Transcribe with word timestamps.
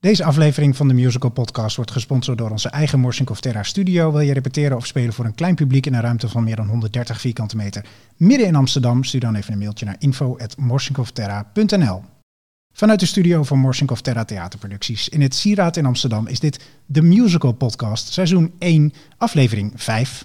Deze 0.00 0.24
aflevering 0.24 0.76
van 0.76 0.88
de 0.88 0.94
Musical 0.94 1.30
Podcast 1.30 1.76
wordt 1.76 1.90
gesponsord 1.90 2.38
door 2.38 2.50
onze 2.50 2.68
eigen 2.68 3.00
Morsink 3.00 3.30
of 3.30 3.40
Terra 3.40 3.62
studio. 3.62 4.12
Wil 4.12 4.20
je 4.20 4.32
repeteren 4.32 4.76
of 4.76 4.86
spelen 4.86 5.12
voor 5.12 5.24
een 5.24 5.34
klein 5.34 5.54
publiek 5.54 5.86
in 5.86 5.94
een 5.94 6.00
ruimte 6.00 6.28
van 6.28 6.44
meer 6.44 6.56
dan 6.56 6.68
130 6.68 7.20
vierkante 7.20 7.56
meter 7.56 7.84
midden 8.16 8.46
in 8.46 8.54
Amsterdam? 8.54 9.04
Stuur 9.04 9.20
dan 9.20 9.34
even 9.34 9.52
een 9.52 9.58
mailtje 9.58 9.84
naar 9.84 9.96
info.morsinkofterra.nl 9.98 12.02
Vanuit 12.72 13.00
de 13.00 13.06
studio 13.06 13.42
van 13.42 13.58
Morsink 13.58 13.90
of 13.90 14.00
Terra 14.00 14.24
Theaterproducties 14.24 15.08
in 15.08 15.20
het 15.20 15.34
Sieraad 15.34 15.76
in 15.76 15.86
Amsterdam 15.86 16.26
is 16.26 16.40
dit 16.40 16.60
de 16.86 17.02
Musical 17.02 17.52
Podcast, 17.52 18.12
seizoen 18.12 18.52
1, 18.58 18.92
aflevering 19.16 19.72
5. 19.74 20.22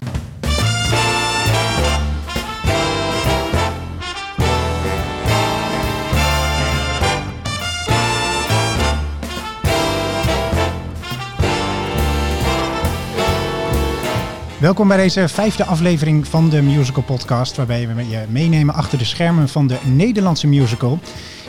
Welkom 14.60 14.88
bij 14.88 14.96
deze 14.96 15.28
vijfde 15.28 15.64
aflevering 15.64 16.26
van 16.26 16.48
de 16.48 16.62
Musical 16.62 17.02
Podcast, 17.02 17.56
waarbij 17.56 17.88
we 17.88 18.08
je 18.08 18.24
meenemen 18.28 18.74
achter 18.74 18.98
de 18.98 19.04
schermen 19.04 19.48
van 19.48 19.66
de 19.66 19.78
Nederlandse 19.84 20.46
musical. 20.46 20.98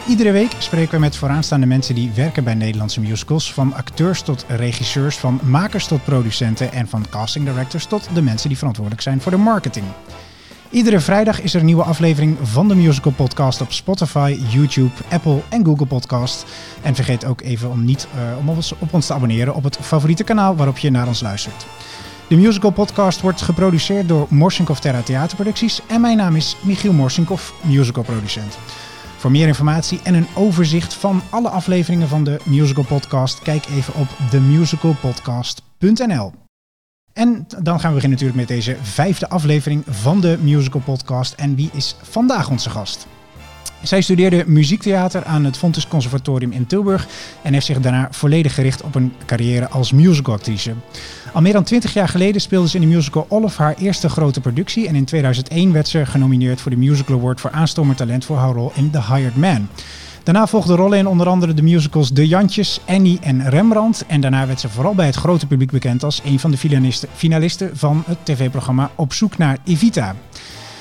Iedere 0.07 0.31
week 0.31 0.51
spreken 0.57 0.91
we 0.91 0.99
met 0.99 1.15
vooraanstaande 1.15 1.65
mensen 1.65 1.95
die 1.95 2.11
werken 2.15 2.43
bij 2.43 2.53
Nederlandse 2.53 2.99
musicals, 2.99 3.53
van 3.53 3.73
acteurs 3.73 4.21
tot 4.21 4.45
regisseurs, 4.47 5.17
van 5.17 5.39
makers 5.43 5.87
tot 5.87 6.03
producenten 6.03 6.71
en 6.71 6.87
van 6.87 7.05
casting 7.09 7.45
directors 7.45 7.85
tot 7.85 8.09
de 8.13 8.21
mensen 8.21 8.47
die 8.47 8.57
verantwoordelijk 8.57 9.03
zijn 9.03 9.21
voor 9.21 9.31
de 9.31 9.37
marketing. 9.37 9.85
Iedere 10.69 10.99
vrijdag 10.99 11.41
is 11.41 11.53
er 11.53 11.59
een 11.59 11.65
nieuwe 11.65 11.83
aflevering 11.83 12.37
van 12.41 12.67
de 12.67 12.75
Musical 12.75 13.11
Podcast 13.11 13.61
op 13.61 13.71
Spotify, 13.71 14.39
YouTube, 14.49 14.91
Apple 15.09 15.41
en 15.49 15.65
Google 15.65 15.85
Podcast. 15.85 16.45
En 16.81 16.95
vergeet 16.95 17.25
ook 17.25 17.41
even 17.41 17.69
om 17.69 17.85
niet 17.85 18.07
uh, 18.15 18.37
om 18.37 18.49
ons, 18.49 18.73
op 18.79 18.93
ons 18.93 19.05
te 19.05 19.13
abonneren 19.13 19.55
op 19.55 19.63
het 19.63 19.77
favoriete 19.81 20.23
kanaal 20.23 20.55
waarop 20.55 20.77
je 20.77 20.91
naar 20.91 21.07
ons 21.07 21.21
luistert. 21.21 21.65
De 22.27 22.35
Musical 22.35 22.71
Podcast 22.71 23.21
wordt 23.21 23.41
geproduceerd 23.41 24.07
door 24.07 24.27
Morsinkov 24.29 24.79
Terra 24.79 25.01
Theaterproducties 25.01 25.81
en 25.87 26.01
mijn 26.01 26.17
naam 26.17 26.35
is 26.35 26.57
Michiel 26.61 26.93
Morsinkov, 26.93 27.51
musicalproducent. 27.61 28.57
Voor 29.17 29.31
meer 29.31 29.47
informatie 29.47 29.99
en 30.03 30.13
een 30.13 30.27
overzicht 30.33 30.93
van 30.93 31.21
alle 31.29 31.49
afleveringen 31.49 32.07
van 32.07 32.23
de 32.23 32.39
Musical 32.43 32.83
Podcast, 32.83 33.41
kijk 33.41 33.65
even 33.65 33.93
op 33.93 34.07
themusicalpodcast.nl. 34.29 36.33
En 37.13 37.47
dan 37.63 37.79
gaan 37.79 37.89
we 37.89 37.95
beginnen 37.95 38.09
natuurlijk 38.09 38.39
met 38.39 38.47
deze 38.47 38.77
vijfde 38.81 39.29
aflevering 39.29 39.83
van 39.89 40.21
de 40.21 40.37
Musical 40.41 40.81
Podcast. 40.81 41.33
En 41.33 41.55
wie 41.55 41.69
is 41.73 41.95
vandaag 42.01 42.49
onze 42.49 42.69
gast? 42.69 43.07
Zij 43.81 44.01
studeerde 44.01 44.43
muziektheater 44.47 45.25
aan 45.25 45.43
het 45.43 45.57
Fontes 45.57 45.87
Conservatorium 45.87 46.51
in 46.51 46.67
Tilburg 46.67 47.07
en 47.41 47.53
heeft 47.53 47.65
zich 47.65 47.79
daarna 47.79 48.07
volledig 48.11 48.53
gericht 48.53 48.81
op 48.81 48.95
een 48.95 49.13
carrière 49.25 49.69
als 49.69 49.91
musicalactrice. 49.91 50.73
Al 51.37 51.43
meer 51.43 51.53
dan 51.53 51.63
20 51.63 51.93
jaar 51.93 52.07
geleden 52.07 52.41
speelde 52.41 52.67
ze 52.67 52.75
in 52.75 52.81
de 52.81 52.95
musical 52.95 53.25
Olive 53.29 53.61
haar 53.61 53.75
eerste 53.77 54.09
grote 54.09 54.41
productie 54.41 54.87
en 54.87 54.95
in 54.95 55.05
2001 55.05 55.71
werd 55.71 55.87
ze 55.87 56.05
genomineerd 56.05 56.61
voor 56.61 56.71
de 56.71 56.77
Musical 56.77 57.17
Award 57.17 57.41
voor 57.41 57.51
aanstormend 57.51 57.97
talent 57.97 58.25
voor 58.25 58.37
haar 58.37 58.53
rol 58.53 58.71
in 58.75 58.89
The 58.91 59.13
Hired 59.13 59.35
Man. 59.35 59.67
Daarna 60.23 60.47
volgden 60.47 60.75
rollen 60.75 60.97
in 60.97 61.07
onder 61.07 61.27
andere 61.27 61.53
de 61.53 61.61
musicals 61.61 62.11
De 62.11 62.27
Jantjes, 62.27 62.79
Annie 62.85 63.19
en 63.21 63.49
Rembrandt. 63.49 64.05
En 64.07 64.21
daarna 64.21 64.47
werd 64.47 64.59
ze 64.59 64.69
vooral 64.69 64.95
bij 64.95 65.05
het 65.05 65.15
grote 65.15 65.47
publiek 65.47 65.71
bekend 65.71 66.03
als 66.03 66.21
een 66.23 66.39
van 66.39 66.51
de 66.51 66.57
finalisten 67.13 67.77
van 67.77 68.03
het 68.05 68.17
tv-programma 68.23 68.91
Op 68.95 69.13
zoek 69.13 69.37
naar 69.37 69.57
Evita. 69.65 70.15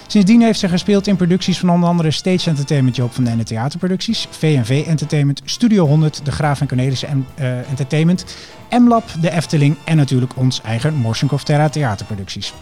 Sindsdien 0.07 0.43
heeft 0.43 0.59
ze 0.59 0.69
gespeeld 0.69 1.07
in 1.07 1.17
producties 1.17 1.59
van 1.59 1.71
onder 1.71 1.89
andere 1.89 2.11
Stage 2.11 2.51
Entertainment 2.51 2.97
Joop 2.97 3.13
van 3.13 3.25
de 3.25 3.31
Ende 3.31 3.45
Theaterproducties, 3.45 4.29
V&V 4.31 4.85
Entertainment, 4.87 5.43
Studio 5.45 5.87
100, 5.87 6.25
De 6.25 6.33
Graaf 6.33 6.61
en 6.61 6.69
Cornelissen 6.69 7.27
uh, 7.39 7.71
Entertainment, 7.71 8.37
M-Lab, 8.71 9.05
De 9.21 9.31
Efteling 9.31 9.77
en 9.85 9.97
natuurlijk 9.97 10.37
ons 10.37 10.61
eigen 10.61 10.95
Morsenkopf 10.95 11.45
Terra 11.45 11.69
Theaterproducties. 11.69 12.53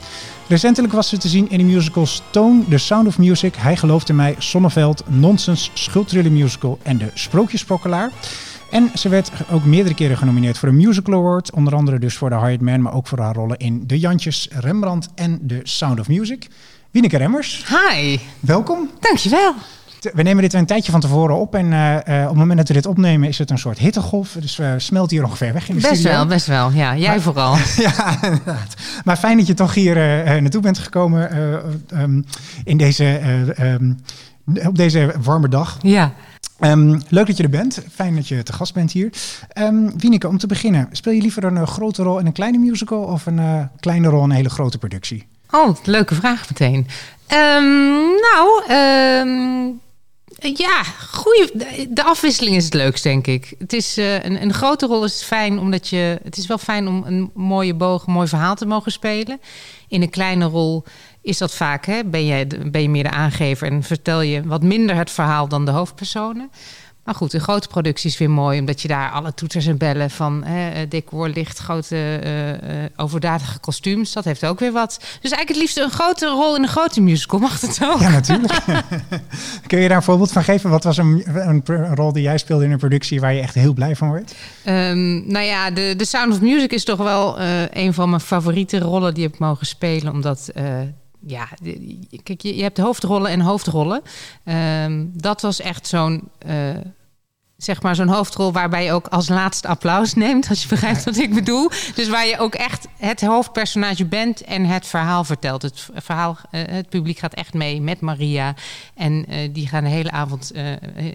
Recentelijk 0.49 0.93
was 0.93 1.09
ze 1.09 1.19
te 1.19 1.29
zien 1.29 1.51
in 1.51 1.59
de 1.59 1.65
musicals 1.65 2.23
Toon, 2.31 2.67
The 2.69 2.79
Sound 2.79 3.07
of 3.07 3.19
Music, 3.19 3.55
Hij 3.57 3.77
gelooft 3.77 4.09
in 4.09 4.17
mij, 4.17 4.35
Sonneveld, 4.39 5.05
Nonsens, 5.07 5.71
Schuldtrillen 5.75 6.33
Musical 6.33 6.79
en 6.83 6.99
De 6.99 7.11
Sprookjesprokkelaar. 7.15 8.11
En 8.71 8.91
ze 8.95 9.09
werd 9.09 9.31
ook 9.51 9.65
meerdere 9.65 9.95
keren 9.95 10.17
genomineerd 10.17 10.59
voor 10.59 10.69
een 10.69 10.77
Musical 10.77 11.15
Award. 11.15 11.53
Onder 11.53 11.75
andere 11.75 11.99
dus 11.99 12.17
voor 12.17 12.31
The 12.31 12.39
Hired 12.39 12.61
Man, 12.61 12.83
maar 12.83 12.95
ook 12.95 13.07
voor 13.07 13.19
haar 13.19 13.35
rollen 13.35 13.57
in 13.57 13.87
De 13.87 13.99
Jantjes, 13.99 14.49
Rembrandt 14.53 15.09
en 15.15 15.47
The 15.47 15.61
Sound 15.63 16.01
of 16.01 16.09
Music. 16.09 16.49
Wieneke 16.95 17.17
Remmers. 17.17 17.65
Hi. 17.69 18.19
Welkom. 18.41 18.91
Dankjewel. 19.01 19.55
We 20.13 20.23
nemen 20.23 20.43
dit 20.43 20.53
een 20.53 20.67
tijdje 20.67 20.93
van 20.93 21.01
tevoren 21.01 21.37
op 21.37 21.55
en 21.55 21.67
uh, 21.73 21.93
uh, 21.93 22.23
op 22.23 22.29
het 22.29 22.35
moment 22.35 22.59
dat 22.59 22.69
we 22.69 22.75
dit 22.75 22.87
opnemen 22.87 23.29
is 23.29 23.39
het 23.39 23.51
een 23.51 23.59
soort 23.59 23.79
hittegolf. 23.79 24.37
Dus 24.41 24.57
we 24.57 24.75
smelten 24.77 25.17
hier 25.17 25.27
ongeveer 25.27 25.53
weg 25.53 25.69
in 25.69 25.75
de 25.75 25.81
best 25.81 25.95
studio. 25.95 26.27
Best 26.27 26.47
wel, 26.47 26.61
best 26.61 26.75
wel. 26.75 26.83
Ja, 26.83 26.97
jij 26.97 27.09
maar, 27.09 27.21
vooral. 27.21 27.57
ja, 27.87 28.23
inderdaad. 28.23 28.75
Maar 29.05 29.17
fijn 29.17 29.37
dat 29.37 29.47
je 29.47 29.55
toch 29.55 29.75
hier 29.75 29.97
uh, 29.97 30.41
naartoe 30.41 30.61
bent 30.61 30.79
gekomen 30.79 31.37
um, 32.01 32.25
in 32.65 32.77
deze, 32.77 33.21
um, 33.61 33.99
op 34.67 34.77
deze 34.77 35.15
warme 35.23 35.49
dag. 35.49 35.79
Ja. 35.83 36.13
Um, 36.61 37.01
leuk 37.09 37.27
dat 37.27 37.37
je 37.37 37.43
er 37.43 37.51
bent. 37.51 37.83
Fijn 37.95 38.15
dat 38.15 38.29
je 38.29 38.43
te 38.43 38.53
gast 38.53 38.75
bent 38.75 38.93
hier. 38.93 39.13
Um, 39.59 39.99
Wieneke, 39.99 40.29
om 40.29 40.39
te 40.39 40.47
beginnen. 40.47 40.89
Speel 40.93 41.13
je 41.13 41.23
liever 41.23 41.45
een 41.45 41.67
grote 41.67 42.03
rol 42.03 42.19
in 42.19 42.27
een 42.27 42.33
kleine 42.33 42.59
musical 42.59 43.03
of 43.03 43.27
een 43.27 43.71
kleine 43.81 44.09
rol 44.09 44.23
in 44.25 44.31
een 44.31 44.37
hele 44.37 44.51
grote 44.51 44.79
productie? 44.79 45.27
Oh, 45.55 45.77
leuke 45.85 46.15
vraag 46.15 46.49
meteen. 46.49 46.87
Um, 47.33 48.21
nou, 48.21 48.65
um, 48.71 49.81
ja, 50.39 50.83
goeie, 51.13 51.51
de 51.91 52.03
afwisseling 52.05 52.57
is 52.57 52.65
het 52.65 52.75
leukst, 52.75 53.03
denk 53.03 53.27
ik. 53.27 53.55
Het 53.59 53.73
is, 53.73 53.99
uh, 53.99 54.25
een, 54.25 54.43
een 54.43 54.53
grote 54.53 54.87
rol 54.87 55.05
is 55.05 55.23
fijn, 55.23 55.59
omdat 55.59 55.89
je... 55.89 56.21
Het 56.23 56.37
is 56.37 56.47
wel 56.47 56.59
fijn 56.59 56.89
om 56.89 57.03
een 57.07 57.31
mooie 57.35 57.75
boog, 57.75 58.07
een 58.07 58.13
mooi 58.13 58.29
verhaal 58.29 58.55
te 58.55 58.67
mogen 58.67 58.93
spelen. 58.93 59.41
In 59.89 60.03
een 60.03 60.11
kleine 60.11 60.45
rol 60.45 60.85
is 61.23 61.39
dat 61.39 61.55
vaak, 61.55 61.87
hè, 61.87 62.05
ben, 62.05 62.27
je, 62.27 62.47
ben 62.71 62.83
je 62.83 62.89
meer 62.89 63.03
de 63.03 63.11
aangever... 63.11 63.69
en 63.69 63.83
vertel 63.83 64.21
je 64.21 64.43
wat 64.43 64.63
minder 64.63 64.97
het 64.97 65.11
verhaal 65.11 65.49
dan 65.49 65.65
de 65.65 65.71
hoofdpersonen. 65.71 66.51
Maar 67.05 67.15
goed, 67.15 67.33
een 67.33 67.41
grote 67.41 67.69
productie 67.69 68.11
is 68.11 68.19
weer 68.19 68.31
mooi, 68.31 68.61
omdat 68.61 68.83
je 68.83 68.89
daar 68.89 69.11
alle 69.11 69.35
toeters 69.35 69.67
en 69.67 69.77
bellen 69.77 70.11
van 70.11 70.45
hè, 70.45 70.89
decor, 70.89 71.29
licht, 71.29 71.59
grote 71.59 72.21
uh, 72.25 72.49
uh, 72.49 72.59
overdadige 72.97 73.59
kostuums, 73.59 74.13
dat 74.13 74.25
heeft 74.25 74.47
ook 74.47 74.61
weer 74.61 74.73
wat. 74.73 74.97
Dus 74.99 75.31
eigenlijk 75.31 75.49
het 75.49 75.57
liefst 75.57 75.79
een 75.79 75.91
grote 75.91 76.27
rol 76.27 76.57
in 76.57 76.63
een 76.63 76.69
grote 76.69 77.01
musical, 77.01 77.39
mag 77.39 77.61
het 77.61 77.81
ook? 77.83 78.01
Ja, 78.01 78.09
natuurlijk. 78.09 78.53
Kun 79.67 79.79
je 79.79 79.89
daar 79.89 79.97
een 79.97 80.03
voorbeeld 80.03 80.33
van 80.33 80.45
geven? 80.45 80.71
Wat 80.71 80.85
was 80.85 80.97
een, 80.97 81.23
een, 81.27 81.63
een, 81.65 81.95
rol 81.95 82.13
die 82.13 82.23
jij 82.23 82.39
speelde 82.39 82.65
in 82.65 82.71
een 82.71 82.79
productie 82.79 83.21
waar 83.21 83.35
je 83.35 83.41
echt 83.41 83.55
heel 83.55 83.73
blij 83.73 83.97
van 83.97 84.13
werd? 84.13 84.35
Um, 84.67 85.33
nou 85.33 85.45
ja, 85.45 85.71
de, 85.71 85.95
de 85.97 86.05
Sound 86.05 86.33
of 86.33 86.41
Music 86.41 86.73
is 86.73 86.85
toch 86.85 86.99
wel 86.99 87.41
uh, 87.41 87.47
een 87.71 87.95
van 87.95 88.09
mijn 88.09 88.21
favoriete 88.21 88.79
rollen 88.79 89.15
die 89.15 89.27
ik 89.27 89.39
mogen 89.39 89.67
spelen, 89.67 90.13
omdat 90.13 90.51
ja, 91.27 91.49
kijk, 92.23 92.41
je, 92.41 92.57
je 92.57 92.63
hebt 92.63 92.79
hoofdrollen 92.79 93.31
en 93.31 93.41
hoofdrollen. 93.41 94.03
Um, 94.45 95.11
dat 95.15 95.41
was 95.41 95.61
echt 95.61 95.87
zo'n. 95.87 96.29
Uh, 96.47 96.71
zeg 97.57 97.83
maar 97.83 97.95
zo'n 97.95 98.09
hoofdrol 98.09 98.53
waarbij 98.53 98.85
je 98.85 98.93
ook 98.93 99.07
als 99.07 99.29
laatste 99.29 99.69
applaus 99.69 100.15
neemt, 100.25 100.49
als 100.49 100.63
je 100.63 100.69
begrijpt 100.69 101.05
wat 101.05 101.17
ik 101.17 101.35
bedoel. 101.35 101.71
Dus 101.95 102.09
waar 102.09 102.27
je 102.27 102.39
ook 102.39 102.55
echt 102.55 102.89
het 102.97 103.21
hoofdpersonage 103.21 104.05
bent 104.05 104.41
en 104.41 104.65
het 104.65 104.87
verhaal 104.87 105.25
vertelt. 105.25 105.63
Het 105.63 105.89
verhaal, 105.95 106.39
uh, 106.51 106.61
het 106.67 106.89
publiek 106.89 107.19
gaat 107.19 107.35
echt 107.35 107.55
mee 107.55 107.81
met 107.81 108.01
Maria 108.01 108.55
en 108.95 109.25
uh, 109.29 109.37
die 109.53 109.69
gaan 109.69 109.85
de 109.85 109.91
hele 109.91 110.11
avond, 110.11 110.53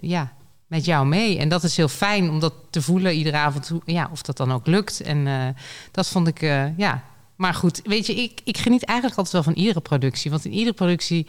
ja, 0.00 0.32
met 0.66 0.84
jou 0.84 1.06
mee. 1.06 1.38
En 1.38 1.48
dat 1.48 1.62
is 1.62 1.76
heel 1.76 1.88
fijn 1.88 2.30
om 2.30 2.40
dat 2.40 2.54
te 2.70 2.82
voelen 2.82 3.14
iedere 3.14 3.36
avond, 3.36 3.70
ja, 3.84 4.08
of 4.12 4.22
dat 4.22 4.36
dan 4.36 4.52
ook 4.52 4.66
lukt. 4.66 5.00
En 5.00 5.54
dat 5.90 6.08
vond 6.08 6.26
ik, 6.26 6.40
ja, 6.76 7.02
maar 7.40 7.54
goed, 7.54 7.80
weet 7.84 8.06
je, 8.06 8.14
ik, 8.14 8.40
ik 8.44 8.58
geniet 8.58 8.84
eigenlijk 8.84 9.18
altijd 9.18 9.44
wel 9.44 9.52
van 9.52 9.62
iedere 9.62 9.80
productie. 9.80 10.30
Want 10.30 10.44
in 10.44 10.52
iedere 10.52 10.72
productie 10.72 11.26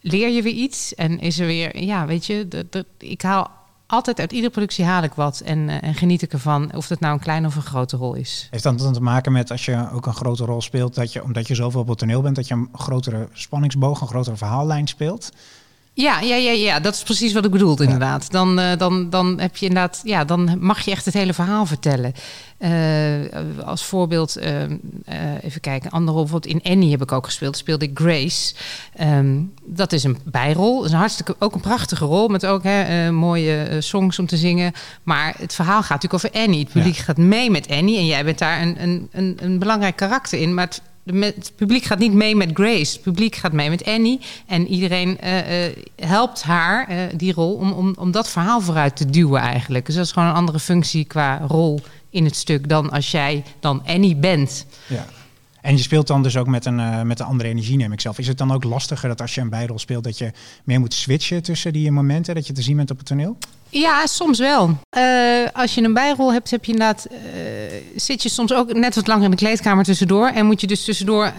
leer 0.00 0.28
je 0.28 0.42
weer 0.42 0.52
iets. 0.52 0.94
En 0.94 1.18
is 1.18 1.38
er 1.38 1.46
weer, 1.46 1.82
ja, 1.82 2.06
weet 2.06 2.26
je, 2.26 2.66
ik 2.98 3.22
haal 3.22 3.50
altijd 3.86 4.20
uit 4.20 4.32
iedere 4.32 4.52
productie 4.52 4.84
haal 4.84 5.02
ik 5.02 5.12
wat 5.12 5.40
en, 5.40 5.58
uh, 5.58 5.82
en 5.82 5.94
geniet 5.94 6.22
ik 6.22 6.32
ervan. 6.32 6.74
Of 6.74 6.88
het 6.88 7.00
nou 7.00 7.14
een 7.14 7.20
kleine 7.20 7.46
of 7.46 7.56
een 7.56 7.62
grote 7.62 7.96
rol 7.96 8.14
is. 8.14 8.48
Heeft 8.50 8.62
dat 8.62 8.78
dan 8.78 8.92
te 8.92 9.00
maken 9.00 9.32
met 9.32 9.50
als 9.50 9.64
je 9.64 9.90
ook 9.92 10.06
een 10.06 10.14
grote 10.14 10.44
rol 10.44 10.60
speelt, 10.60 10.94
dat 10.94 11.12
je, 11.12 11.22
omdat 11.22 11.46
je 11.48 11.54
zoveel 11.54 11.80
op 11.80 11.88
het 11.88 11.98
toneel 11.98 12.22
bent, 12.22 12.36
dat 12.36 12.48
je 12.48 12.54
een 12.54 12.68
grotere 12.72 13.28
spanningsboog, 13.32 14.00
een 14.00 14.08
grotere 14.08 14.36
verhaallijn 14.36 14.86
speelt? 14.86 15.32
Ja, 15.98 16.20
ja, 16.20 16.34
ja, 16.34 16.50
ja, 16.50 16.80
dat 16.80 16.94
is 16.94 17.02
precies 17.02 17.32
wat 17.32 17.44
ik 17.44 17.50
bedoelde, 17.50 17.84
inderdaad. 17.84 18.30
Dan, 18.30 18.60
uh, 18.60 18.76
dan, 18.78 19.10
dan 19.10 19.40
heb 19.40 19.56
je 19.56 19.66
inderdaad, 19.66 20.00
ja, 20.04 20.24
dan 20.24 20.56
mag 20.60 20.80
je 20.80 20.90
echt 20.90 21.04
het 21.04 21.14
hele 21.14 21.34
verhaal 21.34 21.66
vertellen. 21.66 22.12
Uh, 22.58 23.64
als 23.64 23.84
voorbeeld, 23.84 24.38
uh, 24.38 24.62
even 25.42 25.60
kijken, 25.60 25.90
andere 25.90 26.12
rol, 26.12 26.22
bijvoorbeeld 26.22 26.54
in 26.54 26.72
Annie 26.72 26.90
heb 26.90 27.02
ik 27.02 27.12
ook 27.12 27.24
gespeeld, 27.24 27.56
speelde 27.56 27.84
ik 27.84 27.98
Grace. 27.98 28.54
Um, 29.00 29.52
dat 29.64 29.92
is 29.92 30.04
een 30.04 30.18
bijrol, 30.24 30.76
dat 30.76 30.84
is 30.84 30.92
een 30.92 30.98
hartstikke, 30.98 31.36
ook 31.38 31.54
een 31.54 31.60
prachtige 31.60 32.04
rol, 32.04 32.28
met 32.28 32.46
ook 32.46 32.62
hè, 32.62 33.12
mooie 33.12 33.76
songs 33.78 34.18
om 34.18 34.26
te 34.26 34.36
zingen. 34.36 34.72
Maar 35.02 35.34
het 35.38 35.54
verhaal 35.54 35.82
gaat 35.82 36.02
natuurlijk 36.02 36.24
over 36.24 36.42
Annie. 36.42 36.60
Het 36.60 36.72
publiek 36.72 36.96
ja. 36.96 37.02
gaat 37.02 37.16
mee 37.16 37.50
met 37.50 37.70
Annie 37.70 37.98
en 37.98 38.06
jij 38.06 38.24
bent 38.24 38.38
daar 38.38 38.62
een, 38.62 38.82
een, 38.82 39.08
een, 39.12 39.38
een 39.40 39.58
belangrijk 39.58 39.96
karakter 39.96 40.38
in. 40.40 40.54
Maar 40.54 40.64
het, 40.64 40.82
het 41.14 41.52
publiek 41.56 41.84
gaat 41.84 41.98
niet 41.98 42.12
mee 42.12 42.36
met 42.36 42.50
Grace. 42.52 42.92
Het 42.92 43.02
publiek 43.02 43.36
gaat 43.36 43.52
mee 43.52 43.70
met 43.70 43.84
Annie. 43.84 44.20
En 44.46 44.66
iedereen 44.66 45.18
uh, 45.24 45.66
uh, 45.66 45.76
helpt 45.96 46.42
haar, 46.42 46.90
uh, 46.90 46.96
die 47.16 47.32
rol, 47.32 47.54
om, 47.54 47.72
om, 47.72 47.94
om 47.98 48.10
dat 48.10 48.30
verhaal 48.30 48.60
vooruit 48.60 48.96
te 48.96 49.10
duwen 49.10 49.40
eigenlijk. 49.40 49.86
Dus 49.86 49.94
dat 49.94 50.04
is 50.04 50.12
gewoon 50.12 50.28
een 50.28 50.34
andere 50.34 50.58
functie 50.58 51.04
qua 51.04 51.40
rol 51.48 51.80
in 52.10 52.24
het 52.24 52.36
stuk 52.36 52.68
dan 52.68 52.90
als 52.90 53.10
jij 53.10 53.44
dan 53.60 53.82
Annie 53.86 54.16
bent. 54.16 54.66
Ja. 54.86 55.06
En 55.66 55.76
je 55.76 55.82
speelt 55.82 56.06
dan 56.06 56.22
dus 56.22 56.36
ook 56.36 56.46
met 56.46 56.64
een, 56.64 56.78
uh, 56.78 57.02
met 57.02 57.20
een 57.20 57.26
andere 57.26 57.48
energie, 57.48 57.76
neem 57.76 57.92
ik 57.92 58.00
zelf. 58.00 58.18
Is 58.18 58.26
het 58.26 58.38
dan 58.38 58.52
ook 58.52 58.64
lastiger 58.64 59.08
dat 59.08 59.20
als 59.20 59.34
je 59.34 59.40
een 59.40 59.48
bijrol 59.48 59.78
speelt, 59.78 60.04
dat 60.04 60.18
je 60.18 60.30
meer 60.64 60.80
moet 60.80 60.94
switchen 60.94 61.42
tussen 61.42 61.72
die 61.72 61.90
momenten 61.90 62.34
dat 62.34 62.46
je 62.46 62.52
te 62.52 62.62
zien 62.62 62.76
bent 62.76 62.90
op 62.90 62.96
het 62.96 63.06
toneel? 63.06 63.38
Ja, 63.68 64.06
soms 64.06 64.38
wel. 64.38 64.78
Uh, 64.96 65.02
als 65.52 65.74
je 65.74 65.82
een 65.82 65.94
bijrol 65.94 66.32
hebt, 66.32 66.50
heb 66.50 66.64
je 66.64 66.72
inderdaad, 66.72 67.06
uh, 67.10 67.18
zit 67.96 68.22
je 68.22 68.28
soms 68.28 68.52
ook 68.52 68.72
net 68.72 68.94
wat 68.94 69.06
langer 69.06 69.24
in 69.24 69.30
de 69.30 69.36
kleedkamer 69.36 69.84
tussendoor. 69.84 70.28
En 70.28 70.46
moet 70.46 70.60
je 70.60 70.66
dus 70.66 70.84
tussendoor, 70.84 71.32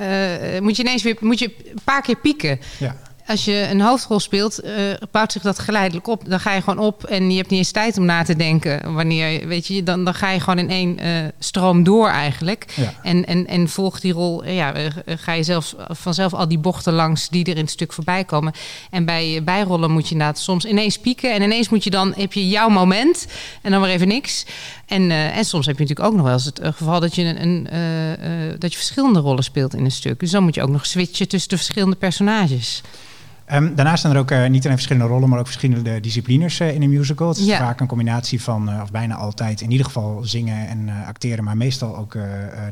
moet 0.61 0.75
je 0.75 0.83
ineens 0.83 1.03
weer, 1.03 1.17
moet 1.19 1.39
je 1.39 1.55
een 1.65 1.81
paar 1.83 2.01
keer 2.01 2.17
pieken. 2.17 2.59
Ja 2.77 2.95
als 3.27 3.45
je 3.45 3.67
een 3.71 3.81
hoofdrol 3.81 4.19
speelt, 4.19 4.63
uh, 4.63 4.71
bouwt 5.11 5.31
zich 5.31 5.41
dat 5.41 5.59
geleidelijk 5.59 6.07
op. 6.07 6.29
Dan 6.29 6.39
ga 6.39 6.53
je 6.53 6.61
gewoon 6.61 6.85
op 6.85 7.03
en 7.03 7.31
je 7.31 7.37
hebt 7.37 7.49
niet 7.49 7.59
eens 7.59 7.71
tijd 7.71 7.97
om 7.97 8.05
na 8.05 8.23
te 8.23 8.35
denken. 8.35 8.93
Wanneer, 8.93 9.47
weet 9.47 9.67
je, 9.67 9.83
dan, 9.83 10.03
dan 10.03 10.13
ga 10.13 10.29
je 10.29 10.39
gewoon 10.39 10.59
in 10.59 10.69
één 10.69 11.05
uh, 11.05 11.27
stroom 11.39 11.83
door 11.83 12.07
eigenlijk. 12.07 12.65
Ja. 12.75 12.93
En, 13.03 13.25
en, 13.25 13.47
en 13.47 13.69
volgt 13.69 14.01
die 14.01 14.13
rol, 14.13 14.45
ja, 14.45 14.73
ga 15.05 15.31
je 15.31 15.43
zelf, 15.43 15.75
vanzelf 15.87 16.33
al 16.33 16.47
die 16.47 16.57
bochten 16.57 16.93
langs 16.93 17.29
die 17.29 17.45
er 17.45 17.57
in 17.57 17.63
het 17.63 17.69
stuk 17.69 17.93
voorbij 17.93 18.23
komen. 18.23 18.53
En 18.89 19.05
bij 19.05 19.43
bijrollen 19.43 19.91
moet 19.91 20.07
je 20.07 20.11
inderdaad 20.11 20.39
soms 20.39 20.65
ineens 20.65 20.99
pieken. 20.99 21.33
En 21.33 21.41
ineens 21.41 21.69
moet 21.69 21.83
je 21.83 21.89
dan, 21.89 22.13
heb 22.17 22.33
je 22.33 22.47
jouw 22.47 22.69
moment 22.69 23.27
en 23.61 23.71
dan 23.71 23.79
maar 23.79 23.89
even 23.89 24.07
niks. 24.07 24.45
En, 24.85 25.11
en 25.11 25.45
soms 25.45 25.65
heb 25.65 25.77
je 25.77 25.81
natuurlijk 25.81 26.09
ook 26.09 26.15
nog 26.15 26.25
wel 26.25 26.33
eens 26.33 26.45
het 26.45 26.59
geval 26.63 26.99
dat 26.99 27.15
je, 27.15 27.23
een, 27.23 27.67
dat 28.59 28.71
je 28.71 28.77
verschillende 28.77 29.19
rollen 29.19 29.43
speelt 29.43 29.73
in 29.73 29.85
een 29.85 29.91
stuk. 29.91 30.19
Dus 30.19 30.31
dan 30.31 30.43
moet 30.43 30.55
je 30.55 30.61
ook 30.61 30.69
nog 30.69 30.85
switchen 30.85 31.27
tussen 31.27 31.49
de 31.49 31.55
verschillende 31.57 31.95
personages. 31.95 32.81
Um, 33.53 33.75
daarnaast 33.75 34.01
zijn 34.01 34.13
er 34.13 34.19
ook 34.19 34.31
uh, 34.31 34.45
niet 34.47 34.63
alleen 34.63 34.77
verschillende 34.77 35.07
rollen, 35.07 35.29
maar 35.29 35.39
ook 35.39 35.45
verschillende 35.45 35.99
disciplines 35.99 36.59
uh, 36.59 36.73
in 36.73 36.81
een 36.81 36.89
musical. 36.89 37.27
Het 37.27 37.37
is 37.37 37.55
vaak 37.55 37.79
een 37.79 37.87
combinatie 37.87 38.41
van, 38.41 38.69
uh, 38.69 38.79
of 38.81 38.91
bijna 38.91 39.15
altijd, 39.15 39.61
in 39.61 39.71
ieder 39.71 39.85
geval 39.85 40.21
zingen 40.23 40.67
en 40.67 40.89
acteren, 41.07 41.43
maar 41.43 41.57
meestal 41.57 41.97
ook 41.97 42.17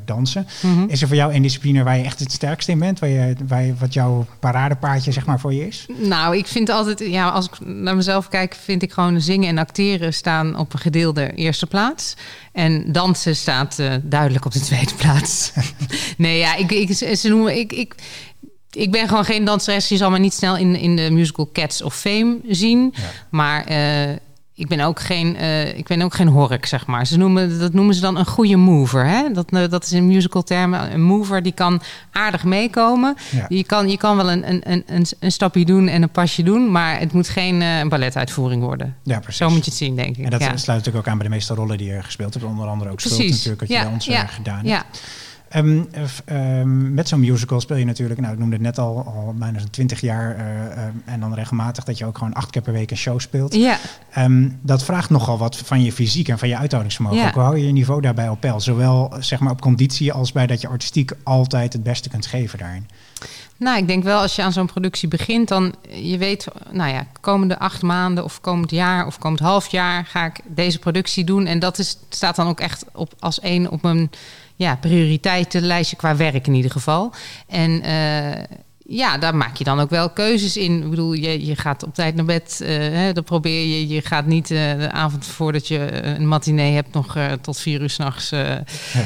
dansen. 0.05 0.47
Mm 0.61 0.73
-hmm. 0.73 0.89
Is 0.89 1.01
er 1.01 1.07
voor 1.07 1.15
jou 1.15 1.33
een 1.33 1.41
discipline 1.41 1.83
waar 1.83 1.97
je 1.97 2.03
echt 2.03 2.19
het 2.19 2.31
sterkste 2.31 2.71
in 2.71 2.79
bent? 2.79 2.99
Waar 2.99 3.09
je, 3.09 3.35
waar 3.47 3.63
je, 3.63 3.73
wat 3.79 3.93
jouw 3.93 4.25
paradepaardje 4.39 5.11
zeg 5.11 5.25
maar 5.25 5.39
voor 5.39 5.53
je 5.53 5.67
is? 5.67 5.85
Nou, 6.01 6.37
ik 6.37 6.47
vind 6.47 6.69
altijd, 6.69 6.99
ja, 6.99 7.29
als 7.29 7.45
ik 7.45 7.65
naar 7.65 7.95
mezelf 7.95 8.27
kijk, 8.27 8.55
vind 8.55 8.81
ik 8.83 8.91
gewoon 8.91 9.21
zingen 9.21 9.49
en 9.49 9.57
acteren 9.57 10.13
staan 10.13 10.57
op 10.57 10.73
een 10.73 10.79
gedeelde 10.79 11.31
eerste 11.31 11.67
plaats. 11.67 12.15
En 12.51 12.91
dansen 12.91 13.35
staat 13.35 13.81
duidelijk 14.03 14.45
op 14.45 14.51
de 14.51 14.59
tweede 14.59 14.93
plaats. 14.97 15.51
nee, 16.17 16.37
ja, 16.37 16.55
ik, 16.55 16.71
ik, 16.71 16.93
ze 17.17 17.29
noemen, 17.29 17.57
ik, 17.57 17.73
ik, 17.73 17.95
ik 18.75 18.91
ben 18.91 19.07
gewoon 19.07 19.25
geen 19.25 19.45
danseres. 19.45 19.89
Je 19.89 19.97
zal 19.97 20.09
me 20.09 20.19
niet 20.19 20.33
snel 20.33 20.57
in, 20.57 20.75
in 20.75 20.95
de 20.95 21.11
musical 21.11 21.49
Cats 21.53 21.81
of 21.81 21.95
Fame 21.95 22.37
zien. 22.47 22.93
Ja. 22.95 23.01
Maar 23.29 23.71
uh, 23.71 24.15
ik 24.53 24.67
ben 24.67 24.79
ook 24.79 24.99
geen, 24.99 25.35
uh, 25.35 25.77
ik 25.77 25.87
ben 25.87 26.01
ook 26.01 26.13
geen 26.13 26.27
hork, 26.27 26.65
zeg 26.65 26.85
maar. 26.85 27.07
Ze 27.07 27.17
noemen, 27.17 27.59
dat 27.59 27.73
noemen 27.73 27.95
ze 27.95 28.01
dan 28.01 28.17
een 28.17 28.25
goede 28.25 28.55
mover. 28.55 29.05
Hè? 29.05 29.31
Dat, 29.31 29.45
uh, 29.49 29.69
dat 29.69 29.83
is 29.83 29.91
in 29.91 30.07
musical 30.07 30.43
termen. 30.43 30.93
Een 30.93 31.01
mover 31.01 31.43
die 31.43 31.51
kan 31.51 31.81
aardig 32.11 32.43
meekomen. 32.43 33.15
Ja. 33.31 33.45
Je, 33.49 33.63
kan, 33.63 33.89
je 33.89 33.97
kan 33.97 34.17
wel 34.17 34.31
een, 34.31 34.49
een, 34.49 34.83
een, 34.85 35.05
een 35.19 35.31
stapje 35.31 35.65
doen 35.65 35.87
en 35.87 36.01
een 36.01 36.09
pasje 36.09 36.43
doen. 36.43 36.71
Maar 36.71 36.99
het 36.99 37.13
moet 37.13 37.29
geen 37.29 37.89
balletuitvoering 37.89 38.63
worden. 38.63 38.95
Ja, 39.03 39.19
precies. 39.19 39.37
Zo 39.37 39.49
moet 39.49 39.65
je 39.65 39.71
het 39.71 39.79
zien, 39.79 39.95
denk 39.95 40.17
ik. 40.17 40.23
En 40.23 40.29
dat 40.29 40.39
ja. 40.39 40.57
sluit 40.57 40.65
natuurlijk 40.65 41.05
ook 41.05 41.11
aan 41.11 41.17
bij 41.17 41.27
de 41.27 41.33
meeste 41.33 41.53
rollen 41.53 41.77
die 41.77 41.91
je 41.91 42.03
gespeeld 42.03 42.33
hebt. 42.33 42.45
Onder 42.45 42.67
andere 42.67 42.91
ook 42.91 42.99
Schuld 42.99 43.29
natuurlijk, 43.29 43.59
wat 43.59 43.69
je 43.69 43.79
bij 43.79 43.91
ons 43.93 44.07
gedaan 44.07 44.55
hebt. 44.55 44.67
Ja. 44.67 44.85
Um, 45.55 45.89
um, 46.31 46.93
met 46.93 47.07
zo'n 47.07 47.19
musical 47.19 47.61
speel 47.61 47.77
je 47.77 47.85
natuurlijk, 47.85 48.19
nou 48.19 48.33
ik 48.33 48.39
noemde 48.39 48.55
het 48.55 48.63
net 48.63 48.79
al, 48.79 48.97
al 48.97 49.33
bijna 49.37 49.59
zo'n 49.59 49.69
20 49.69 50.01
jaar. 50.01 50.35
Uh, 50.35 50.45
uh, 50.45 50.83
en 51.05 51.19
dan 51.19 51.33
regelmatig 51.33 51.83
dat 51.83 51.97
je 51.97 52.05
ook 52.05 52.17
gewoon 52.17 52.33
acht 52.33 52.49
keer 52.49 52.61
per 52.61 52.73
week 52.73 52.91
een 52.91 52.97
show 52.97 53.19
speelt. 53.19 53.53
Ja. 53.53 53.77
Dat 54.61 54.83
vraagt 54.83 55.09
nogal 55.09 55.37
wat 55.37 55.57
van 55.57 55.83
je 55.83 55.91
fysiek 55.91 56.27
en 56.27 56.39
van 56.39 56.47
je 56.47 56.57
uithoudingsvermogen. 56.57 57.19
Ja. 57.19 57.31
Hoe 57.31 57.41
hou 57.41 57.57
je 57.57 57.65
je 57.65 57.71
niveau 57.71 58.01
daarbij 58.01 58.29
op 58.29 58.39
peil? 58.39 58.59
Zowel 58.59 59.13
zeg 59.19 59.39
maar, 59.39 59.51
op 59.51 59.61
conditie 59.61 60.13
als 60.13 60.31
bij 60.31 60.47
dat 60.47 60.61
je 60.61 60.67
artistiek 60.67 61.11
altijd 61.23 61.73
het 61.73 61.83
beste 61.83 62.09
kunt 62.09 62.25
geven 62.25 62.59
daarin. 62.59 62.87
Nou, 63.57 63.77
ik 63.77 63.87
denk 63.87 64.03
wel 64.03 64.19
als 64.21 64.35
je 64.35 64.41
aan 64.41 64.53
zo'n 64.53 64.65
productie 64.65 65.07
begint, 65.07 65.47
dan 65.47 65.75
je 65.89 66.17
weet, 66.17 66.47
nou 66.71 66.91
ja, 66.91 67.07
komende 67.21 67.59
acht 67.59 67.81
maanden 67.81 68.23
of 68.23 68.41
komend 68.41 68.71
jaar 68.71 69.05
of 69.05 69.17
komend 69.17 69.39
half 69.39 69.67
jaar 69.67 70.05
ga 70.05 70.25
ik 70.25 70.39
deze 70.45 70.79
productie 70.79 71.23
doen. 71.23 71.45
En 71.45 71.59
dat 71.59 71.79
is, 71.79 71.97
staat 72.09 72.35
dan 72.35 72.47
ook 72.47 72.59
echt 72.59 72.85
op, 72.93 73.13
als 73.19 73.39
één 73.39 73.71
op 73.71 73.81
mijn 73.81 74.09
ja, 74.55 74.75
prioriteitenlijstje 74.75 75.95
qua 75.95 76.15
werk 76.15 76.47
in 76.47 76.53
ieder 76.53 76.71
geval. 76.71 77.13
En 77.47 77.71
uh, 77.85 78.43
ja, 78.87 79.17
daar 79.17 79.35
maak 79.35 79.55
je 79.57 79.63
dan 79.63 79.79
ook 79.79 79.89
wel 79.89 80.09
keuzes 80.09 80.57
in. 80.57 80.83
Ik 80.83 80.89
bedoel, 80.89 81.13
je, 81.13 81.45
je 81.45 81.55
gaat 81.55 81.83
op 81.83 81.93
tijd 81.93 82.15
naar 82.15 82.25
bed. 82.25 82.59
Uh, 82.61 82.69
hè, 82.77 83.13
dan 83.13 83.23
probeer 83.23 83.65
je. 83.65 83.87
Je 83.87 84.01
gaat 84.01 84.25
niet 84.25 84.51
uh, 84.51 84.59
de 84.79 84.91
avond 84.91 85.25
voordat 85.25 85.67
je 85.67 86.03
een 86.03 86.27
matinee 86.27 86.73
hebt 86.73 86.93
nog 86.93 87.17
uh, 87.17 87.31
tot 87.41 87.59
vier 87.59 87.81
uur 87.81 87.89
s'nachts 87.89 88.29
ja. 88.29 88.63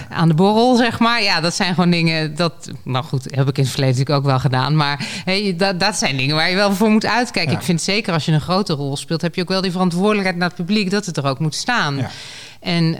aan 0.10 0.28
de 0.28 0.34
borrel, 0.34 0.76
zeg 0.76 1.00
maar. 1.00 1.24
Ja, 1.24 1.42
dat 1.42 1.56
zijn 1.56 1.74
gewoon 1.74 1.90
dingen. 1.90 2.36
Dat, 2.36 2.72
nou 2.84 3.06
goed, 3.06 3.24
heb 3.24 3.48
ik 3.48 3.58
in 3.58 3.64
het 3.64 3.72
verleden 3.72 3.98
natuurlijk 3.98 4.20
ook 4.20 4.32
wel 4.32 4.40
gedaan. 4.40 4.76
Maar 4.76 5.08
hey, 5.26 5.56
dat, 5.58 5.80
dat 5.80 5.96
zijn 5.96 6.18
dingen 6.18 6.36
waar 6.36 6.50
je 6.50 6.56
wel 6.56 6.74
voor 6.74 6.90
moet 6.90 7.06
uitkijken. 7.06 7.52
Ja. 7.52 7.58
Ik 7.58 7.66
vind 7.66 7.82
zeker 7.82 8.14
als 8.14 8.26
je 8.26 8.32
een 8.32 8.42
grote 8.42 8.74
rol 8.74 8.98
speelt, 8.98 9.22
heb 9.22 9.36
je 9.36 9.42
ook 9.42 9.50
wel 9.50 9.62
die 9.62 9.72
verantwoordelijkheid 9.72 10.38
naar 10.38 10.48
het 10.48 10.58
publiek 10.58 10.92
dat 10.92 11.06
het 11.06 11.18
er 11.18 11.26
ook 11.26 11.40
moet 11.40 11.56
staan. 11.56 11.98
Ja. 11.98 12.10
En 12.60 12.98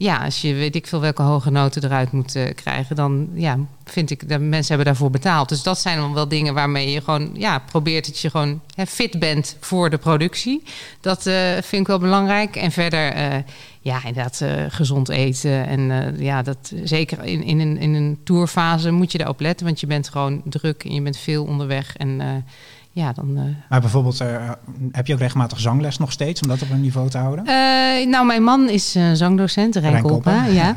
ja, 0.00 0.24
als 0.24 0.40
je 0.40 0.54
weet 0.54 0.74
ik 0.74 0.86
veel 0.86 1.00
welke 1.00 1.22
hoge 1.22 1.50
noten 1.50 1.84
eruit 1.84 2.12
moet 2.12 2.36
uh, 2.36 2.44
krijgen, 2.54 2.96
dan 2.96 3.28
ja, 3.34 3.58
vind 3.84 4.10
ik 4.10 4.28
dat 4.28 4.40
mensen 4.40 4.68
hebben 4.68 4.86
daarvoor 4.86 5.10
betaald. 5.10 5.48
Dus 5.48 5.62
dat 5.62 5.78
zijn 5.78 5.98
dan 5.98 6.14
wel 6.14 6.28
dingen 6.28 6.54
waarmee 6.54 6.90
je 6.90 7.00
gewoon 7.00 7.30
ja, 7.34 7.58
probeert 7.58 8.06
dat 8.06 8.18
je 8.18 8.30
gewoon 8.30 8.60
hè, 8.74 8.86
fit 8.86 9.18
bent 9.18 9.56
voor 9.60 9.90
de 9.90 9.98
productie. 9.98 10.62
Dat 11.00 11.26
uh, 11.26 11.34
vind 11.52 11.82
ik 11.82 11.86
wel 11.86 11.98
belangrijk. 11.98 12.56
En 12.56 12.72
verder, 12.72 13.16
uh, 13.16 13.36
ja, 13.80 14.04
inderdaad, 14.04 14.44
gezond 14.68 15.08
eten. 15.08 15.66
En 15.66 16.14
ja, 16.18 16.42
dat 16.42 16.72
zeker 16.84 17.24
in, 17.24 17.42
in, 17.42 17.60
een, 17.60 17.78
in 17.78 17.94
een 17.94 18.18
tourfase 18.24 18.90
moet 18.90 19.12
je 19.12 19.18
daarop 19.18 19.40
letten, 19.40 19.66
want 19.66 19.80
je 19.80 19.86
bent 19.86 20.08
gewoon 20.08 20.42
druk 20.44 20.84
en 20.84 20.94
je 20.94 21.02
bent 21.02 21.16
veel 21.16 21.44
onderweg. 21.44 21.96
En 21.96 22.44
ja, 22.92 23.12
dan. 23.12 23.36
Uh... 23.36 23.42
Maar 23.68 23.80
bijvoorbeeld, 23.80 24.20
uh, 24.20 24.50
heb 24.92 25.06
je 25.06 25.12
ook 25.12 25.18
regelmatig 25.18 25.60
zangles 25.60 25.98
nog 25.98 26.12
steeds 26.12 26.40
om 26.40 26.48
dat 26.48 26.62
op 26.62 26.70
een 26.70 26.80
niveau 26.80 27.08
te 27.08 27.18
houden? 27.18 27.44
Uh, 27.46 28.06
nou, 28.06 28.26
mijn 28.26 28.42
man 28.42 28.68
is 28.68 28.96
zangdocent, 29.12 29.76
Rijn 29.76 30.02
Kolpa. 30.02 30.44
Ja. 30.44 30.76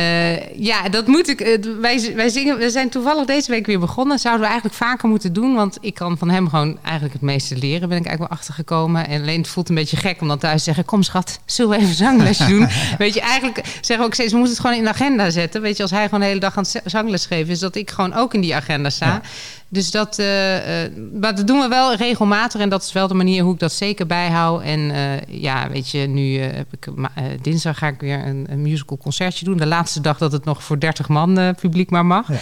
ja, 0.70 0.88
dat 0.88 1.06
moet 1.06 1.28
ik. 1.28 1.58
wij, 1.80 2.12
wij 2.14 2.28
zingen, 2.28 2.58
we 2.58 2.70
zijn 2.70 2.88
toevallig 2.88 3.26
deze 3.26 3.50
week 3.50 3.66
weer 3.66 3.78
begonnen. 3.78 4.18
Zouden 4.18 4.42
we 4.42 4.50
eigenlijk 4.50 4.76
vaker 4.82 5.08
moeten 5.08 5.32
doen, 5.32 5.54
want 5.54 5.78
ik 5.80 5.94
kan 5.94 6.18
van 6.18 6.30
hem 6.30 6.48
gewoon 6.48 6.78
eigenlijk 6.82 7.12
het 7.12 7.22
meeste 7.22 7.56
leren. 7.56 7.88
Ben 7.88 7.98
ik 7.98 8.06
eigenlijk 8.06 8.28
wel 8.30 8.38
achtergekomen. 8.38 9.08
En 9.08 9.20
alleen 9.20 9.40
het 9.40 9.48
voelt 9.48 9.68
een 9.68 9.74
beetje 9.74 9.96
gek 9.96 10.20
om 10.20 10.28
dan 10.28 10.38
thuis 10.38 10.58
te 10.58 10.64
zeggen: 10.64 10.84
Kom, 10.84 11.02
schat, 11.02 11.40
zullen 11.44 11.70
we 11.70 11.76
even 11.76 11.88
een 11.88 11.94
zanglesje 11.94 12.46
doen? 12.54 12.68
Weet 12.98 13.14
je, 13.14 13.20
eigenlijk 13.20 13.66
zeggen 13.66 13.98
we 13.98 14.04
ook 14.04 14.14
steeds: 14.14 14.32
We 14.32 14.38
moeten 14.38 14.54
het 14.54 14.64
gewoon 14.64 14.78
in 14.78 14.84
de 14.84 14.90
agenda 14.90 15.30
zetten. 15.30 15.62
Weet 15.62 15.76
je, 15.76 15.82
als 15.82 15.92
hij 15.92 16.04
gewoon 16.04 16.20
de 16.20 16.26
hele 16.26 16.40
dag 16.40 16.56
aan 16.56 16.66
zangles 16.84 17.26
geven 17.26 17.52
is, 17.52 17.58
dat 17.58 17.74
ik 17.74 17.90
gewoon 17.90 18.14
ook 18.14 18.34
in 18.34 18.40
die 18.40 18.54
agenda 18.54 18.90
sta. 18.90 19.06
Ja. 19.06 19.20
Dus 19.72 19.90
dat, 19.90 20.18
uh, 20.18 20.26
uh, 20.54 20.90
maar 21.20 21.36
dat 21.36 21.46
doen 21.46 21.60
we 21.60 21.68
wel 21.68 21.94
regelmatig. 21.94 22.60
En 22.60 22.68
dat 22.68 22.82
is 22.82 22.92
wel 22.92 23.08
de 23.08 23.14
manier 23.14 23.42
hoe 23.42 23.52
ik 23.52 23.58
dat 23.58 23.72
zeker 23.72 24.06
bijhoud. 24.06 24.62
En 24.62 24.80
uh, 24.80 25.40
ja, 25.40 25.68
weet 25.70 25.90
je, 25.90 25.98
nu 25.98 26.38
heb 26.38 26.66
ik 26.72 26.88
dinsdag 27.42 27.78
ga 27.78 27.86
ik 27.86 28.00
weer 28.00 28.26
een, 28.26 28.46
een, 28.50 28.62
musical 28.62 28.96
concertje 28.96 29.44
doen. 29.44 29.56
De 29.56 29.66
laatste 29.66 30.00
dag 30.00 30.18
dat 30.18 30.32
het 30.32 30.44
nog 30.44 30.62
voor 30.62 30.80
30 30.80 31.08
man 31.08 31.54
publiek 31.60 31.90
maar 31.90 32.06
mag. 32.06 32.28
Ja. 32.28 32.38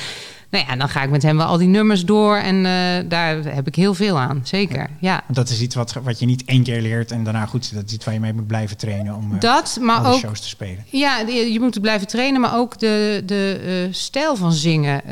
Nou 0.50 0.64
ja, 0.68 0.76
dan 0.76 0.88
ga 0.88 1.02
ik 1.02 1.10
met 1.10 1.22
hem 1.22 1.36
wel 1.36 1.46
al 1.46 1.58
die 1.58 1.68
nummers 1.68 2.04
door. 2.04 2.36
En 2.36 2.62
daar 3.08 3.36
heb 3.44 3.66
ik 3.66 3.74
heel 3.74 3.94
veel 3.94 4.18
aan, 4.18 4.40
zeker. 4.44 4.78
Ja. 4.78 4.88
ja. 5.00 5.22
Dat 5.28 5.48
is 5.48 5.60
iets 5.60 5.74
wat, 5.74 5.92
wat 6.02 6.18
je 6.18 6.26
niet 6.26 6.44
één 6.44 6.62
keer 6.62 6.80
leert 6.80 7.10
en 7.10 7.24
daarna 7.24 7.46
goed. 7.46 7.74
Dat 7.74 7.84
is 7.86 7.92
iets 7.92 8.04
waar 8.04 8.14
je 8.14 8.20
mee 8.20 8.32
moet 8.32 8.46
blijven 8.46 8.76
trainen 8.76 9.14
om 9.14 9.38
dat, 9.38 9.78
maar 9.80 10.06
ook, 10.06 10.18
shows 10.18 10.40
te 10.40 10.48
spelen. 10.48 10.84
Ja, 10.90 11.18
je, 11.18 11.52
je 11.52 11.60
moet 11.60 11.80
blijven 11.80 12.06
trainen. 12.06 12.40
Maar 12.40 12.56
ook 12.56 12.78
de, 12.78 13.22
de 13.26 13.88
stijl 13.90 14.36
van 14.36 14.52
zingen 14.52 15.02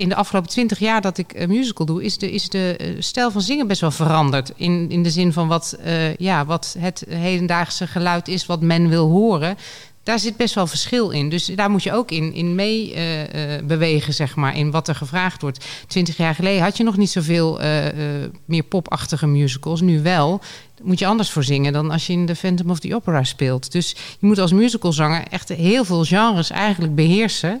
in 0.00 0.08
de 0.08 0.14
afgelopen 0.14 0.50
twintig 0.50 0.78
jaar 0.78 1.00
dat 1.00 1.18
ik 1.18 1.32
een 1.34 1.48
musical 1.48 1.86
doe, 1.86 2.04
is 2.04 2.18
de, 2.18 2.30
is 2.30 2.48
de 2.48 2.76
uh, 2.80 2.96
stijl 2.98 3.30
van 3.30 3.40
zingen 3.40 3.66
best 3.66 3.80
wel 3.80 3.90
veranderd. 3.90 4.52
In, 4.56 4.90
in 4.90 5.02
de 5.02 5.10
zin 5.10 5.32
van 5.32 5.48
wat, 5.48 5.78
uh, 5.86 6.14
ja, 6.14 6.44
wat 6.44 6.76
het 6.78 7.04
hedendaagse 7.08 7.86
geluid 7.86 8.28
is, 8.28 8.46
wat 8.46 8.60
men 8.60 8.88
wil 8.88 9.08
horen. 9.08 9.56
Daar 10.02 10.18
zit 10.18 10.36
best 10.36 10.54
wel 10.54 10.66
verschil 10.66 11.10
in. 11.10 11.28
Dus 11.28 11.46
daar 11.46 11.70
moet 11.70 11.82
je 11.82 11.92
ook 11.92 12.10
in, 12.10 12.32
in 12.32 12.54
mee 12.54 12.94
uh, 12.94 13.02
bewegen, 13.64 14.14
zeg 14.14 14.36
maar, 14.36 14.56
in 14.56 14.70
wat 14.70 14.88
er 14.88 14.94
gevraagd 14.94 15.42
wordt. 15.42 15.64
Twintig 15.86 16.16
jaar 16.16 16.34
geleden 16.34 16.62
had 16.62 16.76
je 16.76 16.84
nog 16.84 16.96
niet 16.96 17.10
zoveel 17.10 17.60
meer 18.44 18.62
popachtige 18.62 19.26
musicals. 19.26 19.80
Nu 19.80 20.02
wel. 20.02 20.40
Moet 20.82 20.98
je 20.98 21.06
anders 21.06 21.30
voor 21.30 21.44
zingen 21.44 21.72
dan 21.72 21.90
als 21.90 22.06
je 22.06 22.12
in 22.12 22.26
de 22.26 22.36
Phantom 22.36 22.70
of 22.70 22.78
the 22.78 22.94
Opera 22.94 23.24
speelt. 23.24 23.72
Dus 23.72 23.90
je 23.90 24.26
moet 24.26 24.38
als 24.38 24.52
musicalzanger 24.52 25.22
echt 25.30 25.48
heel 25.48 25.84
veel 25.84 26.04
genres 26.04 26.50
eigenlijk 26.50 26.94
beheersen. 26.94 27.60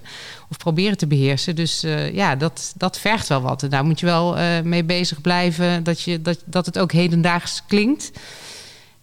Of 0.50 0.56
proberen 0.56 0.96
te 0.96 1.06
beheersen. 1.06 1.56
Dus 1.56 1.84
uh, 1.84 2.14
ja, 2.14 2.36
dat, 2.36 2.72
dat 2.76 2.98
vergt 2.98 3.28
wel 3.28 3.40
wat. 3.40 3.62
En 3.62 3.70
daar 3.70 3.84
moet 3.84 4.00
je 4.00 4.06
wel 4.06 4.38
uh, 4.38 4.60
mee 4.60 4.84
bezig 4.84 5.20
blijven. 5.20 5.84
Dat, 5.84 6.00
je, 6.02 6.22
dat, 6.22 6.42
dat 6.44 6.66
het 6.66 6.78
ook 6.78 6.92
hedendaags 6.92 7.62
klinkt. 7.66 8.10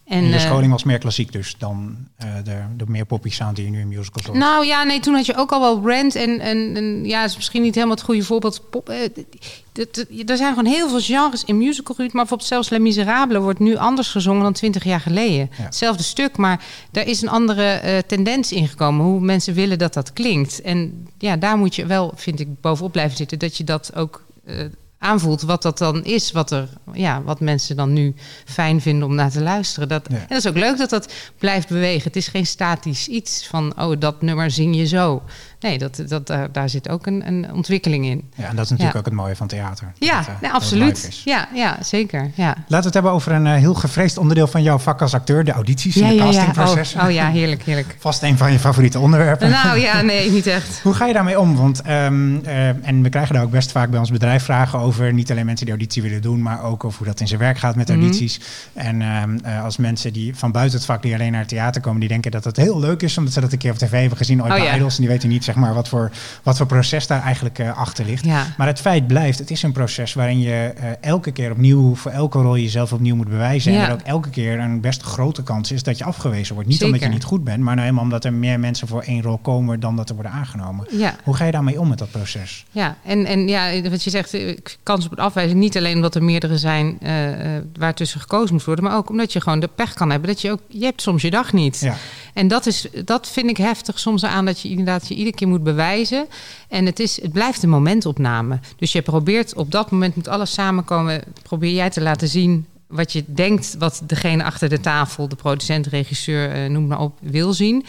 En, 0.08 0.24
je 0.24 0.34
eh, 0.34 0.40
scholing 0.40 0.72
was 0.72 0.84
meer 0.84 0.98
klassiek 0.98 1.32
dus 1.32 1.54
dan 1.58 1.96
uh, 2.24 2.34
de, 2.44 2.62
de 2.76 2.84
meer 2.86 3.04
poppy 3.04 3.30
sound 3.30 3.56
die 3.56 3.64
je 3.64 3.70
nu 3.70 3.80
in 3.80 3.88
musicals 3.88 4.26
hoort. 4.26 4.38
Nou 4.38 4.66
ja, 4.66 4.84
nee, 4.84 5.00
toen 5.00 5.14
had 5.14 5.26
je 5.26 5.36
ook 5.36 5.52
al 5.52 5.60
wel 5.60 5.90
Rand 5.90 6.14
en, 6.14 6.40
en, 6.40 6.76
en 6.76 7.04
ja, 7.04 7.24
is 7.24 7.36
misschien 7.36 7.62
niet 7.62 7.74
helemaal 7.74 7.96
het 7.96 8.04
goede 8.04 8.22
voorbeeld. 8.22 8.70
Pop, 8.70 8.90
uh, 8.90 9.00
er 10.26 10.36
zijn 10.36 10.54
gewoon 10.54 10.72
heel 10.72 10.88
veel 10.88 11.00
genres 11.00 11.44
in 11.44 11.58
musical, 11.58 11.94
maar 11.98 12.08
bijvoorbeeld 12.10 12.48
zelfs 12.48 12.68
Les 12.68 12.78
Miserables 12.78 13.42
wordt 13.42 13.58
nu 13.58 13.76
anders 13.76 14.08
gezongen 14.08 14.42
dan 14.42 14.52
twintig 14.52 14.84
jaar 14.84 15.00
geleden. 15.00 15.50
Ja. 15.56 15.64
Hetzelfde 15.64 16.02
stuk, 16.02 16.36
maar 16.36 16.64
daar 16.90 17.06
is 17.06 17.22
een 17.22 17.28
andere 17.28 17.80
uh, 17.84 17.98
tendens 17.98 18.52
ingekomen. 18.52 19.04
Hoe 19.04 19.20
mensen 19.20 19.54
willen 19.54 19.78
dat 19.78 19.94
dat 19.94 20.12
klinkt. 20.12 20.60
En 20.62 21.08
ja, 21.18 21.36
daar 21.36 21.56
moet 21.56 21.74
je 21.74 21.86
wel, 21.86 22.12
vind 22.14 22.40
ik, 22.40 22.60
bovenop 22.60 22.92
blijven 22.92 23.16
zitten. 23.16 23.38
Dat 23.38 23.56
je 23.56 23.64
dat 23.64 23.94
ook 23.94 24.26
aanvoelt 24.98 25.42
wat 25.42 25.62
dat 25.62 25.78
dan 25.78 26.04
is, 26.04 26.32
wat, 26.32 26.50
er, 26.50 26.68
ja, 26.92 27.22
wat 27.22 27.40
mensen 27.40 27.76
dan 27.76 27.92
nu 27.92 28.14
fijn 28.44 28.80
vinden 28.80 29.08
om 29.08 29.14
naar 29.14 29.30
te 29.30 29.42
luisteren. 29.42 29.88
Dat, 29.88 30.06
En 30.06 30.26
dat 30.28 30.38
is 30.38 30.46
ook 30.46 30.56
leuk 30.56 30.78
dat 30.78 30.90
dat 30.90 31.12
blijft 31.38 31.68
bewegen. 31.68 32.02
Het 32.02 32.16
is 32.16 32.28
geen 32.28 32.46
statisch 32.46 33.08
iets 33.08 33.46
van, 33.46 33.80
oh, 33.80 33.92
dat 33.98 34.22
nummer 34.22 34.50
zing 34.50 34.76
je 34.76 34.86
zo. 34.86 35.22
Nee, 35.60 35.78
dat, 35.78 36.02
dat, 36.06 36.26
daar, 36.26 36.52
daar 36.52 36.68
zit 36.68 36.88
ook 36.88 37.06
een, 37.06 37.26
een 37.26 37.52
ontwikkeling 37.52 38.06
in. 38.06 38.30
Ja, 38.34 38.48
en 38.48 38.56
dat 38.56 38.64
is 38.64 38.70
natuurlijk 38.70 38.98
ook 38.98 39.04
het 39.04 39.14
mooie 39.14 39.36
van 39.36 39.46
theater. 39.46 39.92
Ja, 39.98 40.16
dat, 40.16 40.50
uh, 40.50 40.54
absoluut. 40.54 41.22
Ja, 41.24 41.48
ja, 41.54 41.78
zeker. 41.82 42.30
Ja. 42.34 42.46
Laten 42.46 42.64
we 42.68 42.84
het 42.84 42.94
hebben 42.94 43.12
over 43.12 43.32
een 43.32 43.46
uh, 43.46 43.54
heel 43.54 43.74
gevreesd 43.74 44.18
onderdeel 44.18 44.46
van 44.46 44.62
jouw 44.62 44.78
vak 44.78 45.02
als 45.02 45.14
acteur, 45.14 45.44
de 45.44 45.52
audities 45.52 45.96
en 45.96 46.08
de 46.08 46.16
castingproces. 46.16 46.94
Oh, 46.94 47.04
oh, 47.04 47.10
ja, 47.10 47.30
heerlijk, 47.30 47.62
heerlijk. 47.62 47.96
Vast 48.08 48.22
een 48.22 48.36
van 48.36 48.52
je 48.52 48.58
favoriete 48.58 48.98
onderwerpen. 48.98 49.50
Nou 49.50 49.78
ja, 49.78 50.00
nee, 50.00 50.30
niet 50.30 50.46
echt. 50.46 50.80
Hoe 50.82 50.94
ga 50.94 51.06
je 51.06 51.12
daarmee 51.12 51.40
om? 51.40 51.56
Want, 51.56 51.88
um, 51.88 52.40
uh, 52.46 52.68
en 52.68 53.02
we 53.02 53.08
krijgen 53.08 53.34
daar 53.34 53.44
ook 53.44 53.50
best 53.50 53.72
vaak 53.72 53.90
bij 53.90 53.98
ons 53.98 54.10
bedrijf 54.10 54.44
vragen 54.44 54.78
over, 54.78 55.12
niet 55.12 55.30
alleen 55.30 55.46
mensen 55.46 55.66
die 55.66 55.74
auditie 55.74 56.02
willen 56.02 56.22
doen, 56.22 56.42
maar 56.42 56.62
ook 56.62 56.84
over 56.84 56.98
hoe 56.98 57.06
dat 57.06 57.20
in 57.20 57.28
zijn 57.28 57.40
werk 57.40 57.58
gaat 57.58 57.76
met 57.76 57.90
audities. 57.90 58.38
Mm 58.38 58.44
-hmm. 58.82 59.00
En 59.00 59.22
um, 59.22 59.62
als 59.62 59.76
mensen 59.76 60.12
die 60.12 60.36
van 60.36 60.52
buiten 60.52 60.76
het 60.76 60.86
vak, 60.86 61.02
die 61.02 61.14
alleen 61.14 61.30
naar 61.30 61.40
het 61.40 61.48
theater 61.48 61.80
komen, 61.80 62.00
die 62.00 62.08
denken 62.08 62.30
dat 62.30 62.44
het 62.44 62.56
heel 62.56 62.80
leuk 62.80 63.02
is, 63.02 63.18
omdat 63.18 63.32
ze 63.32 63.40
dat 63.40 63.52
een 63.52 63.58
keer 63.58 63.70
op 63.70 63.78
tv 63.78 64.00
hebben 64.00 64.18
gezien, 64.18 64.42
ooit 64.42 64.52
oh, 64.52 64.58
bij 64.58 64.74
Idols, 64.74 64.94
en 64.94 65.00
die 65.00 65.10
weten 65.10 65.28
niet 65.28 65.44
zeg 65.48 65.56
maar 65.56 65.74
wat 65.74 65.88
voor 65.88 66.10
wat 66.42 66.56
voor 66.56 66.66
proces 66.66 67.06
daar 67.06 67.22
eigenlijk 67.22 67.58
uh, 67.58 67.78
achter 67.78 68.04
ligt. 68.04 68.24
Ja. 68.24 68.46
Maar 68.56 68.66
het 68.66 68.80
feit 68.80 69.06
blijft, 69.06 69.38
het 69.38 69.50
is 69.50 69.62
een 69.62 69.72
proces 69.72 70.14
waarin 70.14 70.40
je 70.40 70.74
uh, 70.76 70.84
elke 71.00 71.30
keer 71.30 71.50
opnieuw, 71.50 71.94
voor 71.94 72.10
elke 72.10 72.38
rol 72.38 72.56
jezelf 72.56 72.92
opnieuw 72.92 73.16
moet 73.16 73.28
bewijzen. 73.28 73.72
Ja. 73.72 73.82
En 73.82 73.86
er 73.86 73.92
ook 73.92 74.00
elke 74.00 74.30
keer 74.30 74.58
een 74.58 74.80
best 74.80 75.02
grote 75.02 75.42
kans 75.42 75.72
is 75.72 75.82
dat 75.82 75.98
je 75.98 76.04
afgewezen 76.04 76.54
wordt. 76.54 76.68
Niet 76.68 76.78
Zeker. 76.78 76.94
omdat 76.94 77.08
je 77.08 77.14
niet 77.14 77.24
goed 77.24 77.44
bent, 77.44 77.58
maar 77.58 77.74
nou 77.74 77.80
helemaal 77.80 78.04
omdat 78.04 78.24
er 78.24 78.32
meer 78.32 78.60
mensen 78.60 78.88
voor 78.88 79.02
één 79.02 79.22
rol 79.22 79.38
komen 79.38 79.80
dan 79.80 79.96
dat 79.96 80.08
er 80.08 80.14
worden 80.14 80.32
aangenomen. 80.32 80.86
Ja. 80.90 81.16
Hoe 81.24 81.34
ga 81.34 81.44
je 81.44 81.52
daarmee 81.52 81.80
om 81.80 81.88
met 81.88 81.98
dat 81.98 82.10
proces? 82.10 82.64
Ja, 82.70 82.96
en, 83.04 83.26
en 83.26 83.48
ja, 83.48 83.82
wat 83.90 84.04
je 84.04 84.10
zegt, 84.10 84.34
eh, 84.34 84.58
kans 84.82 85.06
op 85.06 85.18
afwijzing, 85.18 85.60
niet 85.60 85.76
alleen 85.76 85.94
omdat 85.94 86.14
er 86.14 86.22
meerdere 86.22 86.58
zijn 86.58 86.98
uh, 87.02 87.10
waar 87.78 87.94
tussen 87.94 88.20
gekozen 88.20 88.54
moet 88.54 88.64
worden, 88.64 88.84
maar 88.84 88.96
ook 88.96 89.10
omdat 89.10 89.32
je 89.32 89.40
gewoon 89.40 89.60
de 89.60 89.70
pech 89.74 89.94
kan 89.94 90.10
hebben. 90.10 90.28
Dat 90.28 90.40
je 90.40 90.50
ook, 90.50 90.60
je 90.68 90.84
hebt 90.84 91.02
soms 91.02 91.22
je 91.22 91.30
dag 91.30 91.52
niet. 91.52 91.80
Ja. 91.80 91.96
En 92.34 92.48
dat, 92.48 92.66
is, 92.66 92.86
dat 93.04 93.28
vind 93.28 93.50
ik 93.50 93.56
heftig 93.56 93.98
soms 93.98 94.24
aan 94.24 94.44
dat 94.44 94.60
je 94.60 94.68
inderdaad 94.68 95.08
je 95.08 95.14
iedere 95.14 95.36
keer 95.38 95.48
moet 95.48 95.62
bewijzen. 95.62 96.26
En 96.68 96.86
het, 96.86 97.00
is, 97.00 97.22
het 97.22 97.32
blijft 97.32 97.62
een 97.62 97.68
momentopname. 97.68 98.58
Dus 98.76 98.92
je 98.92 99.02
probeert 99.02 99.54
op 99.54 99.70
dat 99.70 99.90
moment 99.90 100.14
moet 100.14 100.28
alles 100.28 100.52
samenkomen. 100.52 101.22
Probeer 101.42 101.72
jij 101.72 101.90
te 101.90 102.00
laten 102.00 102.28
zien 102.28 102.66
wat 102.86 103.12
je 103.12 103.24
denkt, 103.26 103.76
wat 103.78 104.02
degene 104.06 104.44
achter 104.44 104.68
de 104.68 104.80
tafel, 104.80 105.28
de 105.28 105.36
producent, 105.36 105.86
regisseur, 105.86 106.56
uh, 106.56 106.70
noem 106.70 106.86
maar 106.86 107.00
op, 107.00 107.18
wil 107.20 107.52
zien. 107.52 107.84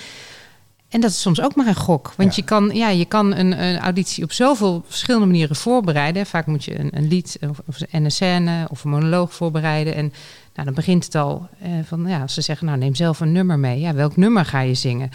En 0.89 1.01
dat 1.01 1.09
is 1.09 1.21
soms 1.21 1.41
ook 1.41 1.55
maar 1.55 1.67
een 1.67 1.75
gok. 1.75 2.13
Want 2.17 2.35
ja. 2.35 2.41
je 2.41 2.43
kan, 2.43 2.69
ja, 2.73 2.89
je 2.89 3.05
kan 3.05 3.35
een, 3.35 3.63
een, 3.63 3.77
auditie 3.77 4.23
op 4.23 4.31
zoveel 4.31 4.83
verschillende 4.87 5.25
manieren 5.25 5.55
voorbereiden. 5.55 6.25
Vaak 6.25 6.45
moet 6.45 6.65
je 6.65 6.79
een, 6.79 6.89
een 6.93 7.07
lied 7.07 7.37
of, 7.49 7.61
of 7.65 7.77
een 7.91 8.11
scène 8.11 8.67
of 8.69 8.83
een 8.83 8.89
monoloog 8.89 9.33
voorbereiden. 9.33 9.95
En 9.95 10.13
nou, 10.53 10.65
dan 10.65 10.73
begint 10.73 11.05
het 11.05 11.15
al 11.15 11.47
eh, 11.59 11.71
van, 11.83 12.05
ja, 12.07 12.21
als 12.21 12.33
ze 12.33 12.41
zeggen, 12.41 12.65
nou 12.67 12.77
neem 12.77 12.95
zelf 12.95 13.19
een 13.19 13.31
nummer 13.31 13.59
mee. 13.59 13.79
Ja, 13.79 13.93
welk 13.93 14.15
nummer 14.15 14.45
ga 14.45 14.59
je 14.59 14.73
zingen? 14.73 15.09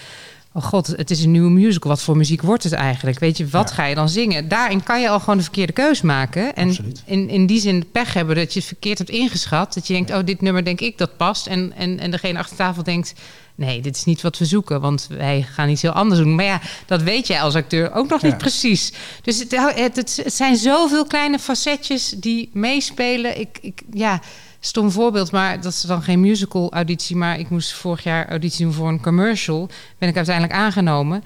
Oh 0.56 0.62
god, 0.62 0.87
het 0.87 1.11
is 1.11 1.25
een 1.25 1.30
nieuwe 1.30 1.50
musical. 1.50 1.90
Wat 1.90 2.02
voor 2.02 2.16
muziek 2.16 2.42
wordt 2.42 2.62
het 2.62 2.73
eigenlijk? 2.73 3.18
Weet 3.18 3.37
je, 3.37 3.49
wat 3.49 3.68
ja. 3.68 3.75
ga 3.75 3.84
je 3.84 3.94
dan 3.94 4.08
zingen? 4.08 4.49
Daarin 4.49 4.82
kan 4.82 5.00
je 5.00 5.08
al 5.08 5.18
gewoon 5.20 5.37
de 5.37 5.42
verkeerde 5.42 5.73
keus 5.73 6.00
maken. 6.00 6.54
En 6.54 6.76
in, 7.04 7.28
in 7.28 7.46
die 7.46 7.61
zin 7.61 7.90
pech 7.92 8.14
hebben 8.14 8.37
dat 8.37 8.52
je 8.52 8.58
het 8.58 8.68
verkeerd 8.68 8.99
hebt 8.99 9.11
ingeschat. 9.11 9.75
Dat 9.75 9.87
je 9.87 9.92
denkt, 9.92 10.11
oh, 10.11 10.18
dit 10.25 10.40
nummer 10.40 10.64
denk 10.64 10.80
ik 10.80 10.99
dat 10.99 11.16
past. 11.16 11.46
En, 11.46 11.73
en, 11.76 11.99
en 11.99 12.11
degene 12.11 12.38
achter 12.38 12.56
tafel 12.56 12.82
denkt, 12.82 13.14
nee, 13.54 13.80
dit 13.80 13.96
is 13.96 14.04
niet 14.04 14.23
wat 14.23 14.38
we 14.38 14.44
zoeken. 14.44 14.80
Want 14.80 15.06
wij 15.11 15.42
gaan 15.42 15.68
iets 15.68 15.82
heel 15.82 15.90
anders 15.90 16.20
doen. 16.20 16.34
Maar 16.34 16.44
ja, 16.44 16.61
dat 16.87 17.02
weet 17.02 17.26
jij 17.26 17.40
als 17.40 17.54
acteur 17.54 17.94
ook 17.94 18.08
nog 18.08 18.23
niet 18.23 18.38
precies. 18.38 18.92
Dus 19.23 19.38
het, 19.38 19.50
het, 19.50 19.96
het, 19.96 20.20
het 20.25 20.34
zijn 20.34 20.56
zoveel 20.56 21.06
kleine 21.06 21.38
facetjes 21.38 22.14
die 22.16 22.50
meespelen. 22.52 23.40
Ik, 23.40 23.58
ik, 23.61 23.82
ja, 23.92 24.20
stom 24.66 24.90
voorbeeld, 24.90 25.33
maar 25.33 25.61
dat 25.61 25.73
is 25.73 25.80
dan 25.80 26.02
geen 26.02 26.21
musical 26.21 26.73
auditie. 26.73 27.16
Maar 27.16 27.38
ik 27.38 27.50
moest 27.50 27.73
vorig 27.73 28.02
jaar 28.02 28.28
auditie 28.28 28.64
doen 28.64 28.75
voor 28.75 28.88
een 28.88 29.00
commercial. 29.00 29.68
Ben 29.99 30.09
ik 30.09 30.16
uiteindelijk 30.16 30.56
aangenomen. 30.56 31.25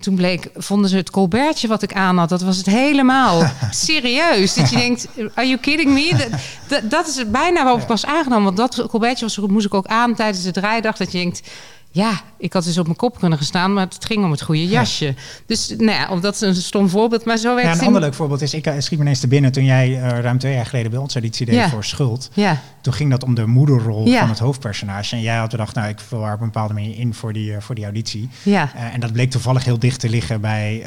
Toen 0.00 0.14
bleek, 0.14 0.50
vonden 0.54 0.90
ze 0.90 0.96
het 0.96 1.10
colbertje 1.10 1.68
wat 1.68 1.82
ik 1.82 1.92
aan 1.92 2.18
had, 2.18 2.28
dat 2.28 2.42
was 2.42 2.56
het 2.56 2.66
helemaal. 2.66 3.42
Serieus. 3.70 4.54
Dat 4.54 4.70
je 4.70 4.76
denkt, 4.76 5.08
are 5.34 5.46
you 5.48 5.58
kidding 5.58 5.90
me? 5.90 6.10
Dat, 6.16 6.40
dat, 6.68 6.90
dat 6.90 7.06
is 7.06 7.30
bijna 7.30 7.62
waarop 7.62 7.82
ik 7.82 7.88
was 7.88 8.06
aangenomen. 8.06 8.54
Want 8.54 8.56
dat 8.56 8.88
colbertje 8.88 9.24
was, 9.24 9.38
moest 9.38 9.66
ik 9.66 9.74
ook 9.74 9.86
aan 9.86 10.14
tijdens 10.14 10.42
de 10.42 10.50
draaidag. 10.50 10.96
Dat 10.96 11.12
je 11.12 11.18
denkt, 11.18 11.42
ja, 11.90 12.20
ik 12.40 12.52
had 12.52 12.64
dus 12.64 12.78
op 12.78 12.84
mijn 12.84 12.96
kop 12.96 13.18
kunnen 13.18 13.38
gestaan, 13.38 13.72
maar 13.72 13.84
het 13.84 14.04
ging 14.04 14.24
om 14.24 14.30
het 14.30 14.42
goede 14.42 14.66
jasje. 14.66 15.04
Ja. 15.04 15.12
Dus 15.46 15.68
nou 15.68 15.90
ja, 15.90 16.08
of 16.08 16.20
dat 16.20 16.34
is 16.34 16.40
een 16.40 16.54
stom 16.54 16.88
voorbeeld, 16.88 17.24
maar 17.24 17.36
zo 17.36 17.54
werkt 17.54 17.74
ja, 17.74 17.78
Een 17.80 17.86
ander 17.86 18.00
leuk 18.00 18.14
voorbeeld 18.14 18.42
is, 18.42 18.54
ik 18.54 18.72
schiet 18.78 18.98
me 18.98 19.04
ineens 19.04 19.20
te 19.20 19.28
binnen 19.28 19.52
toen 19.52 19.64
jij 19.64 19.88
uh, 19.88 20.18
ruim 20.18 20.38
twee 20.38 20.54
jaar 20.54 20.66
geleden 20.66 20.90
bij 20.90 21.00
ons 21.00 21.14
editie 21.14 21.46
deed 21.46 21.54
ja. 21.54 21.68
voor 21.68 21.84
Schuld. 21.84 22.30
Ja. 22.32 22.60
Toen 22.80 22.92
ging 22.92 23.10
dat 23.10 23.22
om 23.22 23.34
de 23.34 23.46
moederrol 23.46 24.12
van 24.12 24.28
het 24.28 24.38
hoofdpersonage. 24.38 25.16
En 25.16 25.22
jij 25.22 25.36
had 25.36 25.50
gedacht, 25.50 25.74
nou, 25.74 25.88
ik 25.88 26.00
vul 26.00 26.24
haar 26.24 26.34
op 26.34 26.40
een 26.40 26.46
bepaalde 26.46 26.74
manier 26.74 26.98
in 26.98 27.14
voor 27.14 27.32
die, 27.32 27.50
uh, 27.50 27.56
voor 27.60 27.74
die 27.74 27.84
auditie. 27.84 28.28
Ja. 28.42 28.72
Uh, 28.76 28.94
en 28.94 29.00
dat 29.00 29.12
bleek 29.12 29.30
toevallig 29.30 29.64
heel 29.64 29.78
dicht 29.78 30.00
te 30.00 30.08
liggen 30.08 30.40
bij, 30.40 30.84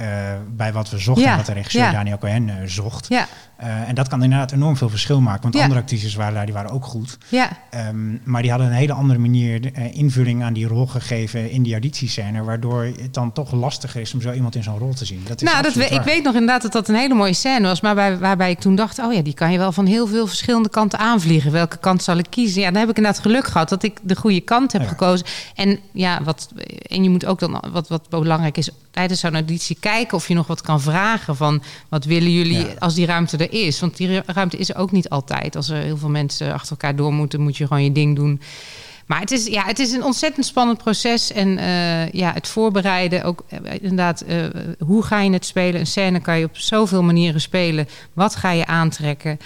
bij 0.55 0.73
wat 0.73 0.89
we 0.89 0.97
zochten 0.97 1.25
en 1.25 1.37
wat 1.37 1.45
de 1.45 1.53
regisseur 1.53 1.91
Daniel 1.91 2.17
Cohen 2.17 2.51
zocht. 2.65 3.05
Ja. 3.09 3.27
En 3.87 3.95
dat 3.95 4.07
kan 4.07 4.23
inderdaad 4.23 4.51
enorm 4.51 4.77
veel 4.77 4.89
verschil 4.89 5.21
maken. 5.21 5.41
Want 5.41 5.53
ja. 5.53 5.61
andere 5.61 5.79
actrices 5.79 6.15
waren 6.15 6.33
daar, 6.33 6.45
die 6.45 6.53
waren 6.53 6.71
ook 6.71 6.85
goed. 6.85 7.17
Ja. 7.29 7.49
Um, 7.89 8.21
maar 8.23 8.41
die 8.41 8.51
hadden 8.51 8.69
een 8.69 8.73
hele 8.73 8.93
andere 8.93 9.19
manier 9.19 9.77
invulling 9.93 10.43
aan 10.43 10.53
die 10.53 10.67
rol 10.67 10.87
gegeven 10.87 11.42
in 11.51 11.63
die 11.63 11.71
auditiescène. 11.71 12.43
Waardoor 12.43 12.83
het 12.83 13.13
dan 13.13 13.31
toch 13.31 13.51
lastiger 13.51 14.01
is 14.01 14.13
om 14.13 14.21
zo 14.21 14.31
iemand 14.31 14.55
in 14.55 14.63
zo'n 14.63 14.77
rol 14.77 14.93
te 14.93 15.05
zien. 15.05 15.21
Dat 15.27 15.41
is 15.41 15.51
nou, 15.51 15.63
dat 15.63 15.73
we, 15.73 15.85
ik 15.85 16.01
weet 16.01 16.23
nog 16.23 16.33
inderdaad 16.33 16.61
dat 16.61 16.71
dat 16.71 16.87
een 16.87 16.95
hele 16.95 17.13
mooie 17.13 17.33
scène 17.33 17.67
was. 17.67 17.81
Maar 17.81 17.95
bij, 17.95 18.17
waarbij 18.17 18.51
ik 18.51 18.59
toen 18.59 18.75
dacht, 18.75 18.99
oh 18.99 19.13
ja, 19.13 19.21
die 19.21 19.33
kan 19.33 19.51
je 19.51 19.57
wel 19.57 19.71
van 19.71 19.85
heel 19.85 20.07
veel 20.07 20.27
verschillende 20.27 20.69
kanten 20.69 20.99
aanvliegen. 20.99 21.51
Welke 21.51 21.77
kant 21.77 22.03
zal 22.03 22.17
ik 22.17 22.25
kiezen? 22.29 22.61
Ja, 22.61 22.71
dan 22.71 22.79
heb 22.79 22.89
ik 22.89 22.97
inderdaad 22.97 23.21
geluk 23.21 23.45
gehad 23.45 23.69
dat 23.69 23.83
ik 23.83 23.99
de 24.01 24.15
goede 24.15 24.41
kant 24.41 24.71
heb 24.71 24.81
ja. 24.81 24.87
gekozen. 24.87 25.25
En 25.55 25.79
ja, 25.91 26.23
wat, 26.23 26.49
en 26.81 27.03
je 27.03 27.09
moet 27.09 27.25
ook 27.25 27.39
dan, 27.39 27.63
wat, 27.71 27.87
wat 27.87 28.09
belangrijk 28.09 28.57
is, 28.57 28.69
tijdens 28.91 29.19
zo'n 29.19 29.33
auditie 29.33 29.77
kijken 29.79 30.17
of 30.17 30.27
je 30.27 30.33
nog 30.33 30.47
wat 30.47 30.61
kan 30.61 30.81
vragen 30.81 31.35
van 31.35 31.63
wat 31.89 32.05
willen 32.05 32.31
jullie 32.31 32.59
ja. 32.59 32.73
als 32.79 32.93
die 32.93 33.05
ruimte 33.05 33.37
er 33.37 33.65
is. 33.65 33.79
Want 33.79 33.97
die 33.97 34.21
ruimte 34.25 34.57
is 34.57 34.69
er 34.69 34.75
ook 34.75 34.91
niet 34.91 35.09
altijd. 35.09 35.55
Als 35.55 35.69
er 35.69 35.77
heel 35.77 35.97
veel 35.97 36.09
mensen 36.09 36.53
achter 36.53 36.71
elkaar 36.71 36.95
door 36.95 37.13
moeten, 37.13 37.41
moet 37.41 37.57
je 37.57 37.67
gewoon 37.67 37.83
je 37.83 37.91
ding 37.91 38.15
doen. 38.15 38.41
Maar 39.05 39.19
het 39.19 39.31
is, 39.31 39.45
ja, 39.45 39.63
het 39.65 39.79
is 39.79 39.91
een 39.91 40.03
ontzettend 40.03 40.45
spannend 40.45 40.77
proces. 40.77 41.31
En 41.31 41.47
uh, 41.47 42.09
ja, 42.09 42.33
het 42.33 42.47
voorbereiden, 42.47 43.23
ook 43.23 43.43
uh, 43.49 43.59
inderdaad, 43.81 44.23
uh, 44.27 44.45
hoe 44.79 45.03
ga 45.03 45.19
je 45.21 45.31
het 45.31 45.45
spelen? 45.45 45.79
Een 45.79 45.87
scène 45.87 46.19
kan 46.19 46.39
je 46.39 46.45
op 46.45 46.57
zoveel 46.57 47.03
manieren 47.03 47.41
spelen. 47.41 47.87
Wat 48.13 48.35
ga 48.35 48.51
je 48.51 48.65
aantrekken? 48.65 49.37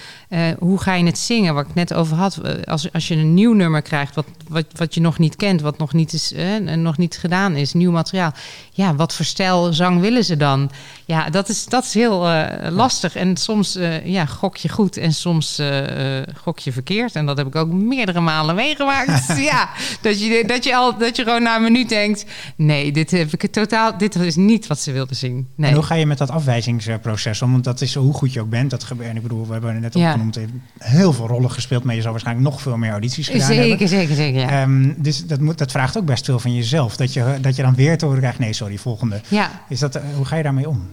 hoe 0.59 0.79
ga 0.79 0.93
je 0.93 1.05
het 1.05 1.17
zingen? 1.17 1.53
Wat 1.53 1.67
ik 1.67 1.73
net 1.73 1.93
over 1.93 2.17
had. 2.17 2.65
Als, 2.65 2.93
als 2.93 3.07
je 3.07 3.15
een 3.15 3.33
nieuw 3.33 3.53
nummer 3.53 3.81
krijgt, 3.81 4.15
wat, 4.15 4.25
wat, 4.47 4.65
wat 4.75 4.93
je 4.93 5.01
nog 5.01 5.19
niet 5.19 5.35
kent, 5.35 5.61
wat 5.61 5.77
nog 5.77 5.93
niet, 5.93 6.13
is, 6.13 6.33
nog 6.75 6.97
niet 6.97 7.17
gedaan 7.17 7.55
is, 7.55 7.73
nieuw 7.73 7.91
materiaal. 7.91 8.31
Ja, 8.71 8.95
wat 8.95 9.13
voor 9.13 9.25
stijl 9.25 9.73
zang 9.73 9.99
willen 9.99 10.23
ze 10.23 10.37
dan? 10.37 10.71
Ja, 11.05 11.29
dat 11.29 11.49
is, 11.49 11.65
dat 11.65 11.83
is 11.83 11.93
heel 11.93 12.27
lastig. 12.69 13.15
En 13.15 13.37
soms 13.37 13.77
ja, 14.03 14.25
gok 14.25 14.57
je 14.57 14.69
goed 14.69 14.97
en 14.97 15.13
soms 15.13 15.61
gok 16.41 16.59
je 16.59 16.71
verkeerd. 16.71 17.15
En 17.15 17.25
dat 17.25 17.37
heb 17.37 17.47
ik 17.47 17.55
ook 17.55 17.71
meerdere 17.71 18.19
malen 18.19 18.55
meegemaakt. 18.55 19.35
ja, 19.47 19.69
dat 20.01 20.19
je, 20.21 20.43
dat, 20.47 20.63
je 20.63 20.75
al, 20.75 20.97
dat 20.97 21.15
je 21.15 21.23
gewoon 21.23 21.43
na 21.43 21.55
een 21.55 21.61
minuut 21.61 21.89
denkt... 21.89 22.25
nee, 22.55 22.91
dit 22.91 23.11
heb 23.11 23.33
ik 23.33 23.51
totaal... 23.51 23.97
dit 23.97 24.15
is 24.15 24.35
niet 24.35 24.67
wat 24.67 24.79
ze 24.79 24.91
wilden 24.91 25.15
zien. 25.15 25.47
Nee. 25.55 25.69
En 25.69 25.75
hoe 25.75 25.85
ga 25.85 25.95
je 25.95 26.05
met 26.05 26.17
dat 26.17 26.29
afwijzingsproces 26.29 27.41
om? 27.41 27.51
Want 27.51 27.63
dat 27.63 27.81
is 27.81 27.95
hoe 27.95 28.13
goed 28.13 28.33
je 28.33 28.41
ook 28.41 28.49
bent. 28.49 28.69
Dat 28.69 28.83
gebeurt, 28.83 29.15
ik 29.15 29.21
bedoel, 29.21 29.45
we 29.47 29.53
hebben 29.53 29.79
net 29.79 29.93
Ja. 29.93 30.05
opgenoemd... 30.05 30.39
heel 30.77 31.13
veel 31.13 31.27
rollen 31.27 31.51
gespeeld, 31.51 31.83
maar 31.83 31.95
je 31.95 32.01
zal 32.01 32.11
waarschijnlijk 32.11 32.47
nog 32.49 32.61
veel 32.61 32.77
meer 32.77 32.91
audities 32.91 33.27
gedaan 33.27 33.47
hebben. 33.51 33.65
Zeker, 33.65 33.87
zeker, 33.87 34.15
zeker, 34.15 34.39
ja. 34.39 34.49
Ehm, 34.61 34.91
dus 34.97 35.25
dat, 35.25 35.39
moet, 35.39 35.57
dat 35.57 35.71
vraagt 35.71 35.97
ook 35.97 36.05
best 36.05 36.25
veel 36.25 36.39
van 36.39 36.55
jezelf. 36.55 36.95
Dat 36.95 37.13
je, 37.13 37.37
dat 37.41 37.55
je 37.55 37.61
dan 37.61 37.75
weer 37.75 37.97
te 37.97 38.05
horen 38.05 38.19
krijgt... 38.19 38.39
nee, 38.39 38.53
sorry, 38.53 38.77
volgende. 38.77 39.21
Ja. 39.27 39.51
Is 39.69 39.79
dat, 39.79 39.95
eh, 39.95 40.01
hoe 40.15 40.25
ga 40.25 40.35
je 40.35 40.43
daarmee 40.43 40.69
om? 40.69 40.87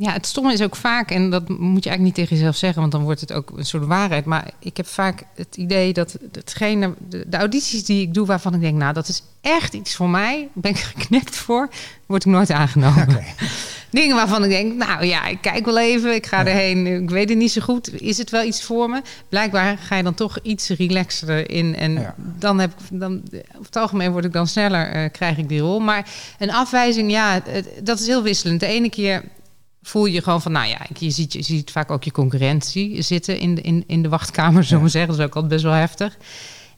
Ja, 0.00 0.12
het 0.12 0.26
stomme 0.26 0.52
is 0.52 0.62
ook 0.62 0.76
vaak, 0.76 1.10
en 1.10 1.30
dat 1.30 1.48
moet 1.48 1.84
je 1.84 1.90
eigenlijk 1.90 2.00
niet 2.00 2.14
tegen 2.14 2.36
jezelf 2.36 2.56
zeggen, 2.56 2.80
want 2.80 2.92
dan 2.92 3.02
wordt 3.02 3.20
het 3.20 3.32
ook 3.32 3.52
een 3.56 3.64
soort 3.64 3.86
waarheid. 3.86 4.24
Maar 4.24 4.50
ik 4.58 4.76
heb 4.76 4.86
vaak 4.86 5.22
het 5.34 5.56
idee 5.56 5.92
dat 5.92 6.18
hetgene, 6.32 6.94
de, 7.08 7.24
de 7.28 7.36
audities 7.36 7.84
die 7.84 8.02
ik 8.02 8.14
doe, 8.14 8.26
waarvan 8.26 8.54
ik 8.54 8.60
denk, 8.60 8.76
nou, 8.76 8.92
dat 8.92 9.08
is 9.08 9.22
echt 9.40 9.74
iets 9.74 9.96
voor 9.96 10.08
mij, 10.08 10.48
ben 10.52 10.70
ik 10.70 10.78
geknipt 10.78 11.36
voor, 11.36 11.68
word 12.06 12.24
ik 12.24 12.32
nooit 12.32 12.50
aangenomen. 12.50 13.08
Okay. 13.08 13.34
dingen 13.90 14.16
waarvan 14.16 14.44
ik 14.44 14.50
denk, 14.50 14.74
nou 14.74 15.04
ja, 15.04 15.26
ik 15.26 15.40
kijk 15.40 15.64
wel 15.64 15.78
even, 15.78 16.14
ik 16.14 16.26
ga 16.26 16.46
erheen, 16.46 16.86
ik 16.86 17.10
weet 17.10 17.28
het 17.28 17.38
niet 17.38 17.52
zo 17.52 17.60
goed. 17.60 18.00
Is 18.02 18.18
het 18.18 18.30
wel 18.30 18.44
iets 18.44 18.62
voor 18.62 18.90
me? 18.90 19.02
Blijkbaar 19.28 19.78
ga 19.78 19.96
je 19.96 20.02
dan 20.02 20.14
toch 20.14 20.38
iets 20.42 20.68
relaxter 20.68 21.50
in. 21.50 21.76
En 21.76 22.14
dan 22.38 22.58
heb 22.58 22.70
ik, 22.70 23.00
dan, 23.00 23.22
op 23.56 23.64
het 23.64 23.76
algemeen 23.76 24.12
word 24.12 24.24
ik 24.24 24.32
dan 24.32 24.46
sneller, 24.46 24.96
uh, 24.96 25.10
krijg 25.12 25.38
ik 25.38 25.48
die 25.48 25.60
rol. 25.60 25.80
Maar 25.80 26.10
een 26.38 26.52
afwijzing, 26.52 27.10
ja, 27.10 27.42
dat 27.82 28.00
is 28.00 28.06
heel 28.06 28.22
wisselend. 28.22 28.60
De 28.60 28.66
ene 28.66 28.90
keer 28.90 29.22
voel 29.82 30.06
je 30.06 30.22
gewoon 30.22 30.42
van, 30.42 30.52
nou 30.52 30.68
ja, 30.68 30.78
je 30.98 31.10
ziet, 31.10 31.32
je 31.32 31.42
ziet 31.42 31.70
vaak 31.70 31.90
ook 31.90 32.04
je 32.04 32.12
concurrentie 32.12 33.02
zitten 33.02 33.38
in 33.38 33.54
de, 33.54 33.60
in, 33.60 33.84
in 33.86 34.02
de 34.02 34.08
wachtkamer, 34.08 34.64
zo 34.64 34.80
maar 34.80 34.90
zeggen. 34.90 35.10
Dat 35.10 35.20
is 35.20 35.26
ook 35.26 35.34
altijd 35.34 35.52
best 35.52 35.64
wel 35.64 35.72
heftig. 35.72 36.16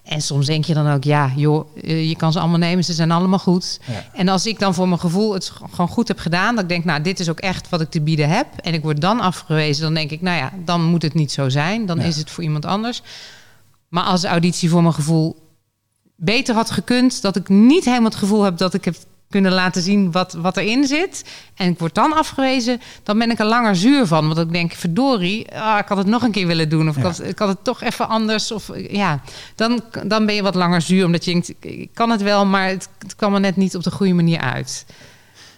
En 0.03 0.23
soms 0.23 0.47
denk 0.47 0.65
je 0.65 0.75
dan 0.75 0.93
ook, 0.93 1.05
ja, 1.05 1.33
joh, 1.37 1.77
eh, 1.83 2.09
je 2.09 2.17
kan 2.17 2.33
ze 2.33 2.39
allemaal 2.39 2.59
nemen, 2.59 2.85
ze 2.85 2.93
zijn 2.93 3.11
allemaal 3.11 3.39
goed. 3.39 3.81
En 4.13 4.29
als 4.29 4.47
ik 4.47 4.59
dan 4.59 4.75
voor 4.75 4.89
mijn 4.89 5.01
gevoel 5.01 5.35
het 5.35 5.53
gewoon 5.71 5.89
goed 5.89 6.09
heb 6.09 6.19
gedaan, 6.19 6.55
dat 6.55 6.63
ik 6.63 6.69
denk, 6.69 6.85
nou, 6.85 7.03
dit 7.03 7.21
is 7.21 7.29
ook 7.29 7.41
echt 7.41 7.69
wat 7.69 7.81
ik 7.81 7.91
te 7.91 8.01
bieden 8.01 8.29
heb. 8.29 8.47
En 8.57 8.75
ik 8.75 8.83
word 8.83 9.01
dan 9.01 9.21
afgewezen, 9.21 9.83
dan 9.83 9.95
denk 9.95 10.11
ik, 10.11 10.21
nou 10.21 10.37
ja, 10.37 10.53
dan 10.65 10.85
moet 10.85 11.03
het 11.03 11.15
niet 11.15 11.33
zo 11.33 11.49
zijn. 11.49 11.87
Dan 11.87 12.01
is 12.01 12.17
het 12.17 12.31
voor 12.31 12.45
iemand 12.45 12.65
anders. 12.65 13.03
Maar 13.89 14.05
als 14.05 14.21
de 14.21 14.29
auditie 14.29 14.71
voor 14.71 14.83
mijn 14.83 14.95
gevoel 14.95 15.51
beter 16.17 16.55
had 16.55 16.71
gekund, 16.71 17.23
dat 17.23 17.37
ik 17.37 17.49
niet 17.49 17.85
helemaal 17.85 18.11
het 18.11 18.19
gevoel 18.19 18.43
heb 18.43 18.57
dat 18.57 18.75
ik 18.75 18.85
heb 18.85 18.97
kunnen 19.33 19.53
laten 19.53 19.83
zien 19.83 20.13
wat, 20.13 20.33
wat 20.33 20.57
erin 20.57 20.87
zit. 20.87 21.25
En 21.55 21.71
ik 21.71 21.79
word 21.79 21.95
dan 21.95 22.13
afgewezen, 22.13 22.81
dan 23.03 23.19
ben 23.19 23.31
ik 23.31 23.39
er 23.39 23.47
langer 23.47 23.77
zuur 23.77 24.07
van. 24.07 24.27
Want 24.27 24.39
ik 24.39 24.53
denk, 24.53 24.73
verdorie, 24.73 25.59
ah, 25.59 25.79
ik 25.79 25.89
had 25.89 25.99
het 25.99 26.07
nog 26.07 26.23
een 26.23 26.31
keer 26.31 26.47
willen 26.47 26.69
doen. 26.69 26.89
Of 26.89 26.97
ik, 26.97 27.03
had, 27.03 27.23
ik 27.23 27.39
had 27.39 27.49
het 27.49 27.65
toch 27.65 27.83
even 27.83 28.09
anders. 28.09 28.53
Of 28.53 28.71
ja, 28.91 29.21
dan, 29.55 29.81
dan 30.07 30.27
ben 30.27 30.35
je 30.35 30.43
wat 30.43 30.55
langer 30.55 30.81
zuur. 30.81 31.05
Omdat 31.05 31.25
je 31.25 31.31
denkt, 31.31 31.55
ik 31.61 31.91
kan 31.95 32.11
het 32.11 32.23
wel, 32.23 32.47
maar 32.47 32.69
het, 32.69 32.89
het 32.99 33.17
kwam 33.17 33.35
er 33.35 33.41
net 33.41 33.57
niet 33.57 33.77
op 33.77 33.83
de 33.83 33.91
goede 33.91 34.13
manier 34.13 34.41
uit. 34.41 34.85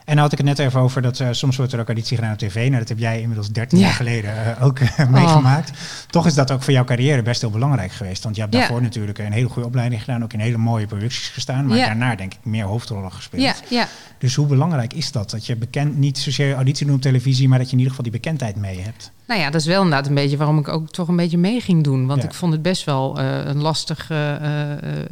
En 0.04 0.14
dan 0.14 0.22
had 0.22 0.32
ik 0.32 0.38
het 0.38 0.46
net 0.46 0.58
even 0.58 0.80
over 0.80 1.02
dat 1.02 1.18
uh, 1.18 1.28
soms 1.30 1.56
wordt 1.56 1.72
er 1.72 1.80
ook 1.80 1.86
auditie 1.86 2.16
gedaan 2.16 2.32
op 2.32 2.38
tv. 2.38 2.54
Nou, 2.54 2.78
dat 2.78 2.88
heb 2.88 2.98
jij 2.98 3.20
inmiddels 3.20 3.50
13 3.50 3.78
jaar 3.78 3.92
geleden 3.92 4.34
uh, 4.34 4.64
ook 4.64 4.78
uh, 4.78 5.08
meegemaakt. 5.08 5.70
Toch 6.10 6.26
is 6.26 6.34
dat 6.34 6.50
ook 6.50 6.62
voor 6.62 6.72
jouw 6.72 6.84
carrière 6.84 7.22
best 7.22 7.40
heel 7.40 7.50
belangrijk 7.50 7.92
geweest. 7.92 8.22
Want 8.22 8.34
je 8.34 8.40
hebt 8.40 8.52
daarvoor 8.52 8.82
natuurlijk 8.82 9.18
een 9.18 9.32
hele 9.32 9.48
goede 9.48 9.68
opleiding 9.68 10.00
gedaan. 10.00 10.22
Ook 10.22 10.32
in 10.32 10.40
hele 10.40 10.56
mooie 10.56 10.86
producties 10.86 11.28
gestaan. 11.28 11.66
Maar 11.66 11.78
daarna 11.78 12.14
denk 12.14 12.32
ik 12.34 12.38
meer 12.42 12.64
hoofdrollen 12.64 13.12
gespeeld. 13.12 13.42
Ja, 13.42 13.54
ja. 13.68 13.88
Dus 14.18 14.34
hoe 14.34 14.46
belangrijk 14.46 14.92
is 14.92 15.12
dat? 15.12 15.30
Dat 15.30 15.46
je 15.46 15.56
bekend, 15.56 15.96
niet 15.96 16.18
zozeer 16.18 16.54
auditie 16.54 16.86
doet 16.86 16.94
op 16.94 17.02
televisie, 17.02 17.48
maar 17.48 17.58
dat 17.58 17.66
je 17.66 17.72
in 17.72 17.78
ieder 17.78 17.94
geval 17.94 18.10
die 18.10 18.20
bekendheid 18.20 18.56
mee 18.56 18.80
hebt. 18.80 19.12
Nou 19.26 19.40
ja, 19.40 19.50
dat 19.50 19.60
is 19.60 19.66
wel 19.66 19.82
inderdaad 19.82 20.06
een 20.06 20.14
beetje 20.14 20.36
waarom 20.36 20.58
ik 20.58 20.68
ook 20.68 20.90
toch 20.90 21.08
een 21.08 21.16
beetje 21.16 21.38
mee 21.38 21.60
ging 21.60 21.84
doen. 21.84 22.06
Want 22.06 22.24
ik 22.24 22.34
vond 22.34 22.52
het 22.52 22.62
best 22.62 22.84
wel 22.84 23.20
uh, 23.20 23.44
een 23.44 23.60
lastig 23.60 24.06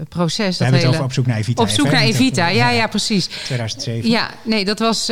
proces. 0.08 0.58
We 0.58 0.64
hebben 0.64 0.80
hele... 0.80 0.86
het 0.86 0.86
over 0.86 1.04
op 1.04 1.12
zoek 1.12 1.26
naar 1.26 1.36
Evita. 1.36 1.62
Op 1.62 1.68
zoek 1.68 1.90
naar 1.90 2.02
Evita, 2.02 2.48
ja, 2.48 2.70
ja, 2.70 2.86
precies. 2.86 3.26
2007. 3.26 4.10
Ja, 4.10 4.30
nee, 4.42 4.64
dat 4.64 4.78
was 4.82 5.06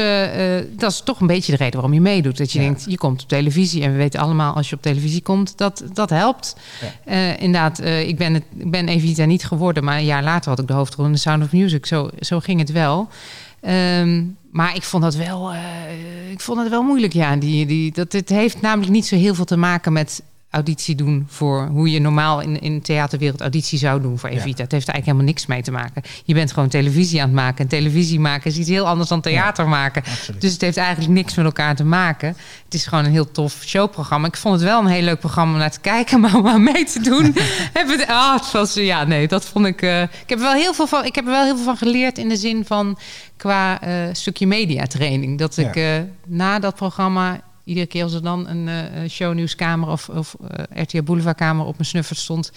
dat 0.77 0.91
is 0.91 1.01
toch 1.05 1.21
een 1.21 1.27
beetje 1.27 1.53
de 1.53 1.59
reden 1.59 1.75
waarom 1.75 1.95
je 1.95 2.01
meedoet. 2.01 2.37
Dat 2.37 2.53
je 2.53 2.59
denkt, 2.59 2.85
je 2.89 2.99
komt 2.99 3.23
op 3.23 3.29
televisie. 3.29 3.83
En 3.83 3.93
we 3.93 3.97
weten 3.97 4.21
allemaal, 4.21 4.55
als 4.55 4.69
je 4.69 4.77
op 4.77 4.83
televisie 4.83 5.23
komt, 5.23 5.59
dat 5.59 5.85
dat 5.93 6.11
helpt. 6.11 6.57
Ja. 7.05 7.37
inderdaad, 7.37 7.81
ik, 7.85 8.17
ben 8.17 8.35
het, 8.35 8.45
ik 8.57 8.71
ben 8.71 8.89
Evita 8.89 9.25
niet 9.25 9.45
geworden. 9.45 9.85
Maar 9.85 9.99
een 9.99 10.05
jaar 10.05 10.23
later 10.23 10.51
had 10.51 10.59
ik 10.59 10.67
de 10.67 10.73
hoofdrol 10.73 11.07
in 11.07 11.13
The 11.13 11.19
Sound 11.19 11.43
of 11.43 11.53
Music. 11.53 11.87
Zo, 11.87 12.11
zo 12.21 12.41
ging 12.41 12.61
het 12.61 12.73
wel. 12.73 13.09
Um, 13.69 14.37
maar 14.51 14.75
ik 14.75 14.83
vond 14.83 15.03
dat 15.03 15.15
wel, 15.15 15.53
ik 16.31 16.41
vond 16.41 16.59
het 16.59 16.69
wel 16.69 16.83
moeilijk. 16.83 17.13
Ja, 17.13 17.37
die, 17.37 17.67
die, 17.67 17.93
dat, 17.93 18.13
het 18.13 18.29
heeft 18.29 18.61
namelijk 18.61 18.93
niet 18.93 19.07
zo 19.07 19.17
heel 19.17 19.35
veel 19.35 19.45
te 19.45 19.57
maken 19.57 19.93
met 19.93 20.23
auditie 20.51 20.95
doen 20.95 21.27
voor 21.29 21.67
hoe 21.67 21.91
je 21.91 22.01
normaal 22.01 22.41
in, 22.41 22.61
in 22.61 22.75
de 22.75 22.81
theaterwereld 22.81 23.41
auditie 23.41 23.79
zou 23.79 24.01
doen 24.01 24.19
voor 24.19 24.29
Evita. 24.29 24.63
Het 24.63 24.73
heeft 24.73 24.89
er 24.89 24.95
eigenlijk 24.95 25.05
helemaal 25.05 25.27
niks 25.27 25.47
mee 25.47 25.63
te 25.63 25.71
maken. 25.71 26.03
Je 26.25 26.35
bent 26.35 26.53
gewoon 26.53 26.69
televisie 26.69 27.21
aan 27.21 27.27
het 27.27 27.37
maken. 27.37 27.59
En 27.59 27.69
televisie 27.69 28.21
maken 28.21 28.51
is 28.51 28.57
iets 28.57 28.69
heel 28.69 28.87
anders 28.89 29.09
dan 29.09 29.21
theater 29.21 29.69
maken. 29.69 30.03
Dus 30.39 30.53
het 30.53 30.61
heeft 30.61 30.77
eigenlijk 30.77 31.11
niks 31.11 31.35
met 31.35 31.45
elkaar 31.45 31.77
te 31.77 31.85
maken. 31.85 32.29
Het 32.65 32.75
is 32.75 32.87
gewoon 32.87 33.05
een 33.05 33.11
heel 33.11 33.31
tof 33.31 33.63
showprogramma. 33.65 34.27
Ik 34.27 34.37
vond 34.37 34.55
het 34.55 34.65
wel 34.65 34.81
een 34.81 34.87
heel 34.87 35.03
leuk 35.03 35.21
programma 35.21 35.53
om 35.53 35.59
naar 35.59 35.71
te 35.71 35.81
kijken, 35.81 36.21
maar 36.21 36.37
om 36.37 36.49
aan 36.49 36.63
mee 36.63 36.85
te 36.85 37.01
doen. 37.01 37.25
heb 37.79 37.89
het, 37.89 38.07
ah, 38.07 38.35
het 38.35 38.51
was, 38.51 38.75
ja, 38.75 39.05
nee, 39.05 39.29
dat 39.29 39.45
vond 39.45 39.67
ik. 39.67 39.83
Uh, 39.83 40.03
ik 40.03 40.09
heb 40.27 40.39
er 40.39 40.45
wel 40.45 40.53
heel 40.53 40.75
veel 40.75 40.87
van. 40.87 41.05
Ik 41.05 41.15
heb 41.15 41.25
er 41.25 41.31
wel 41.31 41.45
heel 41.45 41.57
veel 41.57 41.65
van 41.65 41.77
geleerd 41.77 42.19
in 42.19 42.29
de 42.29 42.37
zin 42.37 42.65
van 42.65 42.99
qua 43.37 43.87
uh, 43.87 43.95
stukje 44.13 44.47
mediatraining. 44.47 45.39
Dat 45.39 45.57
ik 45.57 45.77
uh, 45.77 45.85
na 46.27 46.59
dat 46.59 46.75
programma 46.75 47.41
iedere 47.71 47.87
keer 47.87 48.03
als 48.03 48.13
er 48.13 48.23
dan 48.23 48.49
een 48.49 48.67
uh, 48.67 49.09
shownieuwskamer 49.09 49.89
of, 49.89 50.09
of 50.09 50.37
uh, 50.41 50.83
RTL 50.83 51.03
Boulevardkamer 51.03 51.67
op 51.67 51.77
mijn 51.77 51.89
snuffer 51.89 52.17
stond, 52.17 52.53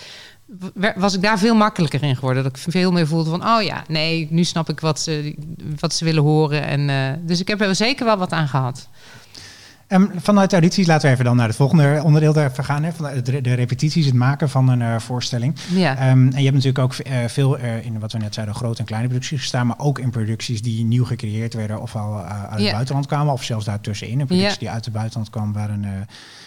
was 0.95 1.13
ik 1.13 1.21
daar 1.21 1.39
veel 1.39 1.55
makkelijker 1.55 2.03
in 2.03 2.15
geworden. 2.15 2.43
Dat 2.43 2.57
ik 2.57 2.71
veel 2.71 2.91
meer 2.91 3.07
voelde 3.07 3.29
van, 3.29 3.47
oh 3.47 3.61
ja, 3.61 3.83
nee, 3.87 4.27
nu 4.29 4.43
snap 4.43 4.69
ik 4.69 4.79
wat 4.79 4.99
ze, 4.99 5.35
wat 5.79 5.93
ze 5.93 6.05
willen 6.05 6.23
horen. 6.23 6.63
En, 6.63 6.89
uh, 6.89 7.27
dus 7.27 7.39
ik 7.39 7.47
heb 7.47 7.61
er 7.61 7.75
zeker 7.75 8.05
wel 8.05 8.17
wat 8.17 8.31
aan 8.31 8.47
gehad. 8.47 8.89
Um, 9.87 10.11
vanuit 10.15 10.49
de 10.49 10.55
audities 10.55 10.87
laten 10.87 11.07
we 11.07 11.13
even 11.13 11.25
dan 11.25 11.35
naar 11.35 11.47
het 11.47 11.55
volgende 11.55 12.01
onderdeel 12.03 12.35
even 12.35 12.63
gaan. 12.63 12.83
Hè, 12.83 12.91
van 12.91 13.09
de, 13.23 13.41
de, 13.41 13.53
repetities, 13.53 14.05
het 14.05 14.13
maken 14.13 14.49
van 14.49 14.69
een 14.69 14.79
uh, 14.79 14.99
voorstelling. 14.99 15.55
Ja. 15.73 16.11
Um, 16.11 16.27
en 16.27 16.37
je 16.37 16.43
hebt 16.43 16.53
natuurlijk 16.53 16.79
ook 16.79 16.95
uh, 16.97 17.17
veel 17.27 17.59
uh, 17.59 17.85
in 17.85 17.99
wat 17.99 18.11
we 18.11 18.17
net 18.17 18.33
zeiden, 18.33 18.55
grote 18.55 18.79
en 18.79 18.85
kleine 18.85 19.07
producties 19.07 19.39
gestaan. 19.39 19.67
Maar 19.67 19.79
ook 19.79 19.99
in 19.99 20.09
producties 20.09 20.61
die 20.61 20.85
nieuw 20.85 21.05
gecreëerd 21.05 21.53
werden 21.53 21.81
of 21.81 21.95
al 21.95 22.21
uit 22.21 22.59
ja. 22.59 22.65
het 22.65 22.73
buitenland 22.73 23.07
kwamen. 23.07 23.33
Of 23.33 23.43
zelfs 23.43 23.65
daartussenin. 23.65 24.19
Een 24.19 24.27
productie 24.27 24.51
ja. 24.51 24.59
die 24.59 24.69
uit 24.69 24.85
het 24.85 24.93
buitenland 24.93 25.29
kwam 25.29 25.53
waar 25.53 25.69
een 25.69 25.85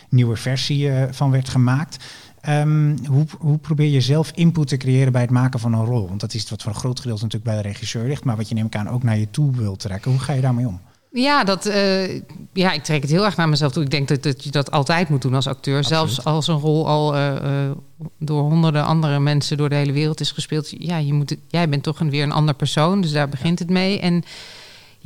nieuwe 0.08 0.36
versie 0.36 0.90
van 1.10 1.30
werd 1.30 1.48
gemaakt. 1.48 2.04
Um, 2.48 2.96
hoe, 3.06 3.26
hoe, 3.38 3.58
probeer 3.58 3.88
je 3.88 4.00
zelf 4.00 4.30
input 4.34 4.68
te 4.68 4.76
creëren 4.76 5.12
bij 5.12 5.20
het 5.20 5.30
maken 5.30 5.60
van 5.60 5.72
een 5.72 5.84
rol? 5.84 6.08
Want 6.08 6.20
dat 6.20 6.34
is 6.34 6.50
wat 6.50 6.62
voor 6.62 6.72
een 6.72 6.78
groot 6.78 7.00
gedeelte 7.00 7.22
natuurlijk 7.22 7.52
bij 7.52 7.62
de 7.62 7.68
regisseur 7.68 8.06
ligt. 8.06 8.24
Maar 8.24 8.36
wat 8.36 8.48
je 8.48 8.54
neem 8.54 8.66
ik 8.66 8.76
aan 8.76 8.88
ook 8.88 9.02
naar 9.02 9.18
je 9.18 9.30
toe 9.30 9.56
wil 9.56 9.76
trekken. 9.76 10.10
Hoe 10.10 10.20
ga 10.20 10.32
je 10.32 10.40
daarmee 10.40 10.66
om? 10.66 10.80
Ja, 11.22 11.44
dat, 11.44 11.66
uh, 11.66 12.20
ja, 12.52 12.72
ik 12.72 12.82
trek 12.82 13.02
het 13.02 13.10
heel 13.10 13.24
erg 13.24 13.36
naar 13.36 13.48
mezelf 13.48 13.72
toe. 13.72 13.82
Ik 13.82 13.90
denk 13.90 14.08
dat, 14.08 14.22
dat 14.22 14.44
je 14.44 14.50
dat 14.50 14.70
altijd 14.70 15.08
moet 15.08 15.22
doen 15.22 15.34
als 15.34 15.46
acteur. 15.46 15.76
Absoluut. 15.76 16.10
Zelfs 16.10 16.24
als 16.24 16.46
een 16.46 16.58
rol 16.58 16.86
al 16.86 17.14
uh, 17.14 17.34
uh, 17.42 17.70
door 18.18 18.42
honderden 18.42 18.84
andere 18.84 19.20
mensen 19.20 19.56
door 19.56 19.68
de 19.68 19.74
hele 19.74 19.92
wereld 19.92 20.20
is 20.20 20.30
gespeeld. 20.30 20.72
Ja, 20.78 20.96
je 20.96 21.12
moet, 21.12 21.36
jij 21.48 21.68
bent 21.68 21.82
toch 21.82 22.00
een, 22.00 22.10
weer 22.10 22.22
een 22.22 22.32
ander 22.32 22.54
persoon, 22.54 23.00
dus 23.00 23.12
daar 23.12 23.28
begint 23.28 23.58
het 23.58 23.70
mee. 23.70 24.00
En 24.00 24.24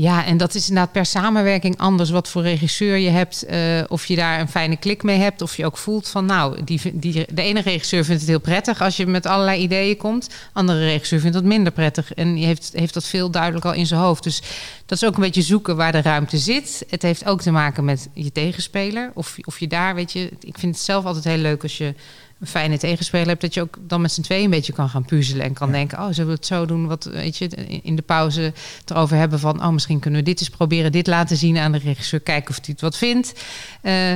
ja, 0.01 0.25
en 0.25 0.37
dat 0.37 0.55
is 0.55 0.69
inderdaad 0.69 0.93
per 0.93 1.07
samenwerking 1.07 1.79
anders 1.79 2.11
wat 2.11 2.29
voor 2.29 2.43
regisseur 2.43 2.97
je 2.97 3.09
hebt. 3.11 3.45
Uh, 3.51 3.83
of 3.89 4.07
je 4.07 4.17
daar 4.17 4.41
een 4.41 4.49
fijne 4.49 4.77
klik 4.77 5.03
mee 5.03 5.19
hebt. 5.19 5.43
Of 5.43 5.57
je 5.57 5.67
ook 5.67 5.77
voelt 5.77 6.09
van 6.09 6.27
nou, 6.27 6.65
die, 6.65 6.81
die, 6.93 7.27
de 7.33 7.43
ene 7.43 7.61
regisseur 7.61 8.05
vindt 8.05 8.21
het 8.21 8.31
heel 8.31 8.41
prettig 8.41 8.81
als 8.81 8.97
je 8.97 9.07
met 9.07 9.27
allerlei 9.27 9.63
ideeën 9.63 9.97
komt. 9.97 10.29
Andere 10.53 10.79
regisseur 10.79 11.21
vindt 11.21 11.35
dat 11.35 11.45
minder 11.45 11.73
prettig. 11.73 12.15
En 12.15 12.35
die 12.35 12.45
heeft, 12.45 12.71
heeft 12.75 12.95
dat 12.95 13.07
veel 13.07 13.31
duidelijk 13.31 13.65
al 13.65 13.73
in 13.73 13.87
zijn 13.87 14.01
hoofd. 14.01 14.23
Dus 14.23 14.43
dat 14.87 15.03
is 15.03 15.09
ook 15.09 15.15
een 15.15 15.23
beetje 15.23 15.43
zoeken 15.43 15.77
waar 15.77 15.93
de 15.93 16.03
ruimte 16.03 16.39
zit. 16.39 16.85
Het 16.89 17.03
heeft 17.03 17.27
ook 17.27 17.41
te 17.41 17.51
maken 17.51 17.85
met 17.85 18.09
je 18.15 18.33
tegenspeler. 18.33 19.11
Of, 19.15 19.37
of 19.45 19.59
je 19.59 19.69
daar, 19.69 19.95
weet 19.95 20.13
je, 20.13 20.31
ik 20.41 20.59
vind 20.59 20.75
het 20.75 20.85
zelf 20.85 21.05
altijd 21.05 21.25
heel 21.25 21.37
leuk 21.37 21.63
als 21.63 21.79
je 21.79 21.95
een 22.41 22.47
fijne 22.47 22.79
tegenspeler 22.79 23.27
hebt, 23.27 23.41
dat 23.41 23.55
je 23.55 23.61
ook 23.61 23.79
dan 23.81 24.01
met 24.01 24.13
z'n 24.13 24.21
tweeën 24.21 24.45
een 24.45 24.51
beetje 24.51 24.73
kan 24.73 24.89
gaan 24.89 25.05
puzzelen 25.05 25.45
en 25.45 25.53
kan 25.53 25.67
ja. 25.67 25.73
denken, 25.73 25.99
oh, 25.99 26.09
zullen 26.11 26.27
we 26.27 26.37
het 26.37 26.47
zo 26.47 26.67
doen? 26.67 26.87
Wat 26.87 27.05
weet 27.05 27.37
je, 27.37 27.47
in 27.83 27.97
de 27.97 28.03
pauze 28.03 28.53
erover 28.87 29.17
hebben 29.17 29.39
van, 29.39 29.63
oh, 29.63 29.69
misschien 29.69 29.99
kunnen 29.99 30.21
we 30.21 30.27
dit 30.27 30.41
eens 30.41 30.51
proberen, 30.51 30.93
dit 30.93 31.07
laten 31.07 31.37
zien 31.37 31.59
aan 31.59 31.73
de 31.73 31.79
regisseur, 31.79 32.21
kijken 32.21 32.51
of 32.51 32.57
hij 32.57 32.65
het 32.67 32.81
wat 32.81 32.97
vindt. 32.97 33.45
Uh, 33.83 34.13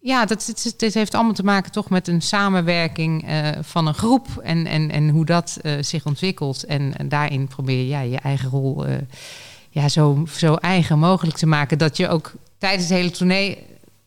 ja, 0.00 0.24
dat, 0.24 0.44
dit, 0.46 0.78
dit, 0.78 0.94
heeft 0.94 1.14
allemaal 1.14 1.32
te 1.32 1.44
maken 1.44 1.72
toch 1.72 1.90
met 1.90 2.08
een 2.08 2.22
samenwerking 2.22 3.28
uh, 3.28 3.48
van 3.60 3.86
een 3.86 3.94
groep 3.94 4.26
en, 4.42 4.66
en, 4.66 4.90
en 4.90 5.08
hoe 5.08 5.24
dat 5.24 5.58
uh, 5.62 5.72
zich 5.80 6.06
ontwikkelt. 6.06 6.64
En, 6.64 6.96
en, 6.96 7.08
daarin 7.08 7.48
probeer 7.48 7.78
je 7.78 7.88
ja, 7.88 8.00
je 8.00 8.18
eigen 8.18 8.50
rol 8.50 8.84
ja, 9.70 9.88
zo, 9.88 10.24
zo 10.30 10.54
eigen 10.54 10.98
mogelijk 10.98 11.36
te 11.36 11.46
maken 11.46 11.78
dat 11.78 11.96
je 11.96 12.08
ook 12.08 12.32
tijdens 12.58 12.88
het 12.88 12.98
hele 12.98 13.10
tournee. 13.10 13.58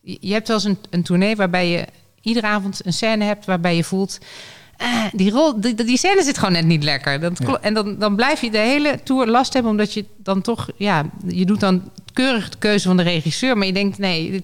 Je 0.01 0.33
hebt 0.33 0.47
wel 0.47 0.57
eens 0.57 0.65
een, 0.65 0.77
een 0.89 1.03
tournee 1.03 1.35
waarbij 1.35 1.69
je 1.69 1.85
iedere 2.21 2.47
avond 2.47 2.85
een 2.85 2.93
scène 2.93 3.23
hebt 3.23 3.45
waarbij 3.45 3.75
je 3.75 3.83
voelt. 3.83 4.17
Uh, 4.81 5.05
die, 5.11 5.31
rol, 5.31 5.61
die, 5.61 5.75
die 5.75 5.97
scène 5.97 6.23
zit 6.23 6.37
gewoon 6.37 6.53
net 6.53 6.65
niet 6.65 6.83
lekker. 6.83 7.19
Dat, 7.19 7.39
ja. 7.45 7.57
En 7.61 7.73
dan, 7.73 7.97
dan 7.97 8.15
blijf 8.15 8.41
je 8.41 8.51
de 8.51 8.57
hele 8.57 8.99
tour 9.03 9.27
last 9.27 9.53
hebben, 9.53 9.71
omdat 9.71 9.93
je 9.93 10.05
dan 10.17 10.41
toch, 10.41 10.69
ja, 10.75 11.05
je 11.27 11.45
doet 11.45 11.59
dan 11.59 11.91
keurig 12.13 12.49
de 12.49 12.57
keuze 12.57 12.87
van 12.87 12.97
de 12.97 13.03
regisseur, 13.03 13.57
maar 13.57 13.67
je 13.67 13.73
denkt, 13.73 13.97
nee, 13.97 14.43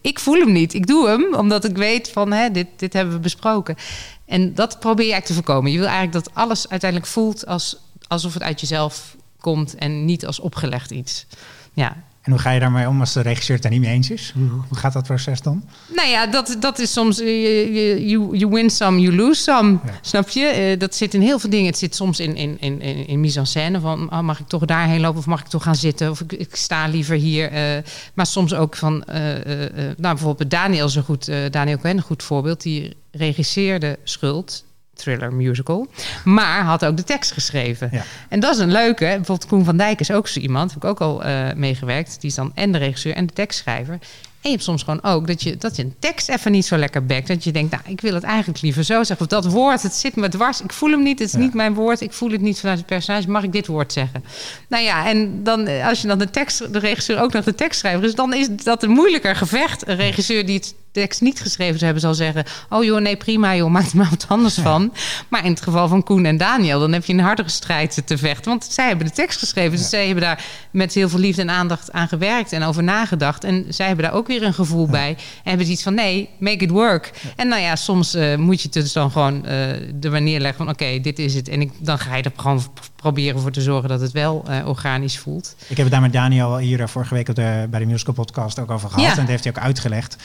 ik 0.00 0.18
voel 0.18 0.34
hem 0.34 0.52
niet. 0.52 0.74
Ik 0.74 0.86
doe 0.86 1.08
hem, 1.08 1.34
omdat 1.34 1.64
ik 1.64 1.76
weet 1.76 2.10
van, 2.10 2.32
hè, 2.32 2.50
dit, 2.50 2.66
dit 2.76 2.92
hebben 2.92 3.14
we 3.14 3.20
besproken. 3.20 3.76
En 4.24 4.54
dat 4.54 4.80
probeer 4.80 5.06
je 5.06 5.12
eigenlijk 5.12 5.26
te 5.26 5.32
voorkomen. 5.32 5.72
Je 5.72 5.78
wil 5.78 5.86
eigenlijk 5.86 6.24
dat 6.24 6.34
alles 6.34 6.68
uiteindelijk 6.68 7.10
voelt 7.10 7.46
als, 7.46 7.76
alsof 8.08 8.34
het 8.34 8.42
uit 8.42 8.60
jezelf 8.60 9.16
komt 9.40 9.74
en 9.74 10.04
niet 10.04 10.26
als 10.26 10.40
opgelegd 10.40 10.90
iets. 10.90 11.26
Ja, 11.72 11.96
en 12.28 12.34
hoe 12.34 12.42
ga 12.42 12.50
je 12.50 12.60
daarmee 12.60 12.88
om 12.88 13.00
als 13.00 13.12
de 13.12 13.20
regisseur 13.20 13.54
het 13.54 13.62
daar 13.62 13.72
niet 13.72 13.80
mee 13.80 13.90
eens 13.90 14.10
is? 14.10 14.32
Hoe, 14.34 14.48
hoe 14.68 14.78
gaat 14.78 14.92
dat 14.92 15.06
proces 15.06 15.40
dan? 15.40 15.64
Nou 15.96 16.08
ja, 16.08 16.26
dat, 16.26 16.56
dat 16.60 16.78
is 16.78 16.92
soms... 16.92 17.16
You, 17.18 18.36
you 18.36 18.48
win 18.50 18.70
some, 18.70 19.00
you 19.00 19.16
lose 19.16 19.42
some. 19.42 19.78
Ja. 19.84 19.92
Snap 20.00 20.28
je? 20.28 20.70
Uh, 20.72 20.78
dat 20.78 20.94
zit 20.94 21.14
in 21.14 21.20
heel 21.20 21.38
veel 21.38 21.50
dingen. 21.50 21.66
Het 21.66 21.78
zit 21.78 21.94
soms 21.94 22.20
in, 22.20 22.36
in, 22.36 22.56
in, 22.60 22.80
in 23.06 23.20
mise 23.20 23.38
en 23.38 23.46
scène. 23.46 23.80
Van, 23.80 24.12
oh, 24.12 24.20
mag 24.20 24.40
ik 24.40 24.46
toch 24.46 24.64
daarheen 24.64 25.00
lopen? 25.00 25.18
Of 25.18 25.26
mag 25.26 25.40
ik 25.40 25.46
toch 25.46 25.62
gaan 25.62 25.76
zitten? 25.76 26.10
Of 26.10 26.20
ik, 26.20 26.32
ik 26.32 26.56
sta 26.56 26.86
liever 26.86 27.16
hier. 27.16 27.52
Uh, 27.52 27.82
maar 28.14 28.26
soms 28.26 28.54
ook 28.54 28.76
van... 28.76 29.04
Nou, 29.06 29.94
bijvoorbeeld 29.96 30.50
Daniel 30.50 30.86
is 30.86 30.94
een 30.94 31.02
goed... 31.02 31.30
Daniel 31.50 31.78
Cohen 31.78 31.96
een 31.96 32.02
goed 32.02 32.22
voorbeeld. 32.22 32.62
Die 32.62 32.96
regisseerde 33.10 33.98
Schuld 34.04 34.64
thriller 34.98 35.32
musical. 35.32 35.86
Maar 36.24 36.62
had 36.62 36.84
ook 36.84 36.96
de 36.96 37.04
tekst 37.04 37.32
geschreven. 37.32 37.88
Ja. 37.92 38.02
En 38.28 38.40
dat 38.40 38.54
is 38.54 38.60
een 38.60 38.72
leuke. 38.72 39.04
Bijvoorbeeld 39.04 39.46
Koen 39.46 39.64
van 39.64 39.76
Dijk 39.76 40.00
is 40.00 40.10
ook 40.10 40.28
zo 40.28 40.40
iemand. 40.40 40.72
Heb 40.74 40.82
ik 40.82 40.88
ook 40.88 41.00
al 41.00 41.22
eh, 41.24 41.52
meegewerkt. 41.56 42.20
Die 42.20 42.30
is 42.30 42.36
dan 42.36 42.52
en 42.54 42.72
de 42.72 42.78
regisseur 42.78 43.14
en 43.14 43.26
de 43.26 43.32
tekstschrijver. 43.32 43.98
En 44.42 44.50
je 44.50 44.56
hebt 44.56 44.62
soms 44.62 44.82
gewoon 44.82 45.02
ook 45.02 45.26
dat 45.26 45.42
je, 45.42 45.56
dat 45.56 45.76
je 45.76 45.82
een 45.82 45.94
tekst 45.98 46.28
even 46.28 46.52
niet 46.52 46.66
zo 46.66 46.76
lekker 46.76 47.06
bekt. 47.06 47.28
Dat 47.28 47.44
je 47.44 47.50
denkt, 47.52 47.70
nou, 47.70 47.82
ik 47.86 48.00
wil 48.00 48.14
het 48.14 48.22
eigenlijk 48.22 48.60
liever 48.62 48.84
zo 48.84 49.02
zeggen. 49.02 49.20
Of 49.20 49.26
dat 49.26 49.52
woord, 49.52 49.82
het 49.82 49.94
zit 49.94 50.16
me 50.16 50.28
dwars. 50.28 50.60
Ik 50.62 50.72
voel 50.72 50.90
hem 50.90 51.02
niet, 51.02 51.18
het 51.18 51.28
is 51.28 51.34
Ja. 51.34 51.38
niet 51.38 51.54
mijn 51.54 51.74
woord. 51.74 52.00
Ik 52.00 52.12
voel 52.12 52.30
het 52.30 52.40
niet 52.40 52.60
vanuit 52.60 52.78
het 52.78 52.86
personage. 52.86 53.30
Mag 53.30 53.42
ik 53.42 53.52
dit 53.52 53.66
woord 53.66 53.92
zeggen? 53.92 54.24
Nou 54.68 54.84
ja, 54.84 55.08
en 55.08 55.42
dan, 55.44 55.66
eh, 55.66 55.86
als 55.88 56.00
je 56.00 56.06
dan 56.08 56.18
de 56.18 56.30
tekst, 56.30 56.72
de 56.72 56.78
regisseur 56.78 57.20
ook 57.20 57.32
nog 57.32 57.44
de 57.44 57.54
tekstschrijver 57.54 58.04
is... 58.04 58.14
dan 58.14 58.34
is 58.34 58.48
dat 58.48 58.82
een 58.82 58.90
moeilijker 58.90 59.36
gevecht. 59.36 59.88
Een 59.88 59.96
regisseur 59.96 60.46
die 60.46 60.56
het 60.56 60.74
tekst 60.98 61.20
niet 61.20 61.40
geschreven 61.40 61.78
zou 61.78 61.84
hebben... 61.84 62.02
zal 62.02 62.14
zeggen, 62.14 62.44
oh 62.68 62.84
joh, 62.84 63.00
nee, 63.00 63.16
prima 63.16 63.56
joh, 63.56 63.70
maak 63.70 63.86
er 63.86 63.96
maar 63.96 64.10
wat 64.10 64.24
anders 64.28 64.54
van. 64.54 64.92
Maar 65.28 65.44
in 65.44 65.50
het 65.50 65.62
geval 65.62 65.88
van 65.88 66.02
Koen 66.02 66.24
en 66.24 66.36
Daniel... 66.36 66.80
dan 66.80 66.92
heb 66.92 67.04
je 67.04 67.12
een 67.12 67.20
hardere 67.20 67.48
strijd 67.48 68.02
te 68.04 68.18
vechten. 68.18 68.50
Want 68.50 68.64
zij 68.70 68.88
hebben 68.88 69.06
de 69.06 69.12
tekst 69.12 69.38
geschreven. 69.38 69.70
Dus 69.70 69.80
Ja. 69.80 69.86
zij 69.88 70.04
hebben 70.06 70.24
daar 70.24 70.44
met 70.70 70.94
heel 70.94 71.08
veel 71.08 71.18
liefde 71.18 71.42
en 71.42 71.50
aandacht 71.50 71.92
aan 71.92 72.08
gewerkt... 72.08 72.52
en 72.52 72.62
over 72.62 72.82
nagedacht. 72.82 73.44
En 73.44 73.64
zij 73.68 73.86
hebben 73.86 74.04
daar 74.04 74.14
ook 74.14 74.26
weer 74.26 74.42
een 74.42 74.54
gevoel 74.54 74.86
bij. 74.86 75.08
En 75.08 75.48
hebben 75.48 75.70
iets 75.70 75.82
van, 75.82 75.94
nee, 75.94 76.28
make 76.38 76.64
it 76.64 76.70
work. 76.70 77.10
En 77.36 77.48
nou 77.48 77.62
ja, 77.62 77.76
soms 77.76 78.14
eh, 78.14 78.36
moet 78.36 78.56
je 78.56 78.62
het 78.62 78.72
dus 78.72 78.92
dan 78.92 79.10
gewoon 79.10 79.46
eh 79.46 79.56
de 79.94 80.10
manier 80.10 80.40
leggen 80.40 80.64
van... 80.64 80.68
oké, 80.74 81.00
dit 81.00 81.18
is 81.18 81.34
het. 81.34 81.48
En 81.48 81.60
ik, 81.60 81.72
dan 81.78 81.98
ga 81.98 82.16
je 82.16 82.22
er 82.22 82.32
gewoon 82.36 82.62
proberen 82.96 83.40
voor 83.40 83.50
te 83.50 83.60
zorgen... 83.60 83.88
dat 83.88 84.00
het 84.00 84.12
wel 84.12 84.44
eh, 84.48 84.68
organisch 84.68 85.18
voelt. 85.18 85.56
Ik 85.58 85.76
heb 85.76 85.84
het 85.84 85.90
daar 85.90 86.00
met 86.00 86.12
Daniel 86.12 86.56
hier 86.58 86.88
vorige 86.88 87.14
week 87.14 87.28
op 87.28 87.34
de, 87.34 87.66
bij 87.70 87.80
de 87.80 87.86
musical 87.86 88.14
podcast 88.14 88.58
ook 88.58 88.70
over 88.70 88.90
gehad. 88.90 89.10
En 89.10 89.16
dat 89.16 89.28
heeft 89.28 89.44
hij 89.44 89.52
ook 89.56 89.62
uitgelegd. 89.62 90.16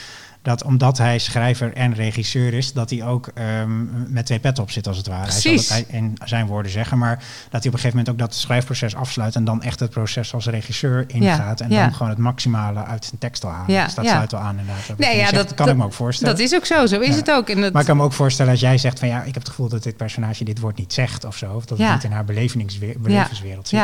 Dat 0.43 0.63
omdat 0.63 0.97
hij 0.97 1.19
schrijver 1.19 1.73
en 1.73 1.93
regisseur 1.93 2.53
is, 2.53 2.73
dat 2.73 2.89
hij 2.89 3.03
ook 3.05 3.27
ehm, 3.33 4.11
met 4.13 4.25
twee 4.25 4.39
petten 4.39 4.63
op 4.63 4.71
zit 4.71 4.87
als 4.87 4.97
het 4.97 5.07
ware. 5.07 5.21
Hij 5.21 5.29
Precies. 5.29 5.67
zal 5.67 5.77
het 5.77 5.85
in 5.89 6.17
zijn 6.25 6.45
woorden 6.45 6.71
zeggen, 6.71 6.97
maar 6.97 7.15
dat 7.15 7.23
hij 7.49 7.59
op 7.59 7.63
een 7.65 7.71
gegeven 7.71 7.89
moment 7.97 8.09
ook 8.09 8.17
dat 8.17 8.35
schrijfproces 8.35 8.95
afsluit 8.95 9.35
en 9.35 9.43
dan 9.43 9.61
echt 9.61 9.79
het 9.79 9.89
proces 9.89 10.33
als 10.33 10.45
regisseur 10.45 11.03
ingaat. 11.07 11.61
en 11.61 11.69
ja. 11.69 11.81
dan 11.83 11.93
gewoon 11.93 12.09
het 12.09 12.17
maximale 12.17 12.83
uit 12.85 13.05
zijn 13.05 13.17
tekst 13.19 13.41
wil 13.41 13.51
halen. 13.51 13.73
Ja, 13.73 13.83
dus 13.85 13.93
dat 13.95 14.05
sluit 14.05 14.31
wel 14.31 14.39
aan 14.41 14.59
inderdaad. 14.59 14.87
Wat 14.87 14.97
Nee, 14.97 15.15
ja, 15.17 15.27
zegt, 15.27 15.35
dat- 15.35 15.47
kan 15.53 15.65
dat- 15.65 15.75
ik 15.75 15.81
me 15.81 15.85
ook 15.87 15.93
voorstellen. 15.93 16.35
Dat 16.35 16.43
is 16.45 16.53
ook 16.55 16.65
zo, 16.65 16.85
zo 16.85 16.99
is 16.99 17.15
het 17.15 17.31
ook. 17.31 17.49
En 17.49 17.61
dat, 17.61 17.71
Maar 17.73 17.81
ik 17.81 17.87
kan 17.87 17.97
me 17.97 18.03
ook 18.03 18.13
voorstellen 18.13 18.51
als 18.51 18.61
jij 18.61 18.77
zegt 18.77 18.99
van 18.99 19.07
ja, 19.07 19.19
ik 19.19 19.25
heb 19.33 19.35
het 19.43 19.49
gevoel 19.49 19.69
dat 19.69 19.83
dit 19.83 19.97
personage 19.97 20.43
dit 20.43 20.59
woord 20.59 20.77
niet 20.77 20.93
zegt 20.93 21.25
of 21.25 21.37
zo. 21.37 21.53
Of 21.53 21.65
dat 21.65 21.77
het 21.77 21.91
niet 21.91 22.03
in 22.03 22.11
haar 22.11 22.25
belevingswe- 22.25 22.95
belevenswereld 22.99 23.67
zit. 23.67 23.79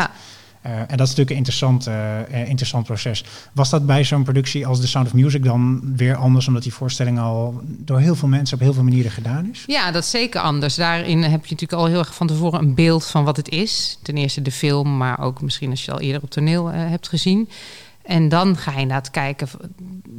Eh, 0.70 0.80
en 0.80 0.98
dat 0.98 1.08
is 1.08 1.16
natuurlijk 1.16 1.30
een 1.30 1.36
interessant, 1.36 1.88
eh, 1.88 2.42
eh, 2.42 2.48
interessant 2.48 2.86
proces. 2.86 3.24
Was 3.54 3.70
dat 3.70 3.86
bij 3.86 4.04
zo'n 4.04 4.24
productie 4.24 4.68
als 4.68 4.80
The 4.80 4.88
Sound 4.88 5.08
of 5.08 5.14
Music 5.14 5.44
dan 5.44 5.82
weer 5.96 6.16
anders, 6.16 6.48
omdat 6.48 6.64
die 6.64 6.74
voorstelling 6.74 7.20
al 7.20 7.62
door 7.66 8.00
heel 8.00 8.16
veel 8.16 8.28
mensen 8.28 8.58
op 8.58 8.64
heel 8.64 8.74
veel 8.74 8.84
manieren 8.84 9.12
gedaan 9.12 9.50
is? 9.52 9.64
Ja, 9.68 9.92
dat 9.92 10.04
is 10.04 10.10
zeker 10.10 10.42
anders. 10.42 10.76
Daarin 10.76 11.24
heb 11.24 11.46
je 11.46 11.52
natuurlijk 11.52 11.82
al 11.82 11.86
heel 11.86 12.00
erg 12.00 12.16
van 12.16 12.28
tevoren 12.28 12.60
een 12.60 12.76
beeld 12.76 13.06
van 13.06 13.24
wat 13.24 13.38
het 13.38 13.50
is. 13.50 14.00
Ten 14.02 14.18
eerste 14.18 14.42
de 14.42 14.52
film, 14.52 14.98
maar 14.98 15.20
ook 15.20 15.42
misschien 15.42 15.70
als 15.70 15.86
je 15.86 15.92
al 15.92 16.00
eerder 16.00 16.22
op 16.22 16.30
toneel 16.30 16.68
hebt 16.68 17.08
gezien. 17.08 17.50
En 18.04 18.30
dan 18.30 18.58
ga 18.58 18.72
je 18.72 18.80
inderdaad 18.80 19.12
kijken. 19.12 19.48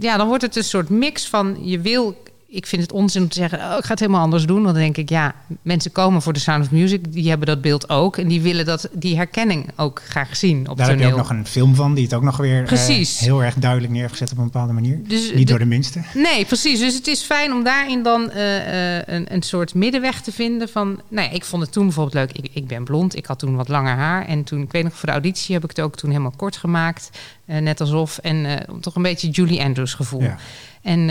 Ja, 0.00 0.16
dan 0.16 0.26
wordt 0.26 0.42
het 0.42 0.56
een 0.56 0.64
soort 0.64 0.88
mix 0.88 1.28
van 1.28 1.56
je 1.60 1.80
wil. 1.80 2.22
Ik 2.52 2.66
vind 2.66 2.82
het 2.82 2.92
onzin 2.92 3.22
om 3.22 3.28
te 3.28 3.38
zeggen, 3.38 3.58
oh, 3.58 3.76
ik 3.78 3.84
ga 3.84 3.90
het 3.90 4.00
helemaal 4.00 4.22
anders 4.22 4.46
doen. 4.46 4.62
Want 4.62 4.74
dan 4.74 4.82
denk 4.82 4.96
ik, 4.96 5.08
ja, 5.08 5.34
mensen 5.62 5.92
komen 5.92 6.22
voor 6.22 6.32
de 6.32 6.38
Sound 6.38 6.64
of 6.64 6.70
Music, 6.70 7.12
die 7.12 7.28
hebben 7.28 7.46
dat 7.46 7.60
beeld 7.60 7.88
ook. 7.88 8.16
En 8.16 8.28
die 8.28 8.40
willen 8.40 8.64
dat, 8.64 8.88
die 8.92 9.16
herkenning 9.16 9.70
ook 9.76 10.02
graag 10.08 10.36
zien 10.36 10.68
op 10.68 10.76
Daar 10.76 10.88
heb 10.88 10.98
je 10.98 11.06
ook 11.06 11.16
nog 11.16 11.30
een 11.30 11.46
film 11.46 11.74
van, 11.74 11.94
die 11.94 12.04
het 12.04 12.14
ook 12.14 12.22
nog 12.22 12.36
weer 12.36 12.72
eh, 12.72 13.04
heel 13.18 13.42
erg 13.42 13.54
duidelijk 13.54 13.92
neer 13.92 14.00
heeft 14.00 14.12
gezet 14.12 14.32
op 14.32 14.38
een 14.38 14.44
bepaalde 14.44 14.72
manier. 14.72 15.00
Dus 15.06 15.32
Niet 15.32 15.48
door 15.48 15.58
de 15.58 15.64
minste. 15.64 16.00
Nee, 16.14 16.44
precies. 16.44 16.78
Dus 16.78 16.94
het 16.94 17.06
is 17.06 17.22
fijn 17.22 17.52
om 17.52 17.64
daarin 17.64 18.02
dan 18.02 18.30
eh, 18.30 18.96
eh, 18.98 19.02
een, 19.06 19.34
een 19.34 19.42
soort 19.42 19.74
middenweg 19.74 20.20
te 20.20 20.32
vinden. 20.32 20.68
Van, 20.68 21.00
nou 21.08 21.28
ja, 21.28 21.34
ik 21.34 21.44
vond 21.44 21.62
het 21.62 21.72
toen 21.72 21.84
bijvoorbeeld 21.84 22.14
leuk. 22.14 22.44
Ik, 22.44 22.50
ik 22.54 22.66
ben 22.66 22.84
blond. 22.84 23.16
Ik 23.16 23.26
had 23.26 23.38
toen 23.38 23.56
wat 23.56 23.68
langer 23.68 23.96
haar. 23.96 24.26
En 24.26 24.44
toen, 24.44 24.62
ik 24.62 24.72
weet 24.72 24.84
nog, 24.84 24.94
voor 24.94 25.08
de 25.08 25.14
auditie 25.14 25.54
heb 25.54 25.64
ik 25.64 25.70
het 25.70 25.80
ook 25.80 25.96
toen 25.96 26.10
helemaal 26.10 26.34
kort 26.36 26.56
gemaakt. 26.56 27.10
Net 27.44 27.80
alsof. 27.80 28.18
En 28.18 28.64
toch 28.80 28.94
een 28.94 29.02
beetje 29.02 29.28
Julie 29.28 29.62
Andrews 29.62 29.94
gevoel. 29.94 30.22
Ja. 30.22 30.36
En 30.82 31.08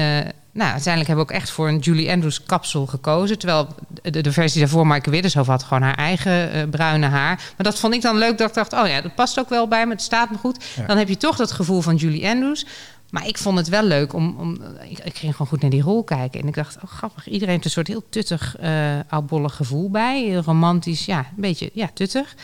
nou, 0.59 0.71
uiteindelijk 0.71 1.07
hebben 1.07 1.25
we 1.25 1.31
ook 1.31 1.39
echt 1.41 1.49
voor 1.49 1.67
een 1.67 1.79
Julie 1.79 2.11
Andrews 2.11 2.43
kapsel 2.43 2.85
gekozen. 2.85 3.37
Terwijl 3.37 3.67
de, 4.01 4.21
de 4.21 4.31
versie 4.31 4.59
daarvoor, 4.59 4.87
Maaike 4.87 5.09
Widdershoofd, 5.09 5.49
had 5.49 5.63
gewoon 5.63 5.83
haar 5.83 5.95
eigen 5.95 6.51
eh, 6.51 6.69
bruine 6.69 7.07
haar. 7.07 7.35
Maar 7.35 7.65
dat 7.65 7.79
vond 7.79 7.93
ik 7.93 8.01
dan 8.01 8.17
leuk, 8.17 8.37
dat 8.37 8.49
ik 8.49 8.55
dacht, 8.55 8.73
oh 8.73 8.87
ja, 8.87 9.01
dat 9.01 9.15
past 9.15 9.39
ook 9.39 9.49
wel 9.49 9.67
bij 9.67 9.85
me. 9.85 9.91
Het 9.91 10.01
staat 10.01 10.31
me 10.31 10.37
goed. 10.37 10.65
Ja. 10.75 10.85
Dan 10.85 10.97
heb 10.97 11.07
je 11.07 11.17
toch 11.17 11.35
dat 11.35 11.51
gevoel 11.51 11.81
van 11.81 11.95
Julie 11.95 12.27
Andrews. 12.27 12.65
Maar 13.09 13.27
ik 13.27 13.37
vond 13.37 13.57
het 13.57 13.69
wel 13.69 13.83
leuk 13.83 14.13
om. 14.13 14.35
om 14.39 14.61
ik, 14.89 14.99
ik 14.99 15.17
ging 15.17 15.31
gewoon 15.31 15.47
goed 15.47 15.61
naar 15.61 15.69
die 15.69 15.81
rol 15.81 16.03
kijken. 16.03 16.41
En 16.41 16.47
ik 16.47 16.55
dacht, 16.55 16.77
oh 16.83 16.89
grappig. 16.91 17.27
Iedereen 17.27 17.53
heeft 17.53 17.65
een 17.65 17.71
soort 17.71 17.87
heel 17.87 18.03
tuttig, 18.09 18.55
eh 18.57 18.99
oudbollig 19.09 19.55
gevoel 19.55 19.89
bij. 19.89 20.23
Heel 20.23 20.41
romantisch, 20.41 21.05
ja, 21.05 21.19
een 21.19 21.41
beetje 21.41 21.69
ja, 21.73 21.89
tuttig. 21.93 22.35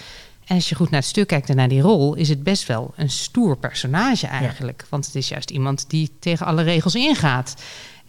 En 0.45 0.55
als 0.55 0.69
je 0.69 0.75
goed 0.75 0.89
naar 0.89 0.99
het 0.99 1.09
stuk 1.09 1.27
kijkt 1.27 1.49
en 1.49 1.55
naar 1.55 1.67
die 1.67 1.81
rol, 1.81 2.15
is 2.15 2.29
het 2.29 2.43
best 2.43 2.67
wel 2.67 2.93
een 2.95 3.09
stoer 3.09 3.57
personage 3.57 4.27
eigenlijk. 4.27 4.85
Want 4.89 5.05
het 5.05 5.15
is 5.15 5.27
juist 5.27 5.49
iemand 5.49 5.85
die 5.89 6.11
tegen 6.19 6.45
alle 6.45 6.61
regels 6.63 6.95
ingaat. 6.95 7.55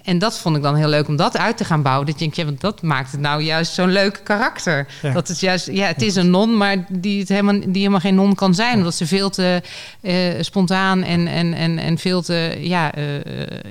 En 0.06 0.18
dat 0.18 0.38
vond 0.38 0.56
ik 0.56 0.62
dan 0.62 0.74
heel 0.74 0.88
leuk 0.88 1.08
om 1.08 1.16
dat 1.16 1.36
uit 1.36 1.56
te 1.56 1.64
gaan 1.64 1.82
bouwen. 1.82 2.06
Dat 2.06 2.14
je 2.14 2.20
denkt, 2.20 2.36
ja, 2.36 2.44
want 2.44 2.60
dat 2.60 2.82
maakt 2.82 3.12
het 3.12 3.20
nou 3.20 3.42
juist 3.42 3.72
zo'n 3.72 3.90
leuk 3.92 4.20
karakter. 4.24 4.86
Ja. 5.02 5.12
Dat 5.12 5.28
het 5.28 5.40
juist, 5.40 5.66
ja, 5.72 5.86
het 5.86 6.02
is 6.02 6.16
een 6.16 6.30
non, 6.30 6.56
maar 6.56 6.76
die, 6.88 7.20
het 7.20 7.28
helemaal, 7.28 7.60
die 7.60 7.68
helemaal 7.72 8.00
geen 8.00 8.14
non 8.14 8.34
kan 8.34 8.54
zijn. 8.54 8.76
Omdat 8.76 8.94
ze 8.94 9.06
veel 9.06 9.30
te 9.30 9.62
eh, 10.00 10.14
spontaan 10.40 11.02
en, 11.02 11.26
en, 11.26 11.54
en, 11.54 11.78
en 11.78 11.98
veel, 11.98 12.22
te, 12.22 12.56
ja, 12.60 12.94
eh, 12.94 13.04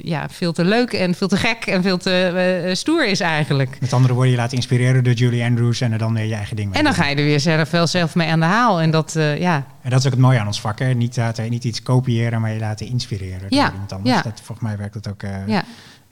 ja, 0.02 0.28
veel 0.30 0.52
te 0.52 0.65
leuk 0.65 0.93
en 0.93 1.15
veel 1.15 1.28
te 1.28 1.38
gek 1.38 1.65
en 1.65 1.82
veel 1.82 1.98
te 1.98 2.12
eh, 2.65 2.74
stoer 2.76 3.08
is 3.08 3.19
eigenlijk. 3.19 3.78
Met 3.80 3.93
andere 3.93 4.13
woorden, 4.13 4.32
je 4.32 4.38
laat 4.38 4.54
inspireren 4.54 5.04
door 5.04 5.13
Julie 5.13 5.43
Andrews 5.43 5.82
en 5.82 5.91
er 5.91 5.98
dan 5.98 6.13
weer 6.13 6.26
je 6.26 6.36
eigen 6.36 6.56
ding 6.56 6.69
mee 6.69 6.78
En 6.78 6.84
dan 6.84 6.93
ga 6.93 7.08
je 7.08 7.15
er 7.15 7.24
weer 7.24 7.39
zelf 7.39 7.71
wel 7.71 7.88
zelf 7.88 8.15
mee 8.15 8.30
aan 8.30 8.39
de 8.39 8.45
haal. 8.45 8.82
En 8.82 8.91
dat, 8.91 9.13
ja, 9.39 9.65
En 9.82 9.89
dat 9.89 10.00
is 10.00 10.06
ook 10.06 10.12
het 10.12 10.21
mooie 10.21 10.39
aan 10.39 10.48
ons 10.48 10.62
vak. 10.62 10.80
Hè? 10.80 10.93
Niet, 10.93 11.17
laten, 11.17 11.50
niet 11.50 11.63
iets 11.63 11.82
kopiëren, 11.84 12.41
maar 12.41 12.54
je 12.54 12.60
laten 12.60 12.88
inspireren 12.88 13.39
door 13.39 13.60
Ja, 13.60 13.71
iemand 13.71 13.93
anders. 13.93 14.15
ja. 14.15 14.21
Dat, 14.21 14.41
volgens 14.43 14.67
mij 14.67 14.78
werkt 14.78 14.93
dat 14.93 15.08
ook 15.08 15.21
ja. 15.48 15.63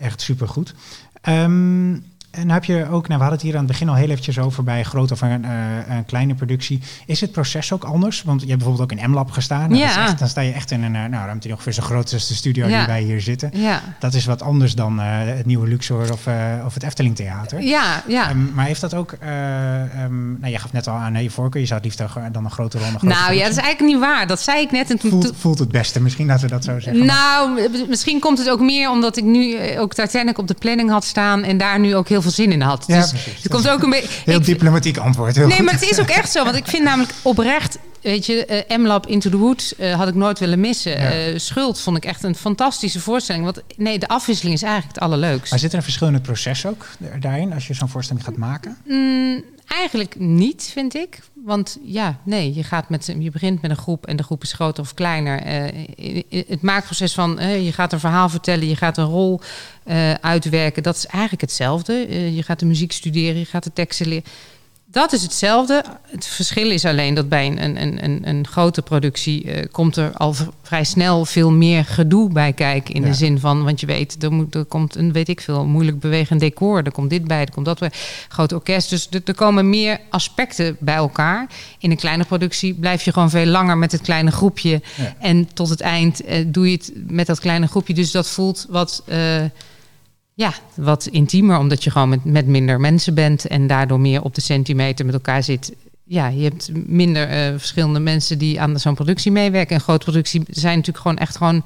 Echt 0.04 0.22
supergoed. 0.22 0.74
Ehm 1.22 1.98
en 2.34 2.50
heb 2.50 2.64
je 2.64 2.76
ook, 2.90 3.08
nou, 3.08 3.20
we 3.20 3.26
hadden 3.26 3.32
het 3.32 3.42
hier 3.42 3.52
aan 3.54 3.58
het 3.58 3.68
begin 3.68 3.90
al 3.90 3.96
heel 3.96 4.10
eventjes 4.10 4.40
over 4.40 4.64
bij 4.64 4.84
grote 4.84 5.14
of 5.14 5.22
een, 5.22 5.46
eh, 5.46 5.96
een 5.96 6.06
kleine 6.06 6.36
productie. 6.36 6.80
Is 7.06 7.22
het 7.22 7.32
proces 7.32 7.72
ook 7.74 7.84
anders? 7.84 8.24
Want 8.24 8.42
je 8.42 8.48
hebt 8.48 8.60
bijvoorbeeld 8.60 8.92
ook 8.92 8.98
in 9.00 9.10
M-Lab 9.12 9.32
gestaan. 9.32 9.70
Nou, 9.70 9.82
Ja. 9.82 10.04
echt, 10.04 10.20
dan 10.20 10.28
sta 10.28 10.42
je 10.42 10.52
echt 10.52 10.72
in 10.72 10.84
een 10.84 10.96
eh, 10.96 11.02
nou, 11.02 11.26
ruimte 11.26 11.40
die 11.48 11.52
ongeveer 11.52 11.74
zo 11.74 11.82
groot 11.84 12.06
is 12.08 12.14
als 12.14 12.28
de 12.28 12.34
studio 12.34 12.68
Ja. 12.68 12.78
die 12.78 12.88
wij 12.88 13.02
hier 13.02 13.22
zitten. 13.22 13.50
ja. 13.54 13.82
Dat 14.00 14.14
is 14.14 14.26
wat 14.26 14.42
anders 14.42 14.76
dan 14.76 15.00
eh, 15.00 15.06
het 15.10 15.46
nieuwe 15.46 15.68
Luxor 15.68 16.12
of, 16.12 16.28
eh, 16.28 16.36
of 16.66 16.74
het 16.74 16.84
Efteling 16.84 17.16
Theater. 17.16 17.62
Ja, 17.62 18.04
ja. 18.08 18.30
Ehm, 18.30 18.54
maar 18.54 18.66
heeft 18.66 18.82
dat 18.82 18.94
ook, 18.94 19.12
ehm, 19.12 20.40
nou, 20.40 20.52
je 20.52 20.58
gaf 20.58 20.74
net 20.74 20.88
al 20.88 20.96
aan, 20.96 21.24
je 21.24 21.30
voorkeur, 21.30 21.62
je 21.62 21.68
zou 21.68 21.82
het 21.82 21.98
liefst 21.98 22.14
dan 22.34 22.46
een 22.46 22.52
grote 22.52 22.78
grote 22.78 23.06
nou 23.06 23.34
ja, 23.34 23.44
dat 23.44 23.52
is 23.52 23.58
eigenlijk 23.58 23.82
niet 23.82 24.00
waar. 24.00 24.28
Dat 24.28 24.42
zei 24.42 24.62
ik 24.62 24.72
net. 24.72 24.90
En 24.90 25.00
toen, 25.00 25.10
voelt, 25.10 25.32
voelt 25.38 25.60
het 25.60 25.72
beste, 25.72 26.02
misschien 26.02 26.28
laten 26.28 26.44
we 26.46 26.52
dat 26.52 26.64
zo 26.64 26.80
zeggen. 26.80 27.06
Nou, 27.06 27.70
misschien 27.90 28.20
komt 28.20 28.38
het 28.38 28.50
ook 28.50 28.60
meer 28.60 28.90
omdat 28.90 29.18
ik 29.18 29.24
nu 29.24 29.58
ook 29.78 29.94
Titanic 29.94 30.38
op 30.38 30.48
de 30.48 30.54
planning 30.54 30.90
had 30.90 31.04
staan 31.06 31.44
en 31.44 31.58
daar 31.58 31.80
nu 31.80 31.96
ook 31.96 32.08
heel 32.08 32.22
veel 32.24 32.32
zin 32.32 32.52
in 32.52 32.62
had. 32.62 32.84
Dus 32.88 33.12
er 33.44 33.50
komt 33.50 33.70
ook 33.70 33.84
een 33.84 33.90
beetje. 33.90 34.08
Heel 34.26 34.40
ik- 34.40 34.46
diplomatiek 34.46 34.98
antwoord. 34.98 35.36
Heel 35.36 35.48
Nee, 35.48 35.56
goed. 35.56 35.66
maar 35.66 35.74
het 35.74 35.90
is 35.90 36.00
ook 36.00 36.10
echt 36.10 36.32
zo. 36.32 36.44
Want 36.44 36.56
ik 36.56 36.68
vind 36.68 36.84
namelijk 36.84 37.14
oprecht, 37.22 37.78
weet 38.02 38.26
je, 38.26 38.46
eh, 38.46 38.78
M-Lab 38.78 39.08
Into 39.08 39.30
the 39.30 39.38
Woods 39.38 39.76
eh, 39.76 39.96
had 39.96 40.08
ik 40.08 40.16
nooit 40.16 40.40
willen 40.40 40.60
missen. 40.60 40.92
Ja. 40.92 41.12
Eh, 41.12 41.40
Schuld 41.40 41.80
vond 41.80 41.98
ik 41.98 42.06
echt 42.06 42.24
een 42.24 42.36
fantastische 42.36 43.00
voorstelling. 43.00 43.44
Want 43.44 43.62
nee, 43.78 44.00
de 44.00 44.08
afwisseling 44.08 44.56
is 44.56 44.62
eigenlijk 44.62 44.94
het 44.96 45.04
allerleukst. 45.04 45.50
Maar 45.52 45.60
zit 45.60 45.72
er 45.72 45.78
een 45.78 45.84
verschil 45.84 46.08
in 46.08 46.14
het 46.14 46.24
proces 46.24 46.66
ook 46.66 46.86
da- 46.98 47.08
daarin, 47.20 47.54
als 47.54 47.68
je 47.68 47.74
zo'n 47.74 47.90
voorstelling 47.90 48.26
gaat 48.26 48.38
maken? 48.38 48.78
Mm, 48.88 49.44
eigenlijk 49.74 50.20
niet, 50.20 50.70
vind 50.74 50.96
ik. 50.96 51.20
Want 51.34 51.78
ja, 51.84 52.20
nee, 52.24 52.54
je, 52.54 52.64
gaat 52.64 52.90
met, 52.90 53.16
je 53.20 53.32
begint 53.32 53.62
met 53.62 53.72
een 53.72 53.78
groep 53.78 54.06
en 54.06 54.16
de 54.16 54.24
groep 54.24 54.44
is 54.44 54.54
groter 54.54 54.84
of 54.84 54.94
kleiner. 54.94 55.40
Eh, 55.40 56.24
het 56.48 56.62
maakproces 56.62 57.14
van 57.14 57.40
eh, 57.40 57.66
je 57.66 57.72
gaat 57.72 57.94
een 57.94 58.00
verhaal 58.00 58.30
vertellen, 58.30 58.68
je 58.68 58.76
gaat 58.76 58.98
een 58.98 59.06
rol 59.06 59.42
eh, 59.84 60.14
uitwerken, 60.14 60.84
dat 60.84 60.96
is 60.96 61.06
eigenlijk 61.06 61.42
hetzelfde. 61.42 61.94
Je 62.36 62.44
gaat 62.44 62.60
de 62.60 62.66
muziek 62.66 62.92
studeren, 62.92 63.40
je 63.40 63.46
gaat 63.46 63.64
de 63.64 63.74
teksten 63.74 64.08
leren. 64.08 64.24
Dat 64.94 65.14
is 65.14 65.22
hetzelfde. 65.22 65.84
Het 66.08 66.26
verschil 66.26 66.72
is 66.72 66.86
alleen 66.86 67.14
dat 67.14 67.30
bij 67.30 67.46
een, 67.48 67.82
een, 67.82 68.04
een, 68.04 68.28
een 68.28 68.48
grote 68.48 68.82
productie 68.82 69.52
eh, 69.52 69.66
komt 69.72 69.96
er 69.96 70.14
al 70.14 70.36
vrij 70.62 70.84
snel 70.84 71.26
veel 71.26 71.52
meer 71.52 71.86
gedoe 71.86 72.30
bij 72.30 72.54
kijken. 72.54 72.94
In 72.94 73.02
Ja. 73.02 73.08
de 73.08 73.14
zin 73.14 73.40
van, 73.40 73.64
want 73.64 73.80
je 73.80 73.86
weet, 73.86 74.24
er, 74.24 74.32
moet, 74.32 74.56
er 74.56 74.66
komt 74.66 74.96
een, 74.96 75.12
weet 75.12 75.30
ik 75.30 75.42
veel, 75.42 75.66
moeilijk 75.66 76.00
bewegend 76.00 76.40
decor. 76.40 76.84
Er 76.84 76.92
komt 76.92 77.10
dit 77.10 77.24
bij, 77.28 77.42
er 77.42 77.52
komt 77.52 77.66
dat 77.66 77.80
bij. 77.80 77.92
Groot 78.28 78.52
orkest. 78.54 78.90
Dus 78.90 79.08
er, 79.12 79.22
er 79.26 79.36
komen 79.36 79.70
meer 79.70 80.00
aspecten 80.10 80.78
bij 80.80 80.96
elkaar. 80.96 81.48
In 81.80 81.92
een 81.92 81.98
kleine 81.98 82.24
productie 82.24 82.74
blijf 82.74 83.04
je 83.04 83.14
gewoon 83.14 83.30
veel 83.30 83.46
langer 83.46 83.78
met 83.78 83.92
het 83.92 84.02
kleine 84.02 84.32
groepje. 84.32 84.82
Ja. 84.96 85.14
En 85.20 85.54
tot 85.54 85.70
het 85.70 85.82
eind 85.82 86.24
eh, 86.24 86.46
doe 86.48 86.70
je 86.70 86.78
het 86.78 86.92
met 87.08 87.28
dat 87.28 87.40
kleine 87.40 87.68
groepje. 87.68 87.94
Dus 87.94 88.12
dat 88.12 88.30
voelt 88.30 88.66
wat, 88.70 89.04
eh, 89.06 89.42
ja, 90.36 90.54
wat 90.76 91.06
intiemer, 91.06 91.58
omdat 91.58 91.84
je 91.84 91.92
gewoon 91.92 92.10
met, 92.10 92.26
met 92.26 92.48
minder 92.48 92.80
mensen 92.80 93.14
bent 93.14 93.48
en 93.48 93.68
daardoor 93.68 94.00
meer 94.00 94.22
op 94.22 94.36
de 94.36 94.42
centimeter 94.42 95.06
met 95.06 95.14
elkaar 95.14 95.44
zit. 95.44 95.74
Ja, 96.04 96.28
je 96.28 96.44
hebt 96.44 96.70
minder 96.88 97.28
eh, 97.28 97.52
verschillende 97.58 98.00
mensen 98.00 98.38
die 98.38 98.62
aan 98.62 98.80
zo'n 98.80 98.96
productie 98.96 99.32
meewerken. 99.32 99.76
Een 99.76 99.82
grote 99.82 100.06
productie 100.06 100.44
zijn 100.50 100.76
natuurlijk 100.78 101.04
gewoon 101.04 101.18
echt 101.18 101.38
gewoon 101.38 101.64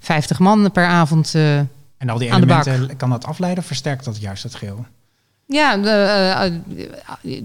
50 0.00 0.38
man 0.38 0.72
per 0.72 0.84
avond. 0.84 1.34
eh. 1.34 1.58
En 1.58 2.08
al 2.08 2.18
die 2.18 2.32
elementen, 2.32 2.96
kan 2.96 3.10
dat 3.10 3.24
afleiden 3.24 3.60
of 3.60 3.66
versterkt 3.66 4.04
dat 4.04 4.20
juist 4.20 4.42
het 4.42 4.54
geheel? 4.54 4.86
Ja, 5.52 5.76
uh, 5.76 6.50
uh, 7.22 7.40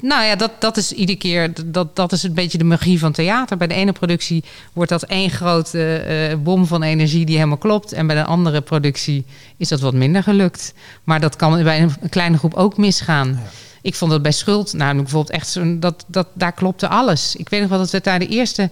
nou 0.00 0.24
ja, 0.24 0.36
dat, 0.36 0.50
dat 0.58 0.76
is 0.76 0.92
iedere 0.92 1.18
keer, 1.18 1.52
dat, 1.66 1.96
dat 1.96 2.12
is 2.12 2.22
een 2.22 2.34
beetje 2.34 2.58
de 2.58 2.64
magie 2.64 2.98
van 2.98 3.12
theater. 3.12 3.56
Bij 3.56 3.66
de 3.66 3.74
ene 3.74 3.92
productie 3.92 4.44
wordt 4.72 4.90
dat 4.90 5.02
één 5.02 5.30
grote 5.30 6.04
uh, 6.30 6.42
bom 6.42 6.66
van 6.66 6.82
energie 6.82 7.24
die 7.24 7.36
helemaal 7.36 7.56
klopt. 7.56 7.92
En 7.92 8.06
bij 8.06 8.16
de 8.16 8.24
andere 8.24 8.60
productie 8.60 9.24
is 9.56 9.68
dat 9.68 9.80
wat 9.80 9.94
minder 9.94 10.22
gelukt. 10.22 10.74
Maar 11.04 11.20
dat 11.20 11.36
kan 11.36 11.62
bij 11.62 11.82
een, 11.82 11.92
een 12.00 12.08
kleine 12.08 12.38
groep 12.38 12.54
ook 12.54 12.76
misgaan. 12.76 13.28
Ja. 13.28 13.50
Ik 13.82 13.94
vond 13.94 14.10
dat 14.10 14.22
bij 14.22 14.32
Schuld, 14.32 14.72
nou 14.72 14.96
bijvoorbeeld 14.96 15.30
echt 15.30 15.48
zo'n, 15.48 15.80
dat, 15.80 16.04
dat, 16.06 16.28
daar 16.34 16.52
klopte 16.52 16.88
alles. 16.88 17.36
Ik 17.36 17.48
weet 17.48 17.60
nog 17.60 17.68
wel 17.68 17.78
dat 17.78 17.90
we 17.90 18.00
daar 18.00 18.18
de 18.18 18.26
eerste 18.26 18.70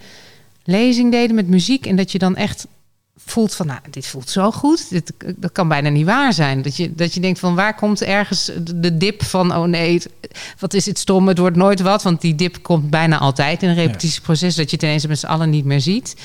lezing 0.65 1.11
deden 1.11 1.37
met 1.37 1.49
muziek. 1.49 1.87
En 1.87 1.97
dat 1.97 2.13
je 2.13 2.19
dan 2.19 2.37
echt 2.37 2.67
voelt 3.17 3.55
van, 3.55 3.67
nou, 3.67 3.81
dit 3.91 4.07
voelt 4.07 4.31
zo 4.31 4.51
goed. 4.51 4.91
Dit, 4.91 5.13
dat 5.37 5.53
kan 5.53 5.69
bijna 5.69 5.89
niet 5.89 6.07
waar 6.07 6.33
zijn. 6.33 6.63
Dat 6.63 6.77
je, 6.77 6.95
dat 6.95 7.15
je 7.15 7.21
denkt 7.21 7.39
van, 7.39 7.55
waar 7.55 7.75
komt 7.75 8.03
ergens 8.03 8.51
de 8.75 8.97
dip 8.97 9.23
van, 9.25 9.57
oh 9.57 9.65
nee, 9.65 10.03
wat 10.59 10.75
is 10.75 10.87
het 10.87 10.99
stom, 10.99 11.29
het 11.29 11.39
wordt 11.39 11.57
nooit 11.57 11.81
wat. 11.81 12.03
Want 12.03 12.21
die 12.21 12.35
dip 12.35 12.63
komt 12.63 12.91
bijna 12.91 13.19
altijd 13.19 13.63
in 13.63 13.69
een 13.69 13.75
repetitieproces, 13.75 14.55
dat 14.55 14.71
je 14.71 14.77
het 14.77 14.85
ineens 14.85 15.07
met 15.07 15.19
z'n 15.19 15.27
allen 15.27 15.51
niet 15.51 15.65
meer 15.65 15.81
ziet. 15.81 16.17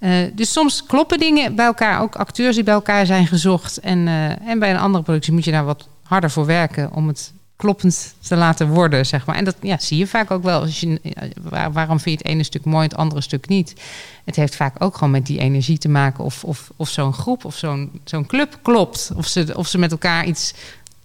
Uh, 0.00 0.16
dus 0.34 0.52
soms 0.52 0.84
kloppen 0.86 1.18
dingen 1.18 1.54
bij 1.54 1.66
elkaar, 1.66 2.00
ook 2.00 2.16
acteurs 2.16 2.54
die 2.54 2.64
bij 2.64 2.74
elkaar 2.74 3.06
zijn 3.06 3.26
gezocht. 3.26 3.78
En, 3.78 3.98
uh, 4.06 4.48
en 4.48 4.58
bij 4.58 4.70
een 4.70 4.78
andere 4.78 5.04
productie 5.04 5.32
moet 5.32 5.44
je 5.44 5.50
daar 5.50 5.64
wat 5.64 5.88
harder 6.02 6.30
voor 6.30 6.46
werken 6.46 6.92
om 6.92 7.08
het 7.08 7.32
kloppend 7.56 8.14
te 8.20 8.36
laten 8.36 8.68
worden, 8.68 9.06
zeg 9.06 9.26
maar. 9.26 9.36
En 9.36 9.44
dat 9.44 9.56
ja, 9.60 9.78
zie 9.78 9.98
je 9.98 10.06
vaak 10.06 10.30
ook 10.30 10.42
wel. 10.42 10.60
Als 10.60 10.80
je, 10.80 11.00
waar, 11.42 11.72
waarom 11.72 12.00
vind 12.00 12.18
je 12.18 12.24
het 12.24 12.34
ene 12.34 12.42
stuk 12.42 12.64
mooi, 12.64 12.82
het 12.82 12.96
andere 12.96 13.20
stuk 13.20 13.48
niet? 13.48 13.74
Het 14.24 14.36
heeft 14.36 14.56
vaak 14.56 14.74
ook 14.78 14.94
gewoon 14.94 15.10
met 15.10 15.26
die 15.26 15.38
energie 15.38 15.78
te 15.78 15.88
maken... 15.88 16.24
of, 16.24 16.44
of, 16.44 16.70
of 16.76 16.88
zo'n 16.88 17.12
groep 17.12 17.44
of 17.44 17.56
zo'n 17.56 18.00
zo'n 18.04 18.26
club 18.26 18.58
klopt. 18.62 19.10
Of 19.16 19.26
ze, 19.26 19.52
of 19.56 19.68
ze 19.68 19.78
met 19.78 19.90
elkaar 19.90 20.26
iets 20.26 20.54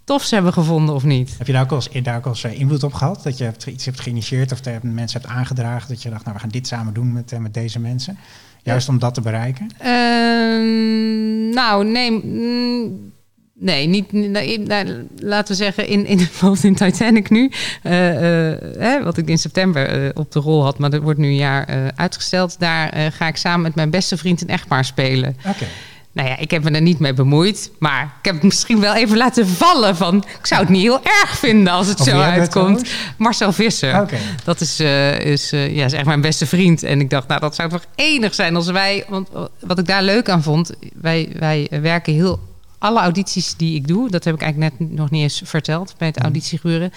tofs 0.04 0.32
hebben 0.32 0.54
gevonden 0.54 0.96
of 0.96 1.04
niet. 1.04 1.36
Heb 1.38 1.48
je 1.48 1.54
daar 1.54 1.64
ook 1.64 1.72
als, 1.72 1.90
daar 2.04 2.18
ook 2.18 2.26
als 2.26 2.44
invloed 2.44 2.84
op 2.84 2.94
gehad? 2.94 3.24
Dat 3.24 3.38
je 3.38 3.54
iets 3.66 3.86
hebt 3.86 4.00
geïnitieerd 4.00 4.52
of 4.52 4.62
de 4.62 4.80
mensen 4.82 5.22
hebt 5.22 5.34
aangedragen... 5.34 5.88
dat 5.88 6.02
je 6.02 6.10
dacht, 6.10 6.24
nou, 6.24 6.36
we 6.36 6.42
gaan 6.42 6.50
dit 6.50 6.68
samen 6.68 6.94
doen 6.94 7.14
met, 7.14 7.40
met 7.40 7.54
deze 7.54 7.80
mensen? 7.80 8.18
Juist 8.64 8.90
om 8.90 9.00
dat 9.00 9.14
te 9.14 9.22
bereiken? 9.22 9.70
Uh, 9.82 11.54
nou, 11.54 11.86
nee... 11.86 12.12
Mm, 12.12 13.12
Nee, 13.62 13.88
niet, 13.88 14.12
nou, 14.12 15.08
laten 15.18 15.58
we 15.58 15.64
zeggen, 15.64 15.88
in, 15.88 16.06
in, 16.06 16.18
bijvoorbeeld 16.18 16.64
in 16.72 16.76
Titanic 16.76 17.30
nu, 17.30 17.52
uh, 17.84 17.92
uh, 17.92 18.58
hè, 18.78 19.04
wat 19.04 19.18
ik 19.18 19.28
in 19.28 19.38
september 19.38 20.04
uh, 20.04 20.10
op 20.14 20.32
de 20.32 20.40
rol 20.40 20.64
had, 20.64 20.78
maar 20.78 20.90
dat 20.90 21.02
wordt 21.02 21.20
nu 21.20 21.28
een 21.28 21.36
jaar 21.36 21.92
uitgesteld. 21.96 22.60
Daar 22.60 23.12
ga 23.12 23.28
ik 23.28 23.36
samen 23.36 23.62
met 23.62 23.76
mijn 23.76 23.90
beste 23.90 24.18
vriend 24.18 24.42
een 24.42 24.48
echtpaar 24.48 24.86
spelen. 24.86 25.38
Oké. 25.48 25.66
Nou 26.12 26.30
ja, 26.30 26.38
ik 26.38 26.52
heb 26.52 26.64
me 26.64 26.72
er 26.72 26.82
niet 26.82 27.00
mee 27.00 27.14
bemoeid, 27.14 27.72
maar 27.80 28.04
ik 28.04 28.26
heb 28.26 28.34
het 28.34 28.44
misschien 28.44 28.80
wel 28.80 28.96
even 28.96 29.18
laten 29.18 29.48
vallen 29.48 29.96
van, 29.96 30.26
ik 30.40 30.46
zou 30.46 30.62
het 30.62 30.70
niet 30.70 30.82
heel 30.82 31.04
erg 31.04 31.38
vinden 31.38 31.74
als 31.74 31.88
het 31.88 32.00
of 32.00 32.08
zo 32.08 32.20
uitkomt. 32.20 32.90
Marcel 33.18 33.52
Visser. 33.52 34.02
Okay. 34.02 34.20
Dat 34.44 34.62
is, 34.62 34.80
is, 35.20 35.50
ja, 35.50 35.86
is 35.86 35.94
echt 35.94 36.06
mijn 36.06 36.22
beste 36.22 36.46
vriend. 36.46 36.84
En 36.84 37.00
ik 37.00 37.10
dacht, 37.10 37.28
nou, 37.28 37.40
dat 37.40 37.56
zou 37.56 37.70
toch 37.70 37.86
enig 37.96 38.34
zijn 38.34 38.56
als 38.56 38.68
wij, 38.68 39.06
want 39.08 39.30
wat 39.60 39.80
ik 39.80 39.86
daar 39.86 40.04
leuk 40.04 40.30
aan 40.30 40.44
vond, 40.44 40.72
wij, 41.02 41.30
wij 41.40 41.68
werken 41.82 42.14
heel 42.14 42.40
alle 42.80 43.00
audities 43.00 43.56
die 43.56 43.76
ik 43.76 43.88
doe, 43.88 44.10
dat 44.10 44.24
heb 44.24 44.36
ik 44.36 44.42
eigenlijk 44.42 44.80
net 44.80 44.92
nog 44.98 45.10
niet 45.10 45.22
eens 45.22 45.42
verteld 45.46 45.96
bij 45.98 46.08
het 46.08 46.18
mm. 46.18 46.90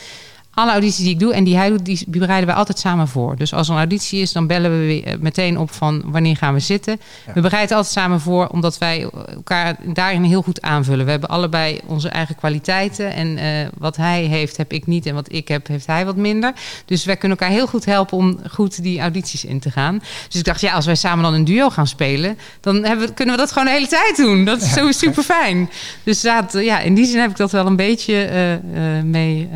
Alle 0.55 0.71
audities 0.71 1.05
die 1.05 1.13
ik 1.13 1.19
doe 1.19 1.35
en 1.35 1.45
die 1.45 1.57
hij 1.57 1.69
doet, 1.69 1.85
die 1.85 2.05
bereiden 2.07 2.49
we 2.49 2.55
altijd 2.55 2.79
samen 2.79 3.09
voor. 3.09 3.37
Dus 3.37 3.55
als 3.55 3.67
er 3.67 3.73
een 3.73 3.79
auditie 3.79 4.21
is, 4.21 4.33
dan 4.33 4.47
bellen 4.47 4.71
we 4.71 4.87
weer 4.87 5.17
meteen 5.21 5.59
op 5.59 5.73
van 5.73 6.03
wanneer 6.07 6.37
gaan 6.37 6.55
we 6.55 6.61
zitten. 6.61 7.01
We 7.35 7.41
bereiden 7.41 7.77
altijd 7.77 7.95
samen 7.95 8.21
voor, 8.21 8.47
omdat 8.47 8.79
wij 8.79 9.09
elkaar 9.35 9.77
daarin 9.85 10.23
heel 10.23 10.43
goed 10.43 10.63
aanvullen. 10.63 11.05
We 11.05 11.11
hebben 11.11 11.29
allebei 11.29 11.81
onze 11.87 12.09
eigen 12.09 12.35
kwaliteiten. 12.35 13.13
En 13.13 13.39
uh, 13.39 13.69
wat 13.79 13.97
hij 13.97 14.23
heeft, 14.23 14.57
heb 14.57 14.73
ik 14.73 14.87
niet. 14.87 15.07
En 15.07 15.15
wat 15.15 15.33
ik 15.33 15.49
heb, 15.49 15.67
heeft 15.67 15.87
hij 15.87 16.05
wat 16.05 16.17
minder. 16.17 16.53
Dus 16.85 17.05
wij 17.05 17.17
kunnen 17.17 17.39
elkaar 17.39 17.55
heel 17.55 17.67
goed 17.67 17.85
helpen 17.85 18.17
om 18.17 18.39
goed 18.51 18.83
die 18.83 19.01
audities 19.01 19.45
in 19.45 19.61
te 19.61 19.71
gaan. 19.71 19.99
Dus 20.29 20.39
ik 20.39 20.45
dacht, 20.45 20.61
ja, 20.61 20.73
als 20.73 20.87
wij 20.87 20.95
samen 20.95 21.25
dan 21.25 21.35
een 21.35 21.45
duo 21.45 21.71
gaan 21.71 21.87
spelen, 21.87 22.39
dan 22.61 22.85
hebben 22.85 23.15
kunnen 23.15 23.35
we 23.35 23.41
dat 23.41 23.53
gewoon 23.53 23.67
de 23.67 23.73
hele 23.73 23.87
tijd 23.87 24.17
doen. 24.17 24.45
Dat 24.45 24.63
is 24.63 24.73
zo 24.73 24.93
super 24.93 25.23
fijn. 25.23 25.71
Dus 26.03 26.21
dat, 26.21 26.53
ja, 26.53 26.79
in 26.81 26.95
die 26.95 27.07
zin 27.07 27.21
heb 27.21 27.31
ik 27.31 27.37
dat 27.37 27.51
wel 27.51 27.67
een 27.67 27.77
beetje 27.77 28.29
uh, 28.75 28.97
uh, 28.97 29.03
mee 29.03 29.49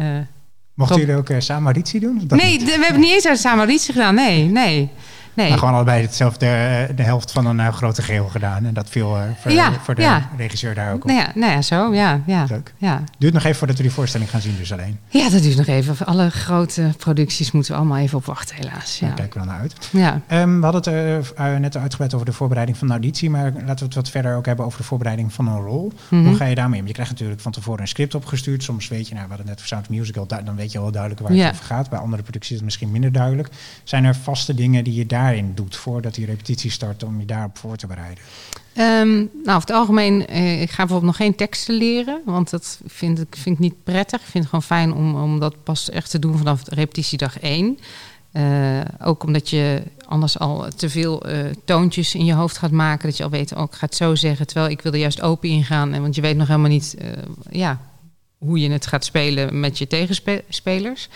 Mochten 0.77 0.99
jullie 0.99 1.17
ook 1.17 1.29
uh, 1.29 1.37
samen 1.41 1.65
auditie 1.65 2.01
doen? 2.01 2.23
nee, 2.29 2.59
we 2.59 2.79
hebben 2.81 3.01
niet 3.01 3.13
eens 3.13 3.27
uit 3.27 3.39
samen 3.39 3.59
auditie 3.59 3.93
gedaan. 3.93 4.15
Nee, 4.15 4.45
nee. 4.45 4.91
Nee. 5.37 5.49
Maar 5.49 5.59
gewoon 5.59 5.75
allebei 5.75 6.03
hetzelfde, 6.03 6.47
eh, 6.47 6.97
de 6.97 7.03
helft 7.03 7.33
van 7.33 7.47
een 7.47 7.59
uh, 7.59 7.69
grote 7.69 8.03
geheel 8.03 8.29
gedaan. 8.29 8.67
En 8.67 8.75
dat 8.75 8.89
viel 8.89 9.17
uh, 9.17 9.23
voor, 9.41 9.53
ja, 9.53 9.73
voor, 9.83 9.95
de 9.95 10.03
ja. 10.03 10.29
regisseur 10.37 10.75
daar 10.75 10.93
ook 10.93 11.05
op. 11.05 11.11
Nou 11.11 11.19
ja, 11.21 11.33
nou 11.35 11.53
ja 11.53 11.63
zo, 11.63 11.95
ja. 11.95 12.21
ja, 12.27 12.47
Leuk. 12.49 12.75
ja. 12.77 13.03
Duurt 13.19 13.33
nog 13.33 13.45
even 13.45 13.57
voordat 13.57 13.77
we 13.77 13.83
die 13.83 13.93
voorstelling 13.93 14.31
gaan 14.31 14.41
zien 14.41 14.57
dus 14.59 14.73
alleen. 14.73 14.99
Ja, 15.09 15.31
dat 15.31 15.43
duurt 15.43 15.57
nog 15.57 15.67
even. 15.67 16.07
Alle 16.07 16.31
grote 16.31 16.93
producties 16.97 17.51
moeten 17.53 17.73
we 17.73 17.79
allemaal 17.79 17.99
even 17.99 18.19
op 18.19 18.25
wachten 18.25 18.57
helaas. 18.57 18.99
Ja. 18.99 19.07
Daar 19.07 19.17
kijken 19.17 19.41
we 19.41 19.47
dan 19.47 19.55
naar 19.55 19.63
uit. 19.63 19.89
Ja. 19.91 20.21
Um, 20.43 20.59
we 20.59 20.67
hadden 20.67 20.95
het 20.95 21.61
net 21.61 21.77
uitgebreid 21.77 22.15
over 22.15 22.27
de 22.27 22.33
voorbereiding 22.33 22.79
van 22.79 22.87
de 22.87 22.93
auditie. 22.93 23.31
Maar 23.31 23.53
laten 23.53 23.79
we 23.79 23.85
het 23.85 23.95
wat 23.95 24.11
verder 24.11 24.37
ook 24.37 24.47
hebben 24.47 24.65
over 24.65 24.79
de 24.79 24.85
voorbereiding 24.85 25.33
van 25.33 25.49
een 25.49 25.61
rol. 25.61 25.93
Mm 26.09 26.19
-hmm. 26.19 26.27
Hoe 26.27 26.37
ga 26.37 26.45
je 26.45 26.55
daarmee 26.55 26.81
om? 26.81 26.87
Je 26.87 26.93
krijgt 26.93 27.13
natuurlijk 27.13 27.41
van 27.41 27.53
tevoren 27.53 27.81
een 27.81 27.89
script 27.89 28.15
opgestuurd. 28.15 28.63
Soms 28.63 28.89
weet 28.89 29.09
je, 29.09 29.15
nou, 29.15 29.25
we 29.27 29.33
hadden 29.35 29.47
net 29.47 29.59
voor 29.59 29.69
Sound 29.69 29.89
Musical. 29.89 30.27
Dan 30.27 30.57
weet 30.57 30.73
je 30.73 30.81
wel 30.81 30.91
duidelijk 30.91 31.23
waar 31.23 31.33
het 31.37 31.53
over 31.53 31.65
gaat. 31.65 31.91
Bij 31.91 31.99
andere 31.99 32.23
producties 32.23 32.51
is 32.51 32.57
het 32.57 32.65
misschien 32.65 32.91
minder 32.91 33.13
duidelijk. 33.13 33.49
Zijn 33.85 34.05
er 34.05 34.15
vaste 34.15 34.55
dingen 34.55 34.85
die 34.85 34.95
je 34.95 35.07
daarin 35.27 35.53
doet 35.55 35.77
voor 35.77 36.03
dat 36.03 36.15
die 36.15 36.27
repetitie 36.27 36.71
start 36.71 37.03
om 37.03 37.21
je 37.21 37.27
daarop 37.27 37.59
voor 37.59 37.77
te 37.77 37.87
bereiden? 37.87 38.25
Um, 38.79 39.31
nou, 39.45 39.57
over 39.57 39.69
het 39.69 39.71
algemeen, 39.71 40.27
eh, 40.27 40.61
ik 40.63 40.71
ga 40.71 40.77
bijvoorbeeld 40.77 41.11
nog 41.11 41.17
geen 41.17 41.35
teksten 41.35 41.75
leren, 41.75 42.23
want 42.25 42.51
dat 42.51 42.81
vind 42.87 43.21
ik, 43.21 43.37
vind 43.37 43.55
ik 43.55 43.59
niet 43.59 43.85
prettig. 43.85 44.21
Ik 44.21 44.27
vind 44.27 44.45
het 44.45 44.47
gewoon 44.47 44.63
fijn 44.63 44.93
om, 44.93 45.23
om 45.23 45.41
dat 45.41 45.63
pas 45.63 45.91
echt 45.91 46.11
te 46.11 46.19
doen 46.19 46.39
vanaf 46.39 46.63
repetitiedag 46.69 47.41
1. 47.41 47.79
Uh, 48.33 48.81
ook 49.03 49.23
omdat 49.23 49.51
je 49.51 49.83
anders 50.07 50.39
al 50.39 50.69
te 50.77 50.91
veel 50.91 51.29
uh, 51.29 51.39
toontjes 51.65 52.15
in 52.15 52.25
je 52.25 52.33
hoofd 52.33 52.59
gaat 52.59 52.71
maken. 52.71 53.09
Dat 53.09 53.17
je 53.17 53.25
al 53.25 53.31
weet, 53.31 53.55
oh, 53.55 53.63
ik 53.63 53.73
ga 53.73 53.87
zo 53.91 54.15
zeggen. 54.15 54.47
Terwijl 54.47 54.71
ik 54.71 54.81
wil 54.81 54.93
er 54.93 54.99
juist 54.99 55.21
open 55.21 55.49
ingaan. 55.49 55.93
En 55.93 56.03
want 56.03 56.15
je 56.15 56.21
weet 56.21 56.37
nog 56.37 56.47
helemaal 56.47 56.71
niet 56.71 56.97
uh, 56.99 57.09
ja, 57.51 57.81
hoe 58.39 58.61
je 58.61 58.71
het 58.71 58.87
gaat 58.87 59.05
spelen 59.05 59.61
met 59.61 59.79
je 59.79 59.87
tegenspelers. 59.87 61.09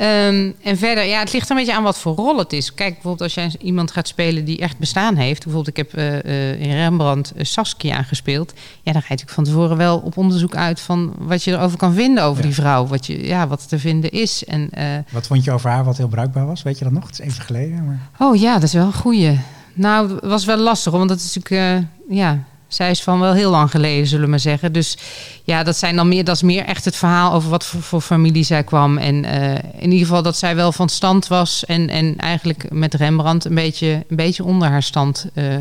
Um, 0.00 0.54
en 0.62 0.78
verder, 0.78 1.04
ja, 1.04 1.18
het 1.18 1.32
ligt 1.32 1.50
een 1.50 1.56
beetje 1.56 1.74
aan 1.74 1.82
wat 1.82 1.98
voor 1.98 2.14
rol 2.14 2.38
het 2.38 2.52
is. 2.52 2.74
Kijk, 2.74 2.92
bijvoorbeeld 2.92 3.22
als 3.22 3.34
jij 3.34 3.52
iemand 3.58 3.90
gaat 3.90 4.08
spelen 4.08 4.44
die 4.44 4.58
echt 4.58 4.78
bestaan 4.78 5.16
heeft. 5.16 5.44
Bijvoorbeeld, 5.44 5.76
ik 5.76 5.76
heb 5.76 5.96
uh, 5.98 6.24
uh, 6.24 6.60
in 6.60 6.72
Rembrandt 6.72 7.32
uh, 7.36 7.44
Saskia 7.44 8.02
gespeeld. 8.02 8.52
Ja, 8.82 8.92
dan 8.92 9.02
ga 9.02 9.08
je 9.08 9.14
natuurlijk 9.14 9.30
van 9.30 9.44
tevoren 9.44 9.76
wel 9.76 9.98
op 9.98 10.16
onderzoek 10.16 10.54
uit 10.54 10.80
van 10.80 11.14
wat 11.18 11.44
je 11.44 11.52
erover 11.52 11.78
kan 11.78 11.92
vinden 11.94 12.24
over 12.24 12.42
ja. 12.42 12.46
die 12.48 12.54
vrouw. 12.54 12.86
Wat, 12.86 13.06
je, 13.06 13.26
ja, 13.26 13.48
wat 13.48 13.68
te 13.68 13.78
vinden 13.78 14.10
is. 14.10 14.44
En, 14.44 14.70
wat 15.12 15.26
vond 15.26 15.44
je 15.44 15.52
over 15.52 15.70
haar 15.70 15.84
wat 15.84 15.96
heel 15.96 16.08
bruikbaar 16.08 16.46
was? 16.46 16.62
Weet 16.62 16.78
je 16.78 16.84
dat 16.84 16.92
nog? 16.92 17.06
Het 17.06 17.20
is 17.20 17.26
even 17.26 17.42
geleden. 17.42 17.84
Maar... 17.84 18.28
Oh 18.28 18.36
ja, 18.36 18.54
dat 18.54 18.62
is 18.62 18.72
wel 18.72 18.86
een 18.86 18.92
goeie. 18.92 19.38
Nou, 19.72 20.14
het 20.14 20.24
was 20.24 20.44
wel 20.44 20.56
lastig, 20.56 20.92
want 20.92 21.08
dat 21.08 21.18
is 21.18 21.34
natuurlijk, 21.34 21.86
ja, 22.08 22.44
zij 22.72 22.90
is 22.90 23.02
van 23.02 23.20
wel 23.20 23.32
heel 23.32 23.50
lang 23.50 23.70
geleden, 23.70 24.06
zullen 24.06 24.24
we 24.24 24.30
maar 24.30 24.40
zeggen. 24.40 24.72
Dus 24.72 24.96
ja, 25.44 25.62
dat, 25.62 25.76
zijn 25.76 25.96
dan 25.96 26.08
meer, 26.08 26.24
dat 26.24 26.36
is 26.36 26.42
meer 26.42 26.64
echt 26.64 26.84
het 26.84 26.96
verhaal 26.96 27.32
over 27.32 27.50
wat 27.50 27.64
voor, 27.64 28.00
familie 28.00 28.44
zij 28.44 28.64
kwam. 28.64 28.98
En 28.98 29.24
uh, 29.24 29.54
in 29.54 29.90
ieder 29.90 30.06
geval 30.06 30.22
dat 30.22 30.36
zij 30.36 30.56
wel 30.56 30.72
van 30.72 30.88
stand 30.88 31.26
was. 31.26 31.64
En, 31.64 31.88
en 31.88 32.14
eigenlijk 32.16 32.70
met 32.70 32.94
Rembrandt 32.94 33.44
een 33.44 33.54
beetje, 33.54 34.04
een 34.08 34.16
beetje 34.16 34.44
onder 34.44 34.68
haar 34.68 34.82
stand 34.82 35.26
uh, 35.34 35.54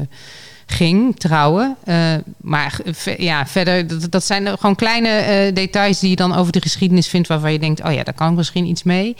ging 0.66 1.20
trouwen. 1.20 1.76
Uh, 1.86 2.14
maar 2.38 2.80
ja, 3.18 3.46
verder, 3.46 3.88
dat, 3.88 4.12
dat 4.12 4.26
zijn 4.26 4.48
gewoon 4.48 4.76
kleine 4.76 5.52
details 5.54 6.00
die 6.00 6.10
je 6.10 6.16
dan 6.16 6.36
over 6.36 6.52
de 6.52 6.62
geschiedenis 6.62 7.08
vindt. 7.08 7.28
Waarvan 7.28 7.52
je 7.52 7.60
denkt, 7.60 7.84
oh 7.84 7.94
ja, 7.94 8.04
daar 8.04 8.14
kan 8.14 8.30
ik 8.30 8.38
misschien 8.38 8.66
iets 8.66 8.84
mee. 8.84 9.16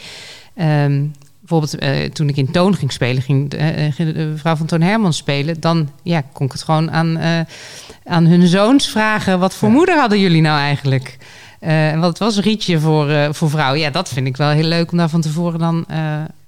Um, 0.56 1.12
bijvoorbeeld 1.50 1.82
uh, 1.82 2.10
toen 2.10 2.28
ik 2.28 2.36
in 2.36 2.50
Toon 2.50 2.76
ging 2.76 2.92
spelen, 2.92 3.22
ging 3.22 3.54
uh, 3.54 3.96
de 3.96 4.32
vrouw 4.36 4.56
van 4.56 4.66
Toon 4.66 4.80
Hermans 4.80 5.16
spelen, 5.16 5.60
dan 5.60 5.88
ja, 6.02 6.22
kon 6.32 6.46
ik 6.46 6.52
het 6.52 6.62
gewoon 6.62 6.90
aan, 6.90 7.18
uh, 7.18 7.40
aan 8.04 8.26
hun 8.26 8.46
zoons 8.46 8.90
vragen: 8.90 9.38
wat 9.38 9.54
voor 9.54 9.68
ja. 9.68 9.74
moeder 9.74 9.98
hadden 9.98 10.20
jullie 10.20 10.42
nou 10.42 10.58
eigenlijk? 10.58 11.18
En 11.60 12.00
wat 12.00 12.18
was 12.18 12.38
Rietje 12.38 12.80
voor, 12.80 13.34
voor 13.34 13.50
vrouw? 13.50 13.74
Ja, 13.74 13.90
dat 13.90 14.08
vind 14.08 14.26
ik 14.26 14.36
wel 14.36 14.48
heel 14.48 14.64
leuk 14.64 14.90
om 14.90 14.98
daar 14.98 15.08
van 15.08 15.20
tevoren 15.20 15.58
dan 15.58 15.86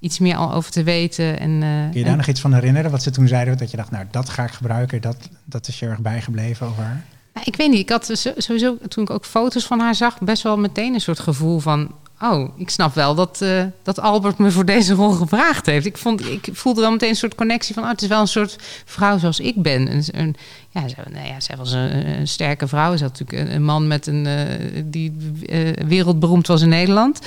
iets 0.01 0.19
meer 0.19 0.37
al 0.37 0.53
over 0.53 0.71
te 0.71 0.83
weten. 0.83 1.39
En, 1.39 1.59
Kun 1.59 1.99
je 1.99 2.03
daar 2.03 2.13
en... 2.13 2.17
nog 2.17 2.27
iets 2.27 2.41
van 2.41 2.55
herinneren? 2.55 2.91
Wat 2.91 3.03
ze 3.03 3.11
toen 3.11 3.29
zeiden, 3.29 3.59
dat 3.59 3.71
je 3.71 3.77
dacht, 3.77 3.91
nou, 3.91 4.05
dat 4.11 4.29
ga 4.29 4.45
ik 4.45 4.51
gebruiken, 4.51 5.01
dat, 5.01 5.17
dat 5.45 5.69
is 5.69 5.79
je 5.79 5.87
erg 5.87 5.99
bijgebleven 5.99 6.67
over 6.67 6.83
haar? 6.83 7.05
Nou, 7.35 7.47
ik 7.47 7.57
weet 7.57 7.71
niet, 7.71 7.79
ik 7.79 7.89
had 7.89 8.11
sowieso, 8.37 8.77
toen 8.89 9.05
ik 9.05 9.11
ook 9.11 9.25
foto's 9.25 9.65
van 9.65 9.81
haar 9.81 9.95
zag, 9.95 10.21
best 10.21 10.43
wel 10.43 10.59
meteen 10.59 10.95
een 10.95 11.01
soort 11.01 11.21
gevoel 11.21 11.59
van 11.59 11.91
oh, 12.23 12.49
ik 12.57 12.71
snap 12.71 12.95
wel 12.95 13.15
dat, 13.15 13.41
uh, 13.43 13.63
dat 13.83 14.01
Albert 14.01 14.39
me 14.39 14.51
voor 14.51 14.65
deze 14.65 14.95
rol 14.95 15.11
gevraagd 15.11 15.67
heeft. 15.67 15.87
Ik, 15.87 15.99
vond, 15.99 16.27
ik 16.27 16.49
voelde 16.53 16.81
wel 16.81 16.91
meteen 16.91 17.09
een 17.09 17.17
soort 17.17 17.35
connectie 17.35 17.75
van, 17.75 17.83
oh, 17.83 17.89
het 17.89 18.03
is 18.03 18.09
wel 18.09 18.21
een 18.21 18.27
soort 18.27 18.57
vrouw 18.85 19.19
zoals 19.19 19.41
ik 19.41 19.63
ben. 19.63 19.93
Een, 19.93 20.05
een, 20.13 20.37
ja, 20.71 20.89
zij, 20.89 21.05
nou 21.11 21.27
ja, 21.27 21.41
zij 21.41 21.57
was 21.57 21.73
een, 21.73 22.29
sterke 22.29 22.69
vrouw. 22.69 22.97
Ze 22.97 23.05
had 23.05 23.19
natuurlijk 23.19 23.55
een, 23.55 23.65
man 23.65 23.87
met 23.87 24.07
een, 24.07 24.27
uh, 24.27 24.83
die 24.85 25.17
uh, 25.47 25.71
wereldberoemd 25.87 26.47
was 26.47 26.63
in 26.63 26.69
Nederland. 26.69 27.21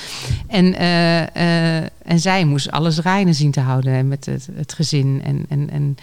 En, 0.46 0.74
en 2.04 2.18
zij 2.20 2.44
moest 2.44 2.70
alles 2.70 2.98
reinen 2.98 3.34
zien 3.34 3.50
te 3.50 3.60
houden 3.60 4.08
met 4.08 4.26
het, 4.26 4.48
het 4.54 4.72
gezin. 4.72 5.20
En, 5.24 5.46
en, 5.48 5.70
en 5.70 5.96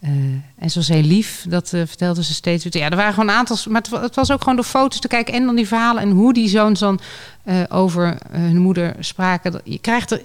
Uh, 0.00 0.10
en 0.58 0.70
zoals 0.70 0.88
heel 0.88 1.02
lief, 1.02 1.46
dat 1.48 1.72
uh, 1.72 1.82
vertelde 1.86 2.24
ze 2.24 2.34
steeds. 2.34 2.66
Ja, 2.70 2.90
er 2.90 2.96
waren 2.96 3.12
gewoon 3.14 3.28
een 3.28 3.34
aantal. 3.34 3.56
Maar 3.68 3.82
het, 3.82 4.00
het, 4.00 4.14
was 4.14 4.30
ook 4.30 4.40
gewoon 4.40 4.56
door 4.56 4.64
foto's 4.64 5.00
te 5.00 5.08
kijken 5.08 5.34
en 5.34 5.44
dan 5.44 5.56
die 5.56 5.66
verhalen 5.66 6.02
en 6.02 6.10
hoe 6.10 6.32
die 6.32 6.48
zoons 6.48 6.80
dan 6.80 7.00
uh, 7.44 7.62
over 7.68 8.18
hun 8.30 8.58
moeder 8.58 8.96
spraken. 9.00 9.60
Je 9.64 9.78
krijgt 9.78 10.10
er. 10.10 10.22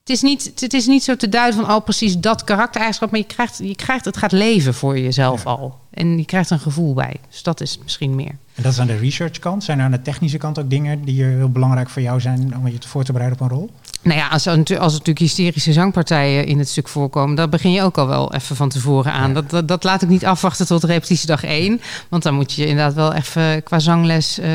Het 0.00 0.16
is, 0.16 0.22
niet, 0.22 0.52
het 0.60 0.74
is 0.74 0.86
niet 0.86 1.02
zo 1.02 1.16
te 1.16 1.28
duiden 1.28 1.60
van 1.60 1.68
al 1.68 1.76
oh, 1.76 1.84
precies 1.84 2.18
dat 2.18 2.44
karaktereigenschap, 2.44 3.10
maar 3.10 3.20
je 3.20 3.26
krijgt, 3.26 3.58
je 3.62 3.76
krijgt 3.76 4.04
het 4.04 4.16
gaat 4.16 4.32
leven 4.32 4.74
voor 4.74 4.98
jezelf 4.98 5.44
ja. 5.44 5.50
al. 5.50 5.78
En 5.90 6.18
je 6.18 6.24
krijgt 6.24 6.50
een 6.50 6.58
gevoel 6.58 6.94
bij. 6.94 7.16
Dus 7.30 7.42
dat 7.42 7.60
is 7.60 7.78
misschien 7.82 8.14
meer. 8.14 8.36
En 8.54 8.62
dat 8.62 8.72
is 8.72 8.80
aan 8.80 8.86
de 8.86 8.96
research 8.96 9.38
kant. 9.38 9.64
Zijn 9.64 9.78
er 9.78 9.84
aan 9.84 9.90
de 9.90 10.02
technische 10.02 10.38
kant 10.38 10.58
ook 10.58 10.70
dingen 10.70 11.04
die 11.04 11.22
heel 11.24 11.50
belangrijk 11.50 11.88
voor 11.88 12.02
jou 12.02 12.20
zijn 12.20 12.56
om 12.56 12.68
je 12.68 12.76
voor 12.86 13.04
te 13.04 13.12
bereiden 13.12 13.40
op 13.40 13.50
een 13.50 13.56
rol? 13.56 13.70
Nou 14.08 14.20
ja, 14.20 14.28
als 14.28 14.46
er, 14.46 14.52
als 14.56 14.68
er 14.68 14.78
natuurlijk 14.78 15.18
hysterische 15.18 15.72
zangpartijen 15.72 16.46
in 16.46 16.58
het 16.58 16.68
stuk 16.68 16.88
voorkomen, 16.88 17.36
dan 17.36 17.50
begin 17.50 17.72
je 17.72 17.82
ook 17.82 17.98
al 17.98 18.06
wel 18.06 18.34
even 18.34 18.56
van 18.56 18.68
tevoren 18.68 19.12
aan. 19.12 19.34
Dat, 19.34 19.50
dat, 19.50 19.68
dat, 19.68 19.84
laat 19.84 20.02
ik 20.02 20.08
niet 20.08 20.24
afwachten 20.24 20.66
tot 20.66 20.84
repetitiedag 20.84 21.44
1. 21.44 21.80
Want 22.08 22.22
dan 22.22 22.34
moet 22.34 22.52
je 22.52 22.66
inderdaad 22.66 22.94
wel 22.94 23.14
even 23.14 23.62
qua 23.62 23.78
zangles 23.78 24.38
uh, 24.38 24.46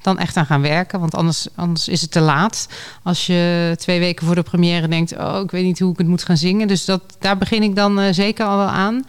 dan 0.00 0.18
echt 0.18 0.36
aan 0.36 0.46
gaan 0.46 0.60
werken. 0.60 1.00
Want 1.00 1.14
anders, 1.14 1.46
anders 1.54 1.88
is 1.88 2.00
het 2.00 2.10
te 2.10 2.20
laat. 2.20 2.68
Als 3.02 3.26
je 3.26 3.74
twee 3.78 3.98
weken 3.98 4.26
voor 4.26 4.34
de 4.34 4.42
première 4.42 4.88
denkt, 4.88 5.16
oh, 5.16 5.40
ik 5.44 5.50
weet 5.50 5.64
niet 5.64 5.78
hoe 5.78 5.92
ik 5.92 5.98
het 5.98 6.06
moet 6.06 6.24
gaan 6.24 6.36
zingen. 6.36 6.68
Dus 6.68 6.84
dat, 6.84 7.02
daar 7.18 7.38
begin 7.38 7.62
ik 7.62 7.74
dan 7.74 8.00
uh, 8.00 8.06
zeker 8.10 8.46
al 8.46 8.56
wel 8.56 8.66
aan. 8.66 9.04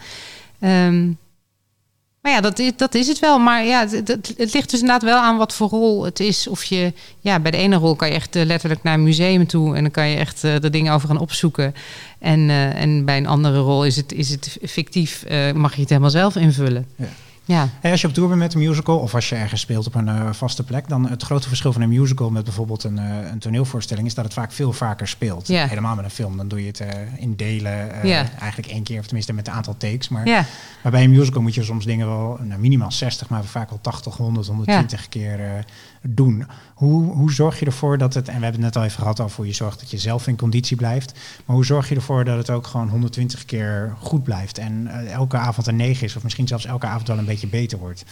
Um, 0.60 1.18
maar 2.20 2.32
ja, 2.32 2.40
dat 2.40 2.58
is, 2.58 2.72
dat 2.76 2.94
is 2.94 3.08
het 3.08 3.18
wel. 3.18 3.38
Maar 3.38 3.64
ja, 3.64 3.88
het, 3.88 4.08
het, 4.08 4.52
ligt 4.52 4.70
dus 4.70 4.80
inderdaad 4.80 5.02
wel 5.02 5.18
aan 5.18 5.36
wat 5.36 5.54
voor 5.54 5.68
rol 5.68 6.04
het 6.04 6.20
is. 6.20 6.46
Of 6.46 6.64
je, 6.64 6.92
ja, 7.20 7.40
bij 7.40 7.50
de 7.50 7.56
ene 7.56 7.76
rol 7.76 7.96
kan 7.96 8.08
je 8.08 8.14
echt 8.14 8.36
uh, 8.36 8.44
letterlijk 8.44 8.82
naar 8.82 8.94
een 8.94 9.02
museum 9.02 9.46
toe 9.46 9.76
en 9.76 9.82
dan 9.82 9.90
kan 9.90 10.08
je 10.08 10.16
echt 10.16 10.44
uh, 10.44 10.58
de 10.60 10.70
dingen 10.70 10.92
over 10.92 11.08
gaan 11.08 11.18
opzoeken. 11.18 11.74
En, 12.18 12.40
uh, 12.40 12.80
en 12.80 13.04
bij 13.04 13.16
een 13.16 13.26
andere 13.26 13.58
rol 13.58 13.84
is 13.84 13.96
het, 13.96 14.12
is 14.12 14.30
het 14.30 14.58
fictief, 14.62 15.24
mag 15.54 15.74
je 15.74 15.80
het 15.80 15.88
helemaal 15.88 16.10
zelf 16.10 16.36
invullen. 16.36 16.86
Ja. 16.96 17.08
Ja. 17.50 17.68
Als 17.82 18.00
je 18.00 18.06
op 18.06 18.12
tour 18.12 18.28
bent 18.28 18.40
met 18.40 18.54
een 18.54 18.60
musical 18.60 18.98
of 18.98 19.14
als 19.14 19.28
je 19.28 19.34
ergens 19.34 19.60
speelt 19.60 19.86
op 19.86 19.94
een 19.94 20.08
uh, 20.08 20.32
vaste 20.32 20.64
plek, 20.64 20.88
dan 20.88 21.08
het 21.08 21.22
grote 21.22 21.48
verschil 21.48 21.72
van 21.72 21.82
een 21.82 21.88
musical 21.88 22.30
met 22.30 22.44
bijvoorbeeld 22.44 22.84
een, 22.84 22.96
uh, 22.96 23.30
een 23.30 23.38
toneelvoorstelling 23.38 24.06
is 24.06 24.14
dat 24.14 24.24
het 24.24 24.34
vaak 24.34 24.52
veel 24.52 24.72
vaker 24.72 25.08
speelt. 25.08 25.48
Ja. 25.48 25.66
Helemaal 25.66 25.94
met 25.94 26.04
een 26.04 26.10
film, 26.10 26.36
dan 26.36 26.48
doe 26.48 26.60
je 26.60 26.66
het 26.66 26.80
uh, 26.80 26.88
in 27.16 27.36
delen, 27.36 28.06
ja. 28.06 28.28
eigenlijk 28.40 28.72
één 28.72 28.82
keer 28.82 28.98
of 28.98 29.04
tenminste 29.04 29.32
met 29.32 29.46
een 29.46 29.52
aantal 29.52 29.76
takes. 29.76 30.08
Maar, 30.08 30.26
ja. 30.26 30.44
maar 30.82 30.92
bij 30.92 31.04
een 31.04 31.10
musical 31.10 31.42
moet 31.42 31.54
je 31.54 31.62
soms 31.62 31.84
dingen 31.84 32.06
wel 32.06 32.38
nou, 32.42 32.60
minimaal 32.60 32.92
60, 32.92 33.28
maar 33.28 33.44
vaak 33.44 33.70
wel 33.70 33.78
80, 33.80 34.16
100, 34.16 34.46
120 34.46 35.08
keer 35.08 35.64
doen. 36.02 36.46
Hoe, 36.74 37.12
hoe 37.12 37.32
zorg 37.32 37.58
je 37.58 37.66
ervoor 37.66 37.98
dat 37.98 38.14
het, 38.14 38.28
en 38.28 38.36
we 38.38 38.42
hebben 38.42 38.62
het 38.62 38.74
net 38.74 38.82
al 38.82 38.88
even 38.88 39.02
gehad 39.02 39.20
over 39.20 39.36
hoe 39.36 39.46
je 39.46 39.52
zorgt 39.52 39.80
dat 39.80 39.90
je 39.90 39.98
zelf 39.98 40.26
in 40.26 40.36
conditie 40.36 40.76
blijft, 40.76 41.12
maar 41.44 41.56
hoe 41.56 41.64
zorg 41.64 41.88
je 41.88 41.94
ervoor 41.94 42.24
dat 42.24 42.36
het 42.36 42.50
ook 42.50 42.66
gewoon 42.66 42.88
120 42.88 43.44
keer 43.44 43.94
goed 43.98 44.22
blijft 44.22 44.58
en 44.58 44.86
elke 45.06 45.36
avond 45.36 45.66
een 45.66 45.76
9 45.76 46.06
is 46.06 46.16
of 46.16 46.22
misschien 46.22 46.48
zelfs 46.48 46.64
elke 46.64 46.86
avond 46.86 47.08
wel 47.08 47.18
een 47.18 47.24
beetje 47.24 47.46
beter 47.46 47.78
wordt? 47.78 48.04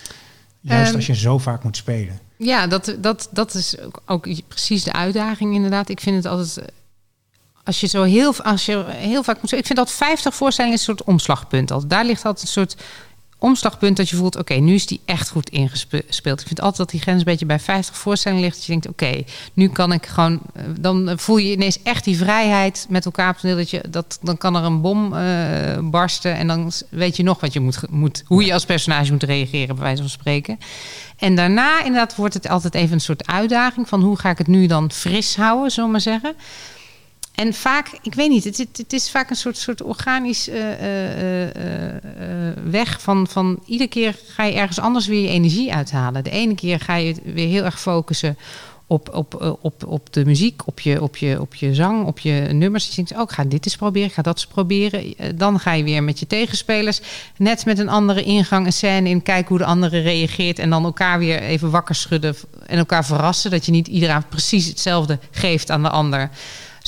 Juist 0.61 0.90
um, 0.90 0.96
als 0.96 1.07
je 1.07 1.14
zo 1.14 1.38
vaak 1.38 1.64
moet 1.64 1.77
spelen. 1.77 2.18
Ja, 2.37 2.66
dat, 2.66 2.96
dat, 2.98 3.29
dat 3.31 3.55
is 3.55 3.81
ook, 3.81 4.03
ook, 4.07 4.29
precies 4.48 4.85
de 4.85 4.92
uitdaging 4.92 5.55
inderdaad. 5.55 5.88
Ik 5.88 6.01
vind 6.01 6.16
het 6.16 6.27
altijd... 6.27 6.72
Als 7.64 7.81
je 7.81 7.87
zo 7.87 8.03
heel, 8.03 8.37
als 8.37 8.66
je 8.66 8.85
heel 8.88 9.22
vaak 9.22 9.40
moet... 9.40 9.53
Ik 9.53 9.66
vind 9.66 9.79
dat 9.79 9.92
50 9.92 10.35
voorstellingen 10.35 10.79
een 10.79 10.85
soort 10.85 11.05
omslagpunt. 11.05 11.90
Daar 11.90 12.05
ligt 12.05 12.24
altijd 12.24 12.46
een 12.46 12.53
soort 12.53 12.77
omslagpunt 13.38 13.96
dat 13.96 14.09
je 14.09 14.16
voelt, 14.16 14.37
oké, 14.37 14.55
nu 14.55 14.74
is 14.74 14.87
die 14.87 15.01
echt 15.05 15.29
goed 15.29 15.51
ingespeeld. 15.51 16.40
Ik 16.40 16.46
vind 16.46 16.61
altijd 16.61 16.77
dat 16.77 16.90
die 16.90 17.01
grens 17.01 17.18
een 17.18 17.24
beetje 17.24 17.46
bij 17.46 17.59
50 17.61 17.96
voorstellingen 17.96 18.44
ligt. 18.44 18.57
Dat 18.57 18.64
je 18.64 18.72
denkt, 18.72 18.88
oké, 18.88 19.22
nu 19.53 19.68
kan 19.68 19.92
ik 19.92 20.07
gewoon... 20.07 20.40
eh, 20.55 20.62
Dan 20.81 21.12
voel 21.16 21.37
je 21.37 21.53
ineens 21.53 21.83
echt 21.83 22.05
die 22.05 22.16
vrijheid 22.16 22.87
met 22.88 23.05
elkaar. 23.05 23.38
Dat 23.42 23.70
je, 23.70 23.85
dat, 23.90 24.18
dan 24.22 24.38
kan 24.38 24.57
er 24.57 24.64
een 24.64 24.81
bom 24.81 25.12
uh, 25.12 25.20
barsten 25.83 26.35
en 26.37 26.46
dan 26.46 26.72
weet 26.88 27.16
je 27.16 27.22
nog 27.22 27.40
wat 27.40 27.53
je 27.53 27.61
moet, 27.61 27.79
moet... 27.90 28.22
Hoe 28.27 28.44
je 28.44 28.53
als 28.53 28.64
personage 28.64 29.12
moet 29.12 29.22
reageren, 29.22 29.74
bij 29.74 29.85
wijze 29.85 30.03
van 30.03 30.11
spreken. 30.11 30.59
En 31.18 31.35
daarna 31.37 31.79
inderdaad 31.85 32.16
wordt 32.16 32.35
het 32.35 32.48
altijd 32.48 32.74
even 32.74 32.92
een 32.92 33.01
soort 33.01 33.27
uitdaging... 33.27 33.88
van 33.88 34.03
hoe 34.03 34.18
ga 34.18 34.31
ik 34.31 34.38
het 34.38 34.46
nu 34.46 34.66
dan 34.66 34.90
fris 34.92 35.37
houden, 35.37 35.70
zullen 35.70 35.85
we 35.87 35.92
maar 35.92 36.01
zeggen... 36.01 36.35
En 37.38 37.55
vaak, 37.55 37.98
ik 38.03 38.14
weet 38.14 38.29
niet, 38.29 38.44
het, 38.44 38.68
het 38.77 38.92
is 38.92 39.11
vaak 39.11 39.31
een 39.31 39.37
soort, 39.37 39.57
soort 39.57 39.83
organisch 39.83 40.48
uh, 40.48 40.57
uh, 40.57 41.42
uh, 41.42 41.51
weg 42.64 43.01
van, 43.01 43.27
van 43.27 43.59
iedere 43.66 43.88
keer 43.88 44.16
ga 44.27 44.44
je 44.44 44.55
ergens 44.55 44.79
anders 44.79 45.07
weer 45.07 45.20
je 45.20 45.29
energie 45.29 45.74
uithalen. 45.74 46.24
De 46.24 46.31
ene 46.31 46.55
keer 46.55 46.81
ga 46.81 46.94
je 46.94 47.14
weer 47.24 47.48
heel 47.48 47.64
erg 47.64 47.81
focussen 47.81 48.38
op, 48.87 49.14
op, 49.14 49.59
op, 49.61 49.87
op 49.87 50.12
de 50.12 50.24
muziek, 50.24 50.66
op 50.66 50.81
je, 50.81 51.03
op, 51.03 51.16
je, 51.16 51.40
op 51.40 51.55
je 51.55 51.74
zang, 51.74 52.07
op 52.07 52.18
je 52.18 52.33
nummers. 52.53 52.88
Je 52.88 52.94
denkt, 52.94 53.12
oh, 53.12 53.22
ga 53.27 53.44
dit 53.44 53.64
eens 53.64 53.77
proberen, 53.77 54.09
ik 54.09 54.14
ga 54.14 54.22
dat 54.22 54.37
eens 54.37 54.46
proberen. 54.46 55.14
Dan 55.37 55.61
ga 55.61 55.72
je 55.72 55.85
weer 55.85 56.03
met 56.03 56.18
je 56.18 56.27
tegenspelers 56.27 57.01
net 57.37 57.64
met 57.64 57.79
een 57.79 57.88
andere 57.88 58.22
ingang 58.22 58.66
een 58.66 58.72
scène 58.72 59.09
in, 59.09 59.22
kijken 59.22 59.48
hoe 59.48 59.59
de 59.59 59.64
andere 59.64 60.01
reageert 60.01 60.59
en 60.59 60.70
dan 60.70 60.85
elkaar 60.85 61.18
weer 61.18 61.40
even 61.40 61.70
wakker 61.70 61.94
schudden 61.94 62.37
en 62.66 62.79
elkaar 62.79 63.05
verrassen. 63.05 63.51
Dat 63.51 63.66
je 63.66 63.72
niet 63.72 63.88
iedereen 63.88 64.29
precies 64.29 64.66
hetzelfde 64.66 65.18
geeft 65.31 65.70
aan 65.70 65.83
de 65.83 65.90
ander 65.90 66.31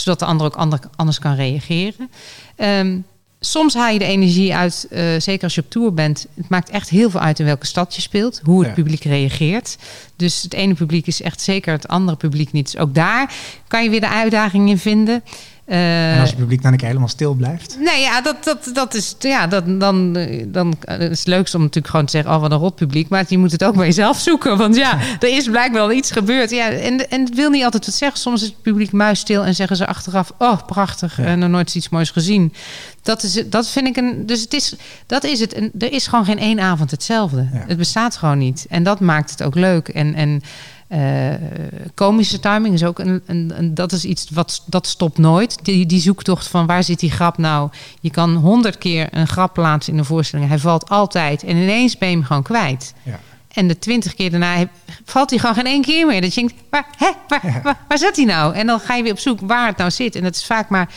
zodat 0.00 0.18
de 0.18 0.24
ander 0.24 0.46
ook 0.46 0.56
ander, 0.56 0.80
anders 0.96 1.18
kan 1.18 1.34
reageren. 1.34 2.10
Um, 2.56 3.04
soms 3.40 3.74
haal 3.74 3.92
je 3.92 3.98
de 3.98 4.04
energie 4.04 4.54
uit, 4.54 4.86
uh, 4.90 5.00
zeker 5.18 5.42
als 5.42 5.54
je 5.54 5.60
op 5.60 5.70
tour 5.70 5.94
bent. 5.94 6.26
Het 6.34 6.48
maakt 6.48 6.70
echt 6.70 6.88
heel 6.88 7.10
veel 7.10 7.20
uit 7.20 7.38
in 7.38 7.44
welke 7.44 7.66
stad 7.66 7.94
je 7.94 8.00
speelt, 8.00 8.40
hoe 8.44 8.58
het 8.58 8.68
ja. 8.68 8.74
publiek 8.74 9.04
reageert. 9.04 9.76
Dus 10.16 10.42
het 10.42 10.54
ene 10.54 10.74
publiek 10.74 11.06
is 11.06 11.22
echt 11.22 11.40
zeker 11.40 11.72
het 11.72 11.88
andere 11.88 12.16
publiek 12.16 12.52
niet. 12.52 12.72
Dus 12.72 12.80
ook 12.80 12.94
daar 12.94 13.34
kan 13.68 13.82
je 13.82 13.90
weer 13.90 14.00
de 14.00 14.08
uitdaging 14.08 14.68
in 14.68 14.78
vinden. 14.78 15.22
Uh, 15.70 16.14
en 16.14 16.20
als 16.20 16.30
het 16.30 16.38
publiek 16.38 16.62
dan 16.62 16.76
keer 16.76 16.87
helemaal 16.87 17.09
stil 17.09 17.35
blijft? 17.35 17.76
Nee, 17.78 18.00
ja, 18.00 18.20
dat, 18.20 18.44
dat, 18.44 18.70
dat 18.72 18.94
is, 18.94 19.14
ja, 19.18 19.46
dat, 19.46 19.80
dan, 19.80 20.12
dan 20.46 20.74
is 20.98 21.18
het 21.18 21.26
leukst 21.26 21.54
om 21.54 21.61
natuurlijk 21.61 21.88
gewoon 21.88 22.04
te 22.04 22.11
zeggen: 22.11 22.35
Oh, 22.35 22.40
wat 22.40 22.50
een 22.50 22.59
rot 22.59 22.74
publiek. 22.74 23.09
Maar 23.09 23.24
je 23.28 23.38
moet 23.38 23.52
het 23.52 23.64
ook 23.64 23.74
bij 23.80 23.87
jezelf 23.87 24.18
zoeken. 24.18 24.56
Want 24.56 24.76
ja, 24.76 24.98
er 25.20 25.37
is 25.37 25.48
blijkbaar 25.48 25.80
wel 25.80 25.92
iets 25.92 26.11
gebeurd. 26.11 26.50
Ja, 26.50 26.70
en, 26.70 27.11
en 27.11 27.20
het 27.20 27.35
wil 27.35 27.50
niet 27.50 27.64
altijd 27.64 27.87
wat 27.87 27.94
zeggen. 27.94 28.18
Soms 28.18 28.42
is 28.42 28.48
het 28.48 28.62
publiek 28.62 28.92
muisstil 28.92 29.44
en 29.44 29.54
zeggen 29.54 29.76
ze 29.76 29.87
achteraf: 29.87 30.33
Oh, 30.38 30.59
prachtig. 30.66 31.16
Ja. 31.16 31.24
En 31.24 31.38
nog 31.38 31.50
nooit 31.50 31.74
iets 31.74 31.88
moois 31.88 32.11
gezien. 32.11 32.52
Dat, 33.02 33.22
is, 33.22 33.42
dat 33.46 33.68
vind 33.68 33.87
ik 33.87 33.96
een. 33.96 34.26
Dus 34.26 34.40
het 34.40 34.52
is, 34.52 34.74
dat 35.06 35.24
is 35.24 35.40
het. 35.40 35.52
En 35.52 35.70
er 35.78 35.92
is 35.92 36.06
gewoon 36.06 36.24
geen 36.24 36.38
één 36.38 36.61
avond 36.61 36.90
hetzelfde. 36.90 37.48
Ja. 37.52 37.64
Het 37.66 37.76
bestaat 37.76 38.16
gewoon 38.16 38.38
niet. 38.38 38.66
En 38.68 38.83
dat 38.83 39.00
maakt 39.00 39.30
het 39.30 39.42
ook 39.42 39.54
leuk. 39.54 39.88
En. 39.88 40.14
en 40.14 40.42
uh, 40.92 41.35
komische 41.94 42.40
timing 42.40 42.74
is 42.74 42.85
ook 42.85 42.98
een, 42.98 43.22
een, 43.26 43.53
een, 43.57 43.74
dat 43.74 43.92
is 43.92 44.05
iets 44.05 44.31
wat 44.31 44.62
dat 44.66 44.87
stopt 44.87 45.18
nooit. 45.18 45.64
Die, 45.64 45.87
die 45.87 46.00
zoektocht 46.00 46.48
van 46.48 46.66
waar 46.66 46.85
zit 46.85 47.00
die 47.00 47.11
grap 47.11 47.38
nou? 47.38 47.70
Je 48.00 48.11
kan 48.11 48.35
honderd 48.35 48.79
keer 48.79 49.09
een 49.11 49.26
grap 49.26 49.55
plaatsen 49.55 49.92
in 49.92 49.98
een 49.98 50.05
voorstelling. 50.05 50.48
Hij 50.48 50.59
valt 50.59 50.88
altijd 50.88 51.42
en 51.42 51.57
ineens 51.57 51.98
ben 51.98 52.09
je 52.09 52.16
hem 52.16 52.24
gewoon 52.24 52.42
kwijt. 52.42 52.94
Ja. 53.03 53.20
En 53.53 53.68
de 53.68 53.79
twintig 53.79 54.14
keer 54.14 54.31
daarna 54.31 54.68
valt 55.05 55.31
hij 55.31 55.38
gewoon 55.38 55.55
geen 55.55 55.66
één 55.66 55.83
keer 55.83 56.07
meer. 56.07 56.20
Dat 56.20 56.35
je 56.35 56.40
denkt, 56.40 56.62
waar, 56.70 56.87
hè, 56.96 57.11
waar, 57.29 57.46
ja. 57.46 57.61
waar, 57.62 57.79
waar 57.88 57.98
zit 57.98 58.16
hij 58.16 58.24
nou? 58.24 58.55
En 58.55 58.66
dan 58.66 58.81
ga 58.81 58.94
je 58.94 59.03
weer 59.03 59.12
op 59.12 59.18
zoek 59.18 59.40
waar 59.40 59.66
het 59.66 59.76
nou 59.76 59.90
zit. 59.90 60.14
En 60.14 60.22
dat 60.22 60.35
is 60.35 60.44
vaak 60.44 60.68
maar 60.68 60.88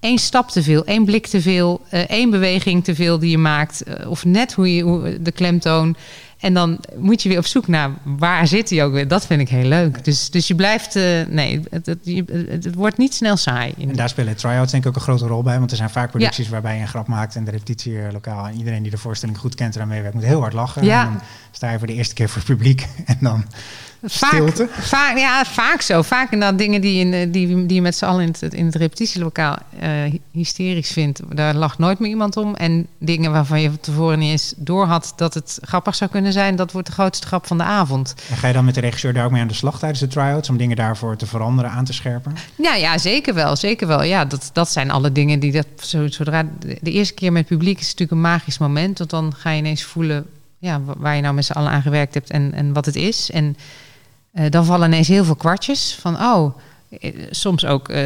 één 0.00 0.18
stap 0.18 0.48
te 0.48 0.62
veel, 0.62 0.84
één 0.84 1.04
blik 1.04 1.26
te 1.26 1.40
veel, 1.40 1.80
uh, 1.92 2.00
één 2.00 2.30
beweging 2.30 2.84
te 2.84 2.94
veel 2.94 3.18
die 3.18 3.30
je 3.30 3.38
maakt. 3.38 3.82
Uh, 3.88 4.10
of 4.10 4.24
net 4.24 4.52
hoe 4.52 4.74
je 4.74 4.82
hoe, 4.82 5.22
de 5.22 5.32
klemtoon. 5.32 5.96
En 6.46 6.54
dan 6.54 6.78
moet 6.96 7.22
je 7.22 7.28
weer 7.28 7.38
op 7.38 7.46
zoek 7.46 7.68
naar 7.68 7.90
waar 8.02 8.46
zit 8.46 8.70
hij 8.70 8.84
ook 8.84 8.92
weer. 8.92 9.08
Dat 9.08 9.26
vind 9.26 9.40
ik 9.40 9.48
heel 9.48 9.68
leuk. 9.68 10.04
Dus, 10.04 10.30
dus 10.30 10.46
je 10.46 10.54
blijft... 10.54 10.96
Uh, 10.96 11.02
nee, 11.28 11.60
het, 11.70 11.86
het, 11.86 11.98
het, 12.04 12.64
het, 12.64 12.74
wordt 12.74 12.98
niet 12.98 13.14
snel 13.14 13.36
saai. 13.36 13.74
En 13.78 13.96
daar 13.96 14.08
spelen 14.08 14.36
try-outs 14.36 14.70
denk 14.70 14.82
ik 14.82 14.88
ook 14.88 14.96
een 14.96 15.02
grote 15.02 15.26
rol 15.26 15.42
bij. 15.42 15.58
Want 15.58 15.70
er 15.70 15.76
zijn 15.76 15.90
vaak 15.90 16.10
producties 16.10 16.44
ja. 16.44 16.50
waarbij 16.50 16.74
je 16.74 16.80
een 16.80 16.88
grap 16.88 17.06
maakt... 17.06 17.36
en 17.36 17.44
de 17.44 17.50
repetitie 17.50 17.98
lokaal... 18.12 18.46
en 18.46 18.56
iedereen 18.56 18.82
die 18.82 18.90
de 18.90 18.98
voorstelling 18.98 19.38
goed 19.38 19.54
kent 19.54 19.76
eraan 19.76 19.88
meewerkt... 19.88 20.14
moet 20.14 20.24
heel 20.24 20.40
hard 20.40 20.52
lachen. 20.52 20.84
Ja. 20.84 21.04
En 21.04 21.12
dan 21.12 21.20
sta 21.50 21.70
je 21.70 21.78
voor 21.78 21.86
de 21.86 21.94
eerste 21.94 22.14
keer 22.14 22.28
voor 22.28 22.36
het 22.36 22.50
publiek... 22.50 22.86
en 23.06 23.18
dan 23.20 23.44
Vaak, 24.02 24.32
stilte. 24.32 24.68
Vaak, 24.70 25.16
ja, 25.16 25.44
vaak 25.44 25.80
zo. 25.80 26.02
Vaak 26.02 26.32
inderdaad 26.32 26.58
dingen 26.58 26.80
die, 26.80 26.98
in, 26.98 27.32
die, 27.32 27.66
die 27.66 27.74
je 27.74 27.82
met 27.82 27.96
z'n 27.96 28.04
allen 28.04 28.22
in 28.22 28.34
het, 28.40 28.54
in 28.54 28.66
het 28.66 28.74
repetitielokaal 28.74 29.56
uh, 29.82 30.14
hysterisch 30.30 30.90
vindt. 30.90 31.20
Daar 31.36 31.54
lacht 31.54 31.78
nooit 31.78 31.98
meer 31.98 32.10
iemand 32.10 32.36
om. 32.36 32.54
En 32.54 32.86
dingen 32.98 33.32
waarvan 33.32 33.60
je 33.60 33.80
tevoren 33.80 34.18
niet 34.18 34.30
eens 34.30 34.54
door 34.56 34.86
had 34.86 35.12
dat 35.16 35.34
het 35.34 35.58
grappig 35.62 35.94
zou 35.94 36.10
kunnen 36.10 36.32
zijn. 36.32 36.35
Dat 36.56 36.72
wordt 36.72 36.86
de 36.86 36.92
grootste 36.92 37.26
grap 37.26 37.46
van 37.46 37.58
de 37.58 37.64
avond. 37.64 38.14
En 38.30 38.36
ga 38.36 38.46
je 38.46 38.52
dan 38.52 38.64
met 38.64 38.74
de 38.74 38.80
regisseur 38.80 39.12
daar 39.12 39.24
ook 39.24 39.30
mee 39.30 39.40
aan 39.40 39.48
de 39.48 39.54
slag 39.54 39.78
tijdens 39.78 40.00
de 40.00 40.06
try-outs? 40.06 40.48
Om 40.48 40.56
dingen 40.56 40.76
daarvoor 40.76 41.16
te 41.16 41.26
veranderen, 41.26 41.70
aan 41.70 41.84
te 41.84 41.92
scherpen? 41.92 42.34
Ja, 42.54 42.74
ja 42.74 42.98
zeker 42.98 43.34
wel. 43.34 43.56
Zeker 43.56 43.86
wel. 43.86 44.02
Ja, 44.02 44.24
dat, 44.24 44.50
dat 44.52 44.70
zijn 44.70 44.90
alle 44.90 45.12
dingen 45.12 45.40
die 45.40 45.52
dat... 45.52 45.66
Zodra, 45.76 46.46
de 46.58 46.90
eerste 46.90 47.14
keer 47.14 47.32
met 47.32 47.48
het 47.48 47.58
publiek 47.58 47.78
is 47.78 47.84
natuurlijk 47.84 48.10
een 48.10 48.20
magisch 48.20 48.58
moment. 48.58 48.98
Want 48.98 49.10
dan 49.10 49.34
ga 49.34 49.50
je 49.50 49.58
ineens 49.58 49.82
voelen 49.82 50.26
ja, 50.58 50.80
waar 50.96 51.16
je 51.16 51.22
nou 51.22 51.34
met 51.34 51.44
z'n 51.44 51.52
allen 51.52 51.70
aan 51.70 51.82
gewerkt 51.82 52.14
hebt 52.14 52.30
en, 52.30 52.52
en 52.52 52.72
wat 52.72 52.84
het 52.84 52.96
is. 52.96 53.30
En 53.30 53.56
uh, 54.34 54.50
dan 54.50 54.64
vallen 54.64 54.86
ineens 54.86 55.08
heel 55.08 55.24
veel 55.24 55.36
kwartjes 55.36 55.98
van, 56.00 56.20
oh, 56.20 56.46
eh, 56.46 56.62
soms 57.30 57.64
ook 57.64 57.88
uh, 57.88 57.98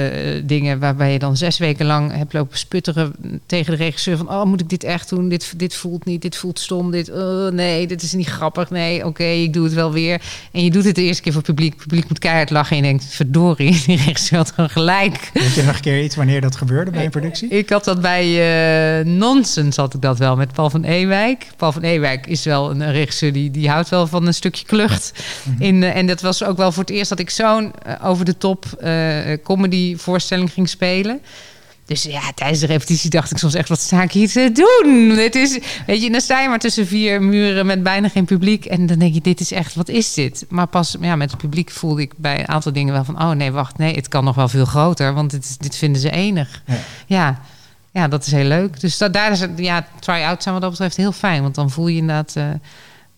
dingen 0.44 0.78
waarbij 0.78 1.12
je 1.12 1.18
dan 1.18 1.36
zes 1.36 1.58
weken 1.58 1.86
lang 1.86 2.12
hebt 2.12 2.32
lopen 2.32 2.58
sputteren 2.58 3.12
tegen 3.46 3.72
de 3.72 3.84
regisseur 3.84 4.16
van 4.16 4.30
oh 4.30 4.44
moet 4.44 4.60
ik 4.60 4.68
dit 4.68 4.84
echt 4.84 5.08
doen? 5.08 5.28
Dit, 5.28 5.52
dit 5.56 5.74
voelt 5.74 6.04
niet, 6.04 6.22
dit 6.22 6.36
voelt 6.36 6.58
stom, 6.58 6.90
dit 6.90 7.10
oh, 7.10 7.48
nee, 7.48 7.86
dit 7.86 8.02
is 8.02 8.12
niet 8.12 8.28
grappig. 8.28 8.70
Nee, 8.70 9.06
oké, 9.06 9.24
ik 9.24 9.52
doe 9.52 9.64
het 9.64 9.74
wel 9.74 9.92
weer. 9.92 10.22
En 10.52 10.64
je 10.64 10.70
doet 10.70 10.84
het 10.84 10.94
de 10.94 11.02
eerste 11.02 11.22
keer 11.22 11.32
voor 11.32 11.42
het 11.42 11.54
publiek. 11.54 11.72
Het 11.72 11.82
publiek 11.82 12.08
moet 12.08 12.18
keihard 12.18 12.50
lachen 12.50 12.76
en 12.76 12.82
je 12.82 12.88
denkt 12.88 13.04
verdorie, 13.04 13.82
die 13.86 13.96
regisseur 13.96 14.38
had 14.38 14.50
gewoon 14.50 14.70
gelijk. 14.70 15.30
Weet 15.32 15.54
je 15.54 15.62
nog 15.62 15.74
een 15.74 15.80
keer 15.80 16.02
iets 16.02 16.16
wanneer 16.16 16.40
dat 16.40 16.56
gebeurde 16.56 16.90
bij 16.90 17.04
een 17.04 17.10
productie? 17.10 17.48
Ik, 17.48 17.68
had 17.70 17.84
dat 17.84 18.00
bij 18.00 18.98
uh, 19.00 19.06
Nonsens 19.06 19.76
had 19.76 19.94
ik 19.94 20.02
dat 20.02 20.18
wel 20.18 20.36
met 20.36 20.52
Paul 20.52 20.70
van 20.70 20.84
Ewijk. 20.84 21.46
Paul 21.56 21.72
van 21.72 21.82
Ewijk 21.82 22.26
is 22.26 22.44
wel 22.44 22.70
een 22.70 22.92
regisseur 22.92 23.32
die, 23.32 23.50
die 23.50 23.68
houdt 23.68 23.88
wel 23.88 24.06
van 24.06 24.26
een 24.26 24.34
stukje 24.34 24.64
klucht. 24.66 25.12
Mhm. 25.44 25.62
In, 25.62 25.82
en 25.82 26.06
dat 26.06 26.20
was 26.20 26.44
ook 26.44 26.56
wel 26.56 26.72
voor 26.72 26.82
het 26.82 26.92
eerst 26.92 27.08
dat 27.08 27.18
ik 27.18 27.30
zo'n 27.30 27.72
over 28.02 28.24
de 28.24 28.36
top 28.36 28.64
comedy 29.42 29.96
voorstelling 29.96 30.52
ging 30.52 30.68
spelen. 30.68 31.20
Dus 31.90 32.02
ja, 32.02 32.20
tijdens 32.34 32.60
de 32.60 32.66
repetitie 32.66 33.10
dacht 33.10 33.30
ik 33.30 33.38
soms 33.38 33.54
echt, 33.54 33.68
wat 33.68 33.80
sta 33.80 34.02
ik 34.02 34.12
hier 34.12 34.28
te 34.28 34.50
doen? 34.52 35.14
Dit 35.14 35.34
is, 35.34 35.58
weet 35.86 36.02
je, 36.02 36.10
dan 36.10 36.20
sta 36.20 36.40
je 36.40 36.48
maar 36.48 36.58
tussen 36.58 36.86
vier 36.86 37.22
muren 37.22 37.66
met 37.66 37.82
bijna 37.82 38.08
geen 38.08 38.24
publiek. 38.24 38.64
En 38.64 38.86
dan 38.86 38.98
denk 38.98 39.14
je, 39.14 39.20
dit 39.20 39.40
is 39.40 39.52
echt, 39.52 39.74
wat 39.74 39.88
is 39.88 40.14
dit? 40.14 40.46
Maar 40.48 40.66
pas 40.66 40.96
ja, 41.00 41.16
met 41.16 41.30
het 41.30 41.40
publiek 41.40 41.70
voelde 41.70 42.02
ik 42.02 42.12
bij 42.16 42.38
een 42.38 42.48
aantal 42.48 42.72
dingen 42.72 42.92
wel 42.92 43.04
van... 43.04 43.22
oh 43.22 43.30
nee, 43.30 43.52
wacht, 43.52 43.78
nee, 43.78 43.94
het 43.94 44.08
kan 44.08 44.24
nog 44.24 44.34
wel 44.34 44.48
veel 44.48 44.64
groter. 44.64 45.14
Want 45.14 45.30
dit, 45.30 45.62
dit 45.62 45.76
vinden 45.76 46.00
ze 46.00 46.10
enig. 46.10 46.62
Ja. 46.66 46.74
ja. 47.06 47.40
ja 47.90 48.08
dat 48.08 48.26
is 48.26 48.32
heel 48.32 48.44
leuk. 48.44 48.80
Dus 48.80 48.98
dat, 48.98 49.12
daar 49.12 49.32
is 49.32 49.40
het, 49.40 49.50
ja, 49.56 49.86
try-out 50.00 50.42
zijn 50.42 50.54
wat 50.54 50.62
dat 50.62 50.72
betreft 50.72 50.96
heel 50.96 51.12
fijn. 51.12 51.42
Want 51.42 51.54
dan 51.54 51.70
voel 51.70 51.88
je 51.88 51.96
inderdaad... 51.96 52.34
Uh, 52.36 52.44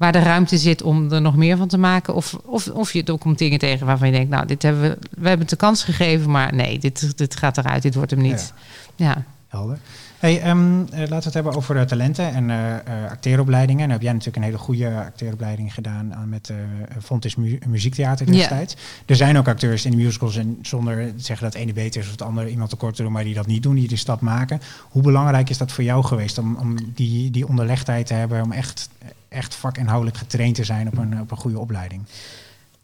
waar 0.03 0.13
de 0.13 0.19
ruimte 0.19 0.59
zit 0.59 0.83
om 0.83 1.13
er 1.13 1.21
nog 1.21 1.37
meer 1.37 1.57
van 1.57 1.69
te 1.69 1.79
maken. 1.79 2.15
Of, 2.15 2.35
of, 2.45 2.69
of 2.69 2.93
je 2.93 3.19
komt 3.19 3.39
dingen 3.39 3.59
tegen 3.59 3.87
waarvan 3.87 4.07
je 4.07 4.13
denkt, 4.13 4.31
nou, 4.31 4.47
dit 4.47 4.63
hebben 4.63 4.83
we, 4.83 4.99
we 5.11 5.29
hebben 5.29 5.41
het 5.41 5.51
de 5.51 5.57
kans 5.57 5.85
gegeven, 5.85 6.31
maar 6.31 6.55
nee, 6.55 6.79
dit, 6.79 7.19
dit 7.19 7.37
gaat 7.37 7.59
eruit, 7.59 7.83
dit 7.83 7.95
wordt 7.95 8.11
hem 8.11 8.21
niet. 8.21 8.53
Ja. 8.97 9.25
Helder. 9.49 9.79
Hey, 10.23 10.51
um, 10.51 10.79
laten 10.79 11.09
we 11.09 11.14
het 11.14 11.35
hebben 11.35 11.55
over 11.55 11.87
talenten 11.87 12.35
en 12.35 12.49
uh, 12.49 13.11
acteeropleidingen. 13.11 13.81
Nou 13.81 13.93
heb 13.93 14.03
jij 14.03 14.12
natuurlijk 14.12 14.37
een 14.37 14.43
hele 14.43 14.59
goede 14.59 15.05
acteeropleiding 15.05 15.75
gedaan 15.75 16.14
aan 16.14 16.29
met 16.29 16.53
Fontis 17.03 17.37
mu 17.37 17.59
Muziektheater 17.66 18.27
destijds. 18.27 18.77
Er 19.07 19.16
zijn 19.16 19.39
ook 19.39 19.49
acteurs 19.49 19.85
in 19.85 19.91
de 19.91 19.97
musicals 19.97 20.37
en 20.37 20.59
zonder 20.62 20.97
te 20.97 21.23
zeggen 21.23 21.45
dat 21.45 21.55
het 21.55 21.62
ene 21.62 21.73
beter 21.73 22.01
is 22.01 22.07
of 22.07 22.12
het 22.12 22.23
andere 22.23 22.51
iemand 22.51 22.70
tekort 22.70 22.95
te 22.95 23.03
doen, 23.03 23.12
maar 23.12 23.25
die 23.25 23.35
dat 23.35 23.47
niet 23.47 23.62
doen, 23.62 23.75
die 23.75 23.89
die 23.89 23.97
stap 23.97 24.20
maken. 24.20 24.61
Hoe 24.91 25.03
belangrijk 25.03 25.51
is 25.51 25.59
dat 25.59 25.73
voor 25.73 25.85
jou 25.85 26.05
geweest 26.05 26.39
om, 26.39 26.57
om 26.57 26.77
die, 26.95 27.31
die 27.31 27.49
onderlegdheid 27.49 28.07
te 28.07 28.14
hebben, 28.14 28.43
om 28.43 28.53
echt 28.53 28.89
echt 29.29 29.55
vakinhoudelijk 29.55 30.16
getraind 30.16 30.55
te 30.55 30.64
zijn 30.64 30.89
op 30.89 30.99
een, 30.99 31.20
op 31.20 31.31
een 31.31 31.37
goede 31.37 31.59
opleiding. 31.59 32.03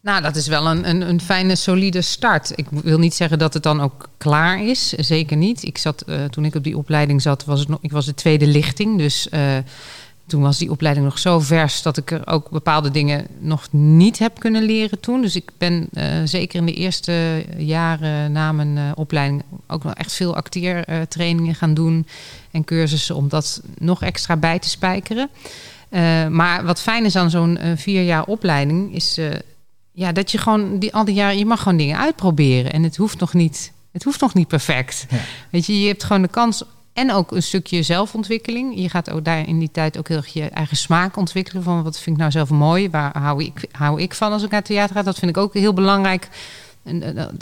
Nou, 0.09 0.23
dat 0.23 0.37
is 0.37 0.47
wel 0.47 0.67
een, 0.67 0.89
een, 0.89 1.09
een, 1.09 1.21
fijne, 1.21 1.57
solide 1.57 2.01
start. 2.01 2.53
Ik 2.55 2.67
wil 2.71 2.99
niet 2.99 3.15
zeggen 3.15 3.39
dat 3.39 3.55
het 3.55 3.63
dan 3.63 3.81
ook 3.81 4.09
klaar 4.19 4.65
is. 4.65 4.89
Zeker 4.89 5.37
niet. 5.37 5.63
Ik 5.63 5.79
zat, 5.79 6.05
uh, 6.07 6.25
toen 6.25 6.45
ik 6.45 6.55
op 6.55 6.65
die 6.65 6.77
opleiding 6.77 7.23
zat, 7.23 7.45
was 7.45 7.67
nog, 7.67 7.79
ik 7.83 7.93
was 7.93 8.07
de 8.07 8.15
tweede 8.15 8.47
lichting. 8.47 8.99
Dus 8.99 9.29
uh, 9.31 9.41
toen 10.27 10.43
was 10.43 10.59
die 10.59 10.71
opleiding 10.71 11.07
nog 11.07 11.19
zo 11.19 11.41
vers 11.41 11.83
dat 11.83 11.97
ik 11.97 12.11
er 12.11 12.27
ook 12.27 12.51
bepaalde 12.51 12.91
dingen 12.91 13.27
nog 13.39 13.67
niet 13.71 14.19
heb 14.19 14.39
kunnen 14.39 14.63
leren 14.63 15.01
toen. 15.01 15.23
Dus 15.23 15.37
ik 15.37 15.51
ben 15.59 15.89
uh, 15.93 16.05
zeker 16.25 16.59
in 16.59 16.67
de 16.67 16.75
eerste 16.75 17.45
jaren 17.57 18.33
na 18.33 18.53
mijn 18.53 18.97
opleiding 18.97 19.43
ook 19.67 19.85
nog 19.85 19.95
echt 19.95 20.13
veel 20.13 20.37
acteertrainingen 20.37 21.55
gaan 21.55 21.75
doen. 21.75 22.07
En 22.51 22.65
cursussen 22.65 23.17
om 23.17 23.29
dat 23.29 23.63
nog 23.79 24.03
extra 24.03 24.37
bij 24.37 24.59
te 24.59 24.69
spijkeren. 24.69 25.29
Maar 26.31 26.65
wat 26.65 26.81
fijn 26.81 27.05
is 27.05 27.17
aan 27.17 27.31
zo'n 27.31 27.59
vier 27.77 28.03
jaar 28.03 28.25
opleiding, 28.25 28.95
is 28.95 29.19
ja, 29.99 30.13
dat 30.13 30.31
je 30.31 30.39
gewoon 30.39 30.79
die, 30.79 30.95
al 30.95 31.05
die 31.05 31.15
jaren, 31.15 31.39
je 31.39 31.47
mag 31.47 31.63
gewoon 31.63 31.79
dingen 31.79 31.99
uitproberen. 31.99 32.73
En 32.73 32.83
het 32.83 32.97
hoeft 32.97 33.21
nog 33.21 33.35
niet, 33.35 33.73
het 33.93 34.03
hoeft 34.03 34.21
nog 34.21 34.35
niet 34.35 34.49
perfect. 34.49 35.07
Ja. 35.11 35.17
Weet 35.51 35.67
je, 35.67 35.81
je 35.81 35.87
hebt 35.87 36.05
gewoon 36.05 36.23
de 36.23 36.29
kans 36.29 36.63
en 36.93 37.13
ook 37.13 37.33
een 37.33 37.43
stukje 37.43 37.83
zelfontwikkeling. 37.83 38.81
Je 38.81 38.89
gaat 38.89 39.11
ook 39.11 39.25
daar 39.25 39.49
in 39.49 39.59
die 39.59 39.71
tijd 39.71 39.99
ook 39.99 40.09
heel 40.09 40.17
erg 40.17 40.33
je 40.33 40.49
eigen 40.49 40.77
smaak 40.77 41.17
ontwikkelen. 41.17 41.63
Van 41.63 41.83
wat 41.83 41.99
vind 41.99 42.17
ik 42.17 42.21
nou 42.21 42.31
zelf 42.31 42.51
mooi? 42.51 42.91
Waar 42.91 43.19
hou 43.19 43.45
ik, 43.45 43.69
hou 43.73 44.01
ik 44.01 44.15
van 44.15 44.33
als 44.33 44.43
ik 44.43 44.51
naar 44.51 44.63
theater 44.63 44.97
ga? 44.97 45.03
Dat 45.03 45.19
vind 45.19 45.31
ik 45.31 45.37
ook 45.37 45.55
heel 45.55 45.73
belangrijk 45.73 46.29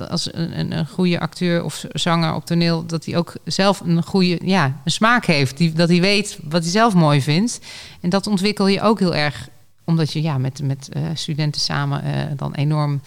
als 0.09 0.34
een, 0.34 0.59
een, 0.59 0.72
een, 0.72 0.86
goede 0.86 1.20
acteur 1.20 1.64
of 1.64 1.84
zanger 1.92 2.34
op 2.34 2.46
toneel, 2.46 2.86
dat 2.86 3.04
hij 3.04 3.16
ook 3.16 3.34
zelf 3.44 3.80
een 3.80 4.02
goede 4.02 4.38
ja, 4.42 4.80
een 4.84 4.90
smaak 4.90 5.24
heeft. 5.24 5.57
Die, 5.57 5.72
dat 5.72 5.88
hij 5.88 6.00
weet 6.00 6.38
wat 6.42 6.62
hij 6.62 6.70
zelf 6.70 6.94
mooi 6.94 7.22
vindt. 7.22 7.61
En 8.00 8.11
dat 8.11 8.26
ontwikkel 8.26 8.66
je 8.66 8.80
ook 8.80 8.98
heel 8.98 9.14
erg, 9.14 9.48
omdat 9.87 10.12
je 10.12 10.22
ja, 10.22 10.39
met, 10.39 10.62
met 10.62 10.89
uh, 10.97 11.03
studenten 11.14 11.61
samen 11.61 12.03
uh, 12.05 12.11
dan 12.37 12.55
enorm 12.55 13.01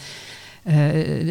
uh, 0.63 0.75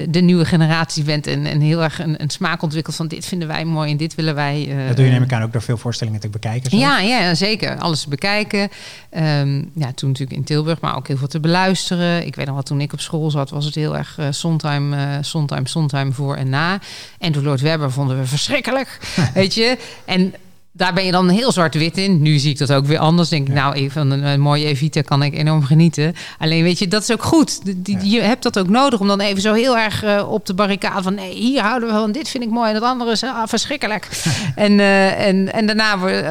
de 0.09 0.21
nieuwe 0.21 0.45
generatie 0.45 1.05
bent 1.05 1.27
en, 1.27 1.47
en 1.47 1.61
heel 1.61 1.83
erg 1.83 1.99
een, 1.99 2.23
een, 2.23 2.31
smaak 2.31 2.63
ontwikkelt 2.63 2.97
van 2.97 3.09
dit 3.09 3.27
vinden 3.27 3.49
wij 3.49 3.65
mooi 3.65 3.91
en 3.91 3.97
dit 3.97 4.15
willen 4.15 4.35
wij. 4.35 4.67
Uh, 4.69 4.87
dat 4.87 4.97
doe 4.97 5.05
je 5.05 5.11
neem 5.11 5.23
ik 5.23 5.33
aan 5.33 5.43
ook 5.43 5.53
door 5.53 5.63
veel 5.63 5.77
voorstellingen 5.77 6.21
te 6.21 6.29
bekijken. 6.29 6.71
Zo. 6.71 6.77
Ja, 6.77 7.01
ja, 7.01 7.35
zeker. 7.35 7.79
Alles 7.79 8.07
bekijken. 8.07 8.61
Um, 8.61 9.71
ja, 9.75 9.93
toen 9.93 10.09
natuurlijk 10.09 10.39
in 10.39 10.45
Tilburg, 10.45 10.81
maar 10.81 10.97
ook 10.97 11.09
heel 11.09 11.17
veel 11.17 11.29
te 11.29 11.41
beluisteren. 11.41 12.27
Ik 12.27 12.37
weet 12.37 12.47
nog 12.47 12.55
wat 12.55 12.67
toen 12.67 12.81
ik 12.81 12.93
op 12.93 13.01
school 13.01 13.31
zat, 13.31 13.51
was 13.51 13.65
het 13.65 13.75
heel 13.75 13.97
erg 13.97 14.19
uh, 14.21 14.27
Sondheim, 14.31 14.93
uh, 14.93 16.11
voor 16.11 16.37
en 16.37 16.49
na. 16.49 16.79
En 17.19 17.33
door 17.33 17.43
Lord 17.43 17.61
Webber 17.61 17.93
vonden 17.93 18.19
we 18.19 18.27
verschrikkelijk, 18.27 18.99
weet 19.35 19.55
je. 19.55 19.79
En 20.05 20.35
daar 20.79 20.93
ben 20.93 21.05
je 21.05 21.11
dan 21.11 21.29
heel 21.29 21.53
zwart-wit 21.53 21.97
in. 21.97 22.23
Nu 22.23 22.39
zie 22.39 22.51
ik 22.51 22.59
dat 22.59 22.73
ook 22.73 22.87
weer 22.87 22.99
anders. 22.99 23.29
Denk 23.29 23.49
ik, 23.49 23.55
nou, 23.55 23.75
even 23.75 24.11
een, 24.11 24.25
een, 24.25 24.41
mooie 24.41 24.67
Evita 24.67 25.01
kan 25.01 25.23
ik 25.23 25.35
enorm 25.35 25.65
genieten. 25.65 26.15
Alleen 26.39 26.63
weet 26.63 26.79
je, 26.79 26.89
dat 26.89 27.03
is 27.03 27.13
ook 27.13 27.23
goed. 27.23 27.61
Die, 27.85 28.11
Je 28.11 28.21
hebt 28.21 28.43
dat 28.43 28.59
ook 28.59 28.69
nodig 28.69 29.01
om 29.01 29.07
dan 29.07 29.21
even 29.21 29.43
zo 29.43 29.55
heel 29.55 29.79
erg 29.79 30.05
uh, 30.05 30.31
op 30.31 30.47
de 30.47 30.55
barricade 30.55 31.03
van 31.03 31.15
nee, 31.15 31.35
hier 31.35 31.63
houden 31.63 31.89
we 31.89 31.95
van, 31.95 32.13
dit 32.13 32.29
vind 32.29 32.45
ik 32.45 32.51
mooi 32.51 32.69
en 32.69 32.75
dat 32.75 32.83
andere 32.83 33.11
is 33.11 33.23
ah, 33.23 33.43
verschrikkelijk. 33.47 34.09
en, 34.55 34.73
uh, 34.73 35.27
en, 35.27 35.53
en 35.53 35.67
daarna, 35.67 35.97
uh, 35.97 36.31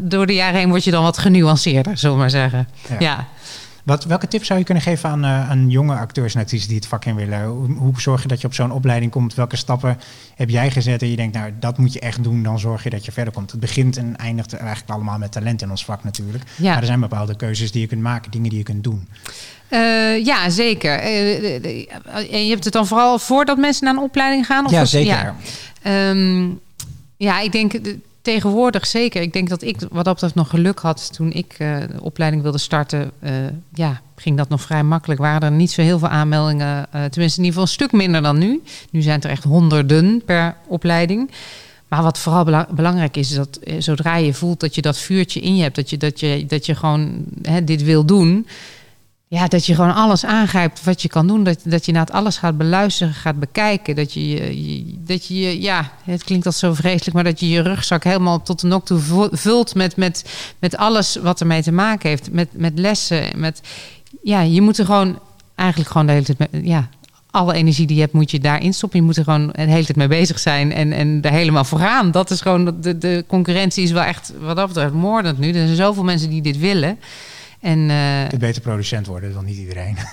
door 0.00 0.26
de 0.26 0.34
jaren 0.34 0.58
heen, 0.58 0.68
word 0.68 0.84
je 0.84 0.90
dan 0.90 1.02
wat 1.02 1.18
genuanceerder, 1.18 1.98
zullen 1.98 2.14
we 2.14 2.20
maar 2.20 2.30
zeggen. 2.30 2.68
ja. 2.88 2.96
ja. 2.98 3.28
Wat, 3.88 4.04
welke 4.04 4.28
tips 4.28 4.46
zou 4.46 4.58
je 4.58 4.64
kunnen 4.64 4.82
geven 4.82 5.08
aan, 5.08 5.24
uh, 5.24 5.50
aan 5.50 5.70
jonge 5.70 5.94
acteurs 5.94 6.34
en 6.34 6.40
actrices 6.40 6.66
die 6.66 6.76
het 6.76 6.86
vak 6.86 7.04
in 7.04 7.14
willen? 7.14 7.44
Hoe, 7.44 7.72
hoe, 7.76 8.00
zorg 8.00 8.22
je 8.22 8.28
dat 8.28 8.40
je 8.40 8.46
op 8.46 8.54
zo'n 8.54 8.70
opleiding 8.70 9.12
komt? 9.12 9.34
Welke 9.34 9.56
stappen 9.56 9.98
heb 10.34 10.50
jij 10.50 10.70
gezet 10.70 11.02
en 11.02 11.10
je 11.10 11.16
denkt, 11.16 11.36
nou, 11.36 11.52
dat 11.60 11.78
moet 11.78 11.92
je 11.92 12.00
echt 12.00 12.22
doen, 12.22 12.42
dan 12.42 12.58
zorg 12.58 12.82
je 12.82 12.90
dat 12.90 13.04
je 13.04 13.12
verder 13.12 13.32
komt. 13.32 13.50
Het 13.50 13.60
begint 13.60 13.96
en 13.96 14.16
eindigt 14.16 14.52
eigenlijk 14.52 14.90
allemaal 14.90 15.18
met 15.18 15.32
talent 15.32 15.62
in 15.62 15.70
ons 15.70 15.84
vak 15.84 16.04
natuurlijk. 16.04 16.44
Ja. 16.56 16.70
Maar 16.70 16.80
er 16.80 16.86
zijn 16.86 17.00
bepaalde 17.00 17.36
keuzes 17.36 17.72
die 17.72 17.80
je 17.80 17.86
kunt 17.86 18.02
maken, 18.02 18.30
dingen 18.30 18.48
die 18.48 18.58
je 18.58 18.64
kunt 18.64 18.84
doen. 18.84 19.08
Uh, 19.70 20.24
ja, 20.24 20.50
zeker. 20.50 21.02
Uh, 21.02 21.54
en 22.32 22.44
je 22.44 22.50
hebt 22.50 22.64
het 22.64 22.72
dan 22.72 22.86
vooral 22.86 23.18
voordat 23.18 23.58
mensen 23.58 23.84
naar 23.84 23.94
een 23.94 24.02
opleiding 24.02 24.46
gaan? 24.46 24.64
Of 24.64 24.70
ja, 24.70 24.84
zeker. 24.84 25.34
Ja. 25.82 26.10
Um, 26.10 26.60
ja, 27.16 27.40
ik 27.40 27.52
denk 27.52 27.72
tegenwoordig 28.32 28.86
zeker. 28.86 29.22
Ik 29.22 29.32
denk 29.32 29.48
dat 29.48 29.62
ik 29.62 29.76
wat 29.90 30.04
dat 30.04 30.14
betreft 30.14 30.34
nog 30.34 30.50
geluk 30.50 30.78
had 30.78 31.12
toen 31.12 31.32
ik 31.32 31.56
uh, 31.58 31.78
de 31.78 32.02
opleiding 32.02 32.42
wilde 32.42 32.58
starten. 32.58 33.10
Uh, 33.20 33.30
ja, 33.74 34.00
ging 34.16 34.36
dat 34.36 34.48
nog 34.48 34.60
vrij 34.60 34.82
makkelijk. 34.82 35.20
Waren 35.20 35.42
er 35.42 35.50
niet 35.50 35.70
zo 35.70 35.82
heel 35.82 35.98
veel 35.98 36.08
aanmeldingen. 36.08 36.86
Uh, 36.94 37.04
tenminste, 37.04 37.40
in 37.40 37.44
ieder 37.44 37.46
geval 37.46 37.62
een 37.62 37.68
stuk 37.68 37.92
minder 37.92 38.22
dan 38.22 38.38
nu. 38.38 38.62
Nu 38.90 39.02
zijn 39.02 39.14
het 39.14 39.24
er 39.24 39.30
echt 39.30 39.44
honderden 39.44 40.22
per 40.24 40.56
opleiding. 40.66 41.30
Maar 41.88 42.02
wat 42.02 42.18
vooral 42.18 42.44
bela 42.44 42.68
belangrijk 42.70 43.16
is, 43.16 43.30
is 43.30 43.36
dat 43.36 43.58
zodra 43.78 44.16
je 44.16 44.34
voelt 44.34 44.60
dat 44.60 44.74
je 44.74 44.82
dat 44.82 44.98
vuurtje 44.98 45.40
in 45.40 45.56
je 45.56 45.62
hebt, 45.62 45.76
dat 45.76 45.90
je, 45.90 45.96
dat 45.96 46.20
je, 46.20 46.44
dat 46.46 46.66
je 46.66 46.74
gewoon 46.74 47.24
hè, 47.42 47.64
dit 47.64 47.82
wil 47.82 48.04
doen 48.04 48.46
ja, 49.30 49.48
dat 49.48 49.66
je 49.66 49.74
gewoon 49.74 49.94
alles 49.94 50.24
aangrijpt 50.24 50.84
wat 50.84 51.02
je 51.02 51.08
kan 51.08 51.26
doen. 51.26 51.44
Dat, 51.44 51.60
dat 51.64 51.86
je 51.86 51.98
het 51.98 52.12
alles 52.12 52.36
gaat 52.36 52.58
beluisteren, 52.58 53.14
gaat 53.14 53.38
bekijken. 53.38 53.96
Dat 53.96 54.12
je, 54.12 54.94
dat 54.98 55.26
je, 55.26 55.60
ja, 55.60 55.90
het 56.04 56.24
klinkt 56.24 56.46
al 56.46 56.52
zo 56.52 56.74
vreselijk, 56.74 57.14
maar 57.14 57.24
dat 57.24 57.40
je 57.40 57.48
je 57.48 57.60
rugzak 57.60 58.04
helemaal 58.04 58.42
tot 58.42 58.60
de 58.60 58.66
nok 58.66 58.86
toe 58.86 59.28
vult 59.32 59.74
met, 59.74 59.96
met, 59.96 60.24
met 60.58 60.76
alles 60.76 61.16
wat 61.16 61.40
ermee 61.40 61.62
te 61.62 61.72
maken 61.72 62.08
heeft. 62.08 62.32
Met, 62.32 62.48
met 62.52 62.78
lessen. 62.78 63.24
Met, 63.36 63.60
ja, 64.22 64.40
je 64.40 64.60
moet 64.60 64.78
er 64.78 64.84
gewoon 64.84 65.18
eigenlijk 65.54 65.90
gewoon 65.90 66.06
de 66.06 66.12
hele 66.12 66.24
tijd, 66.24 66.38
met, 66.38 66.48
ja, 66.64 66.88
alle 67.30 67.54
energie 67.54 67.86
die 67.86 67.96
je 67.96 68.02
hebt, 68.02 68.14
moet 68.14 68.30
je 68.30 68.40
daarin 68.40 68.74
stoppen. 68.74 68.98
Je 68.98 69.04
moet 69.04 69.16
er 69.16 69.24
gewoon 69.24 69.46
de 69.46 69.62
hele 69.62 69.84
tijd 69.84 69.96
mee 69.96 70.08
bezig 70.08 70.38
zijn 70.38 70.72
en, 70.72 70.92
en 70.92 71.18
er 71.22 71.30
helemaal 71.30 71.64
voor 71.64 71.78
gaan. 71.78 72.10
Dat 72.10 72.30
is 72.30 72.40
gewoon, 72.40 72.80
de, 72.80 72.98
de 72.98 73.24
concurrentie 73.26 73.82
is 73.82 73.90
wel 73.90 74.02
echt, 74.02 74.32
wat 74.40 74.56
dat 74.56 74.66
betreft, 74.66 74.92
moordend 74.92 75.38
nu. 75.38 75.48
Er 75.48 75.54
zijn 75.54 75.76
zoveel 75.76 76.04
mensen 76.04 76.30
die 76.30 76.42
dit 76.42 76.58
willen. 76.58 76.98
En, 77.60 77.78
uh... 77.78 78.28
De 78.28 78.36
beter 78.38 78.62
producent 78.62 79.06
worden 79.06 79.32
dan 79.32 79.44
niet 79.44 79.56
iedereen. 79.56 79.96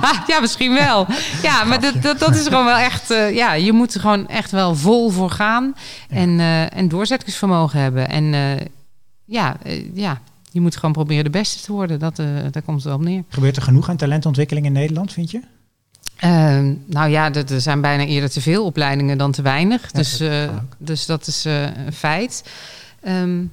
Ah, 0.00 0.26
ja, 0.26 0.40
misschien 0.40 0.74
wel. 0.74 1.06
Ja, 1.42 1.64
maar 1.64 1.80
dat, 1.80 2.02
dat, 2.02 2.18
dat 2.18 2.34
is 2.34 2.46
gewoon 2.46 2.64
wel 2.64 2.76
echt... 2.76 3.10
Uh, 3.10 3.34
ja, 3.34 3.52
je 3.52 3.72
moet 3.72 3.94
er 3.94 4.00
gewoon 4.00 4.28
echt 4.28 4.50
wel 4.50 4.74
vol 4.74 5.10
voor 5.10 5.30
gaan. 5.30 5.74
Ja. 6.08 6.16
En, 6.16 6.38
uh, 6.38 6.76
en 6.76 6.88
doorzettingsvermogen 6.88 7.80
hebben. 7.80 8.08
En 8.08 8.24
ja, 9.24 9.56
ja, 9.94 10.20
je 10.50 10.60
moet 10.60 10.76
gewoon 10.76 10.92
proberen 10.92 11.24
de 11.24 11.30
beste 11.30 11.64
te 11.64 11.72
worden. 11.72 11.98
Dat, 11.98 12.16
daar 12.16 12.62
komt 12.64 12.76
het 12.76 12.84
wel 12.84 12.94
op 12.94 13.02
neer. 13.02 13.24
Gebeurt 13.28 13.56
er 13.56 13.62
genoeg 13.62 13.88
aan 13.88 13.96
talentontwikkeling 13.96 14.66
in 14.66 14.72
Nederland, 14.72 15.12
vind 15.12 15.30
je? 15.30 15.40
Uh, 16.24 16.74
nou 16.86 17.10
ja, 17.10 17.32
er 17.32 17.60
zijn 17.60 17.80
bijna 17.80 18.04
eerder 18.04 18.30
te 18.30 18.40
veel 18.40 18.64
opleidingen 18.64 19.18
dan 19.18 19.32
te 19.32 19.42
weinig. 19.42 19.82
Ja, 19.82 19.98
dus, 19.98 20.20
uh, 20.20 20.50
dus 20.78 21.06
dat 21.06 21.26
is 21.26 21.46
uh, 21.46 21.62
een 21.62 21.92
feit. 21.92 22.44
Um, 23.08 23.52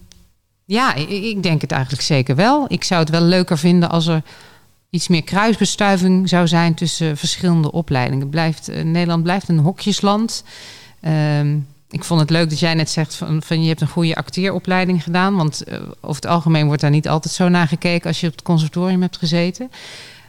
ja, 0.67 0.93
ik, 0.95 1.43
denk 1.43 1.61
het 1.61 1.71
eigenlijk 1.71 2.03
zeker 2.03 2.35
wel. 2.35 2.65
Ik 2.67 2.83
zou 2.83 2.99
het 2.99 3.09
wel 3.09 3.21
leuker 3.21 3.57
vinden 3.57 3.89
als 3.89 4.07
er 4.07 4.21
iets 4.89 5.07
meer 5.07 5.23
kruisbestuiving 5.23 6.29
zou 6.29 6.47
zijn 6.47 6.73
tussen 6.73 7.17
verschillende 7.17 7.71
opleidingen. 7.71 8.29
Blijft, 8.29 8.69
uh, 8.69 8.83
Nederland 8.83 9.23
blijft 9.23 9.49
een 9.49 9.59
hokjesland. 9.59 10.43
Ehm, 11.01 11.57
ik 11.89 12.03
vond 12.03 12.19
het 12.19 12.29
leuk 12.29 12.49
dat 12.49 12.59
jij 12.59 12.73
net 12.73 12.89
zegt 12.89 13.15
van, 13.39 13.61
je 13.61 13.67
hebt 13.67 13.81
een 13.81 13.87
goede 13.87 14.15
acteeropleiding 14.15 15.03
gedaan. 15.03 15.35
Want 15.35 15.63
uh, 15.67 15.75
over 16.01 16.21
het 16.21 16.25
algemeen 16.25 16.65
wordt 16.65 16.81
daar 16.81 16.91
niet 16.91 17.07
altijd 17.07 17.33
zo 17.33 17.49
naar 17.49 17.67
gekeken 17.67 18.07
als 18.07 18.19
je 18.19 18.27
op 18.27 18.33
het 18.33 18.41
conservatorium 18.41 19.01
hebt 19.01 19.17
gezeten. 19.17 19.71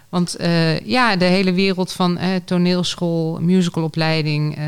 Want 0.09 0.41
uh, 0.41 0.81
ja, 0.81 1.17
de 1.17 1.25
hele 1.25 1.53
wereld 1.53 1.93
van 1.93 2.19
uh, 2.19 2.25
toneelschool, 2.45 3.39
musicalopleiding, 3.41 4.59
uh, 4.59 4.65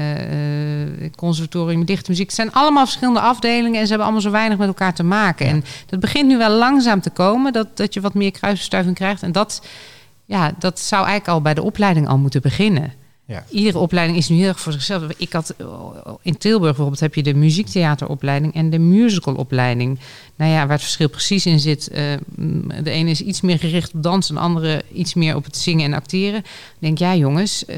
conservatorium, 1.17 1.85
dichte 1.85 2.11
muziek, 2.11 2.27
het 2.27 2.35
zijn 2.35 2.53
allemaal 2.53 2.85
verschillende 2.85 3.21
afdelingen 3.21 3.81
en 3.81 3.83
ze 3.83 3.89
hebben 3.89 4.03
allemaal 4.03 4.21
zo 4.21 4.31
weinig 4.31 4.59
met 4.59 4.69
elkaar 4.69 4.95
te 4.95 5.03
maken. 5.03 5.47
Ja. 5.47 5.53
En 5.53 5.65
dat 5.87 6.01
begint 6.01 6.29
nu 6.29 6.39
wel 6.39 6.51
langzaam 6.51 7.01
te 7.01 7.11
komen, 7.11 7.53
dat, 7.53 7.77
dat 7.77 7.95
je 7.95 8.01
wat 8.01 8.15
meer 8.15 8.31
kruisbestuiving 8.31 8.95
krijgt. 8.95 9.23
En 9.23 9.33
dat, 9.33 9.67
ja, 10.25 10.53
dat 10.59 10.81
zou 10.81 11.07
eigenlijk 11.07 11.37
al 11.37 11.43
bij 11.43 11.55
de 11.55 11.63
opleiding 11.63 12.09
al 12.09 12.19
moeten 12.19 12.41
beginnen. 12.41 12.93
Ja. 13.31 13.45
Iedere 13.51 13.79
opleiding 13.79 14.19
is 14.19 14.29
nu 14.29 14.37
heel 14.37 14.49
erg 14.49 14.61
voor 14.61 14.73
zichzelf. 14.73 15.03
Ik 15.17 15.33
had 15.33 15.55
in 16.23 16.39
Tilburg 16.39 16.71
bijvoorbeeld 16.71 17.01
heb 17.01 17.15
je 17.15 17.23
de 17.23 17.35
muziektheateropleiding 17.35 18.55
en 18.55 18.71
de 18.71 18.79
musicalopleiding. 18.79 19.99
Nou 20.37 20.51
ja, 20.51 20.61
waar 20.61 20.71
het 20.71 20.81
verschil 20.81 21.09
precies 21.09 21.47
in 21.47 21.61
zit. 21.61 21.91
Uh, 21.93 21.99
de 22.83 22.91
ene 22.91 23.11
is 23.11 23.21
iets 23.21 23.41
meer 23.41 23.59
gericht 23.59 23.95
op 23.95 24.03
dansen, 24.03 24.35
de 24.35 24.41
andere 24.41 24.83
iets 24.93 25.15
meer 25.15 25.37
op 25.37 25.45
het 25.45 25.57
zingen 25.57 25.85
en 25.85 25.93
acteren. 25.93 26.39
Ik 26.39 26.79
denk 26.79 26.99
ja, 26.99 27.17
jongens, 27.17 27.65
uh, 27.69 27.77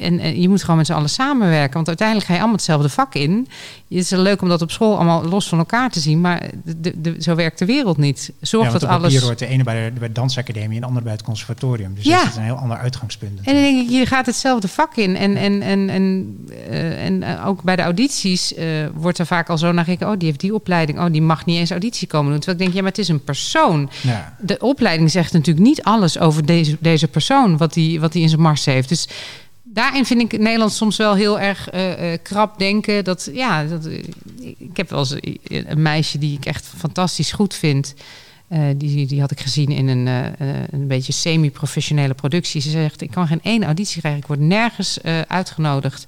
en, 0.00 0.18
en, 0.18 0.40
je 0.40 0.48
moet 0.48 0.60
gewoon 0.60 0.76
met 0.76 0.86
z'n 0.86 0.92
allen 0.92 1.08
samenwerken. 1.08 1.74
Want 1.74 1.88
uiteindelijk 1.88 2.26
ga 2.26 2.32
je 2.32 2.38
allemaal 2.38 2.58
hetzelfde 2.58 2.88
vak 2.88 3.14
in. 3.14 3.48
Het 3.88 3.98
is 3.98 4.10
leuk 4.10 4.42
om 4.42 4.48
dat 4.48 4.62
op 4.62 4.70
school 4.70 4.94
allemaal 4.94 5.24
los 5.24 5.48
van 5.48 5.58
elkaar 5.58 5.90
te 5.90 6.00
zien. 6.00 6.20
Maar 6.20 6.50
de, 6.76 7.00
de, 7.00 7.16
zo 7.18 7.34
werkt 7.34 7.58
de 7.58 7.64
wereld 7.64 7.96
niet. 7.96 8.32
Zorg 8.40 8.66
ja, 8.66 8.72
dat 8.72 8.84
alles. 8.84 9.12
Hier 9.12 9.22
hoort 9.22 9.38
de 9.38 9.46
ene 9.46 9.62
bij 9.62 9.90
de, 9.90 9.98
bij 9.98 10.08
de 10.08 10.14
dansacademie 10.14 10.74
en 10.74 10.80
de 10.80 10.86
andere 10.86 11.04
bij 11.04 11.12
het 11.12 11.22
conservatorium. 11.22 11.94
Dus 11.94 12.04
ja. 12.04 12.18
dat 12.18 12.28
is 12.28 12.36
een 12.36 12.42
heel 12.42 12.54
ander 12.54 12.76
uitgangspunt. 12.76 13.38
En 13.38 13.54
dan 13.54 13.62
denk 13.62 13.80
ik, 13.80 13.90
je 13.90 14.06
gaat 14.06 14.26
hetzelfde 14.26 14.68
vak 14.68 14.96
in. 14.96 15.16
En, 15.16 15.36
en, 15.36 15.62
en, 15.62 15.88
en, 15.88 16.36
uh, 16.70 17.04
en 17.04 17.40
ook 17.44 17.62
bij 17.62 17.76
de 17.76 17.82
audities 17.82 18.52
uh, 18.52 18.64
wordt 18.94 19.18
er 19.18 19.26
vaak 19.26 19.48
al 19.48 19.58
zo 19.58 19.72
naar 19.72 19.84
gekeken. 19.84 20.08
Oh, 20.08 20.18
die 20.18 20.28
heeft 20.28 20.40
die 20.40 20.54
opleiding. 20.54 20.98
Oh, 20.98 21.12
die 21.12 21.22
mag 21.22 21.44
niet 21.44 21.58
eens 21.58 21.70
auditie 21.70 22.08
komen 22.08 22.30
doen. 22.30 22.40
Terwijl 22.40 22.58
ik 22.58 22.64
denk, 22.64 22.76
ja, 22.76 22.82
maar 22.82 22.90
het 22.90 23.00
is 23.00 23.08
een 23.08 23.24
persoon. 23.24 23.90
Ja. 24.00 24.36
De 24.40 24.58
opleiding 24.58 25.10
zegt 25.10 25.32
natuurlijk 25.32 25.66
niet 25.66 25.82
alles 25.82 26.18
over 26.18 26.46
deze, 26.46 26.76
deze 26.80 27.08
persoon. 27.08 27.56
Wat 27.56 27.72
die, 27.72 28.00
wat 28.00 28.12
die 28.12 28.22
in 28.22 28.28
zijn 28.28 28.40
mars 28.40 28.64
heeft. 28.64 28.88
Dus 28.88 29.08
daarin 29.72 30.06
vind 30.06 30.20
ik 30.20 30.38
Nederland 30.38 30.72
soms 30.72 30.96
wel 30.96 31.14
heel 31.14 31.40
erg 31.40 31.74
uh, 31.74 32.12
uh, 32.12 32.18
krap 32.22 32.58
denken. 32.58 33.04
Dat, 33.04 33.30
ja, 33.32 33.64
dat, 33.64 33.88
ik 34.58 34.76
heb 34.76 34.90
wel 34.90 34.98
eens 34.98 35.16
een 35.42 35.82
meisje 35.82 36.18
die 36.18 36.36
ik 36.36 36.44
echt 36.44 36.72
fantastisch 36.76 37.32
goed 37.32 37.54
vind. 37.54 37.94
Die, 38.76 39.06
die 39.06 39.20
had 39.20 39.30
ik 39.30 39.40
gezien 39.40 39.68
in 39.68 39.88
een, 39.88 40.06
een 40.70 40.86
beetje 40.86 41.12
semi-professionele 41.12 42.14
productie. 42.14 42.60
Ze 42.60 42.70
zegt, 42.70 43.00
ik 43.00 43.10
kan 43.10 43.26
geen 43.26 43.42
één 43.42 43.64
auditie 43.64 44.00
krijgen. 44.00 44.20
Ik 44.20 44.26
word 44.26 44.40
nergens 44.40 45.02
uitgenodigd. 45.26 46.06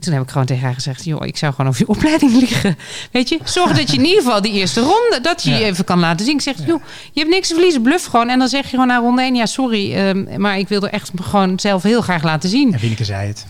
Toen 0.00 0.12
heb 0.12 0.22
ik 0.22 0.30
gewoon 0.30 0.46
tegen 0.46 0.64
haar 0.64 0.74
gezegd: 0.74 1.04
joh, 1.04 1.26
ik 1.26 1.36
zou 1.36 1.54
gewoon 1.54 1.70
over 1.70 1.80
je 1.86 1.92
opleiding 1.96 2.32
liggen. 2.32 2.78
Weet 3.12 3.28
je, 3.28 3.38
zorg 3.44 3.76
dat 3.76 3.90
je 3.90 3.96
in 3.96 4.04
ieder 4.04 4.22
geval 4.22 4.42
die 4.42 4.52
eerste 4.52 4.80
ronde, 4.80 5.18
dat 5.22 5.42
je 5.42 5.50
ja. 5.50 5.56
je 5.56 5.64
even 5.64 5.84
kan 5.84 5.98
laten 5.98 6.26
zien. 6.26 6.34
Ik 6.34 6.40
zeg: 6.40 6.54
joh, 6.66 6.82
je 7.12 7.20
hebt 7.20 7.32
niks 7.32 7.48
te 7.48 7.54
verliezen, 7.54 7.82
bluff 7.82 8.06
gewoon. 8.06 8.28
En 8.28 8.38
dan 8.38 8.48
zeg 8.48 8.62
je 8.62 8.68
gewoon 8.68 8.86
naar 8.86 9.00
ronde 9.00 9.22
1: 9.22 9.34
ja, 9.34 9.46
sorry, 9.46 10.08
um, 10.08 10.28
maar 10.36 10.58
ik 10.58 10.68
wil 10.68 10.82
er 10.82 10.92
echt 10.92 11.10
gewoon 11.22 11.60
zelf 11.60 11.82
heel 11.82 12.00
graag 12.00 12.22
laten 12.22 12.48
zien. 12.48 12.72
En 12.72 12.80
Wieneke 12.80 13.04
zei 13.04 13.26
het. 13.26 13.46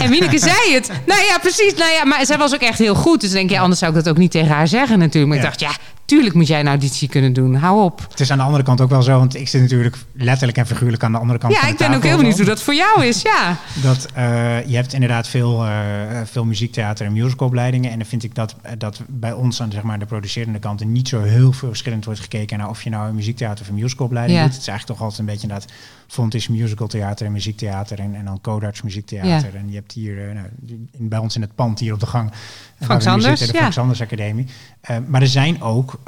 En 0.00 0.10
Wieneke 0.10 0.38
zei 0.50 0.74
het. 0.74 0.90
Nou 1.06 1.20
ja, 1.20 1.38
precies. 1.38 1.74
Nou 1.74 1.92
ja, 1.92 2.04
maar 2.04 2.26
zij 2.26 2.38
was 2.38 2.54
ook 2.54 2.60
echt 2.60 2.78
heel 2.78 2.94
goed. 2.94 3.20
Dus 3.20 3.30
denk 3.30 3.50
je, 3.50 3.58
anders 3.58 3.78
zou 3.78 3.90
ik 3.96 4.04
dat 4.04 4.08
ook 4.08 4.18
niet 4.18 4.30
tegen 4.30 4.48
haar 4.48 4.68
zeggen 4.68 4.98
natuurlijk. 4.98 5.32
Maar 5.32 5.42
ja. 5.42 5.52
ik 5.52 5.58
dacht, 5.58 5.72
ja, 5.72 5.84
tuurlijk 6.10 6.34
moet 6.34 6.46
jij 6.46 6.60
een 6.60 6.68
auditie 6.68 7.08
kunnen 7.08 7.32
doen. 7.32 7.54
Hou 7.54 7.82
op. 7.82 8.06
Het 8.10 8.20
is 8.20 8.30
aan 8.30 8.38
de 8.38 8.44
andere 8.44 8.62
kant 8.62 8.80
ook 8.80 8.90
wel 8.90 9.02
zo, 9.02 9.18
want 9.18 9.34
ik 9.34 9.48
zit 9.48 9.60
natuurlijk 9.60 9.96
letterlijk 10.12 10.58
en 10.58 10.66
figuurlijk 10.66 11.02
aan 11.02 11.12
de 11.12 11.18
andere 11.18 11.38
kant. 11.38 11.54
Ja, 11.54 11.68
ik 11.68 11.76
ben 11.76 11.94
ook 11.94 12.02
heel 12.02 12.16
benieuwd 12.16 12.36
hoe 12.36 12.44
dat 12.44 12.62
voor 12.62 12.74
jou 12.74 13.04
is. 13.04 13.22
Ja. 13.22 13.56
Dat 13.82 14.06
uh, 14.16 14.66
je 14.66 14.76
hebt 14.76 14.92
inderdaad 14.92 15.28
veel, 15.28 15.64
uh, 15.64 15.70
veel 16.24 16.44
muziektheater 16.44 17.06
en 17.06 17.12
musicalopleidingen. 17.12 17.90
En 17.90 17.98
dan 17.98 18.06
vind 18.06 18.24
ik 18.24 18.34
dat, 18.34 18.54
dat 18.78 19.00
bij 19.06 19.32
ons 19.32 19.62
aan 19.62 19.72
zeg 19.72 19.82
maar, 19.82 19.98
de 19.98 20.06
producerende 20.06 20.58
kant 20.58 20.84
niet 20.84 21.08
zo 21.08 21.22
heel 21.22 21.52
veel 21.52 21.68
verschillend 21.68 22.04
wordt 22.04 22.20
gekeken 22.20 22.58
naar 22.58 22.68
of 22.68 22.82
je 22.82 22.90
nou 22.90 23.08
een 23.08 23.14
muziektheater 23.14 23.64
of 23.64 23.68
een 23.68 23.74
musicalopleiding 23.74 24.38
ja. 24.38 24.44
doet. 24.44 24.52
Het 24.52 24.62
is 24.62 24.68
eigenlijk 24.68 24.98
toch 24.98 25.08
altijd 25.08 25.28
een 25.28 25.34
beetje 25.34 25.48
inderdaad 25.48 25.72
Fontis 26.10 26.48
musical 26.48 26.86
theater 26.86 27.26
en 27.26 27.32
muziektheater 27.32 27.98
en, 27.98 28.14
en 28.14 28.24
dan 28.24 28.40
Codarts 28.40 28.82
muziektheater. 28.82 29.52
Ja. 29.52 29.58
En 29.58 29.68
je 29.68 29.74
hebt 29.74 29.92
hier 29.92 30.28
uh, 30.28 30.34
nou, 30.34 30.46
in, 30.90 31.08
bij 31.08 31.18
ons 31.18 31.34
in 31.34 31.40
het 31.40 31.54
pand 31.54 31.78
hier 31.78 31.92
op 31.92 32.00
de 32.00 32.06
gang. 32.06 32.32
Frank 32.80 33.02
Sanders, 33.02 33.26
zitten, 33.26 33.46
de 33.46 33.52
Frank 33.52 33.66
ja. 33.66 33.70
Sanders 33.70 34.02
Academie. 34.02 34.46
Uh, 34.90 34.96
maar 35.06 35.20
er 35.20 35.26
zijn 35.26 35.62
ook 35.62 36.00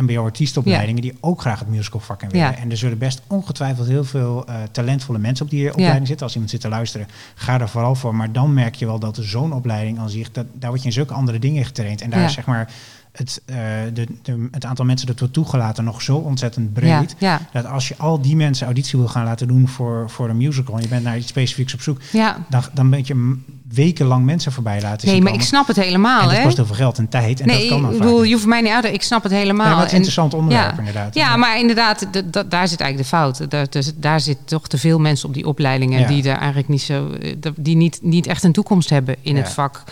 mbo-artiestopleidingen 0.00 1.02
die 1.02 1.16
ook 1.20 1.40
graag 1.40 1.58
het 1.58 1.68
musicalvak 1.68 2.22
in 2.22 2.28
willen. 2.28 2.56
En 2.56 2.70
er 2.70 2.76
zullen 2.76 2.98
best 2.98 3.22
ongetwijfeld 3.26 3.88
heel 3.88 4.04
veel 4.04 4.44
talentvolle 4.70 5.18
mensen 5.18 5.44
op 5.44 5.50
die 5.50 5.68
opleiding 5.68 6.06
zitten. 6.06 6.24
Als 6.24 6.34
iemand 6.34 6.52
zit 6.52 6.60
te 6.60 6.68
luisteren, 6.68 7.06
ga 7.34 7.60
er 7.60 7.68
vooral 7.68 7.94
voor. 7.94 8.14
Maar 8.14 8.32
dan 8.32 8.54
merk 8.54 8.74
je 8.74 8.86
wel 8.86 8.98
dat 8.98 9.18
zo'n 9.20 9.52
opleiding 9.52 9.98
aan 9.98 10.10
zich, 10.10 10.32
dat, 10.32 10.46
daar 10.52 10.70
word 10.70 10.82
je 10.82 10.88
in 10.88 10.94
zulke 10.94 11.14
andere 11.14 11.38
dingen 11.38 11.64
getraind. 11.64 12.00
En 12.00 12.10
daar 12.10 12.24
is 12.24 12.32
zeg 12.32 12.46
maar 12.46 12.72
het, 13.12 13.42
uh, 13.46 13.56
de, 13.92 14.06
de, 14.22 14.48
het 14.50 14.64
aantal 14.64 14.84
mensen 14.84 15.06
dat 15.06 15.18
wordt 15.18 15.34
toegelaten 15.34 15.84
nog 15.84 16.02
zo 16.02 16.16
ontzettend 16.16 16.72
breed. 16.72 17.14
Ja, 17.18 17.40
ja. 17.52 17.62
Dat 17.62 17.66
als 17.66 17.88
je 17.88 17.94
al 17.96 18.20
die 18.20 18.36
mensen 18.36 18.66
auditie 18.66 18.98
wil 18.98 19.08
gaan 19.08 19.24
laten 19.24 19.48
doen 19.48 19.68
voor, 19.68 20.10
voor 20.10 20.28
een 20.28 20.36
musical. 20.36 20.76
en 20.76 20.82
je 20.82 20.88
bent 20.88 21.04
naar 21.04 21.16
iets 21.16 21.26
specifieks 21.26 21.74
op 21.74 21.80
zoek. 21.80 22.00
Ja. 22.12 22.36
Dan, 22.48 22.62
dan 22.72 22.90
ben 22.90 23.02
je 23.04 23.38
wekenlang 23.74 24.24
mensen 24.24 24.52
voorbij 24.52 24.80
laten 24.80 25.06
nee, 25.06 25.14
zien. 25.14 25.24
maar 25.24 25.34
ik 25.34 25.42
snap 25.42 25.66
het 25.66 25.76
helemaal. 25.76 26.20
En 26.20 26.28
dat 26.28 26.36
hè? 26.36 26.42
kost 26.42 26.56
heel 26.56 26.66
veel 26.66 26.74
geld 26.74 26.98
en 26.98 27.08
tijd. 27.08 27.40
En 27.40 27.46
nee, 27.46 27.58
dat 27.58 27.68
kan 27.68 27.82
dan 27.82 27.92
ik 27.92 27.98
bedoel, 27.98 28.22
je 28.22 28.32
hoeft 28.32 28.46
mij 28.46 28.60
niet 28.60 28.72
uit. 28.72 28.84
Ik 28.84 29.02
snap 29.02 29.22
het 29.22 29.32
helemaal. 29.32 29.66
Ja, 29.66 29.74
maar 29.74 29.82
het 29.82 29.92
interessant 29.92 30.34
onderwerp, 30.34 30.78
inderdaad. 30.78 31.14
Ja, 31.14 31.36
maar 31.36 31.58
inderdaad, 31.58 32.06
daar 32.48 32.68
zit 32.68 32.80
eigenlijk 32.80 32.96
de 32.96 33.04
fout. 33.04 33.50
Daar, 33.50 33.66
dus, 33.70 33.92
daar 33.96 34.20
zit 34.20 34.38
toch 34.44 34.68
te 34.68 34.78
veel 34.78 34.98
mensen 34.98 35.28
op 35.28 35.34
die 35.34 35.46
opleidingen 35.46 36.08
die 36.08 36.28
er 36.28 36.36
eigenlijk 36.36 36.68
niet 36.68 36.82
zo, 36.82 37.10
die 37.56 37.76
niet, 37.76 37.98
niet 38.02 38.26
echt 38.26 38.42
een 38.42 38.52
toekomst 38.52 38.90
hebben 38.90 39.16
in 39.20 39.36
het 39.36 39.48
vak. 39.48 39.82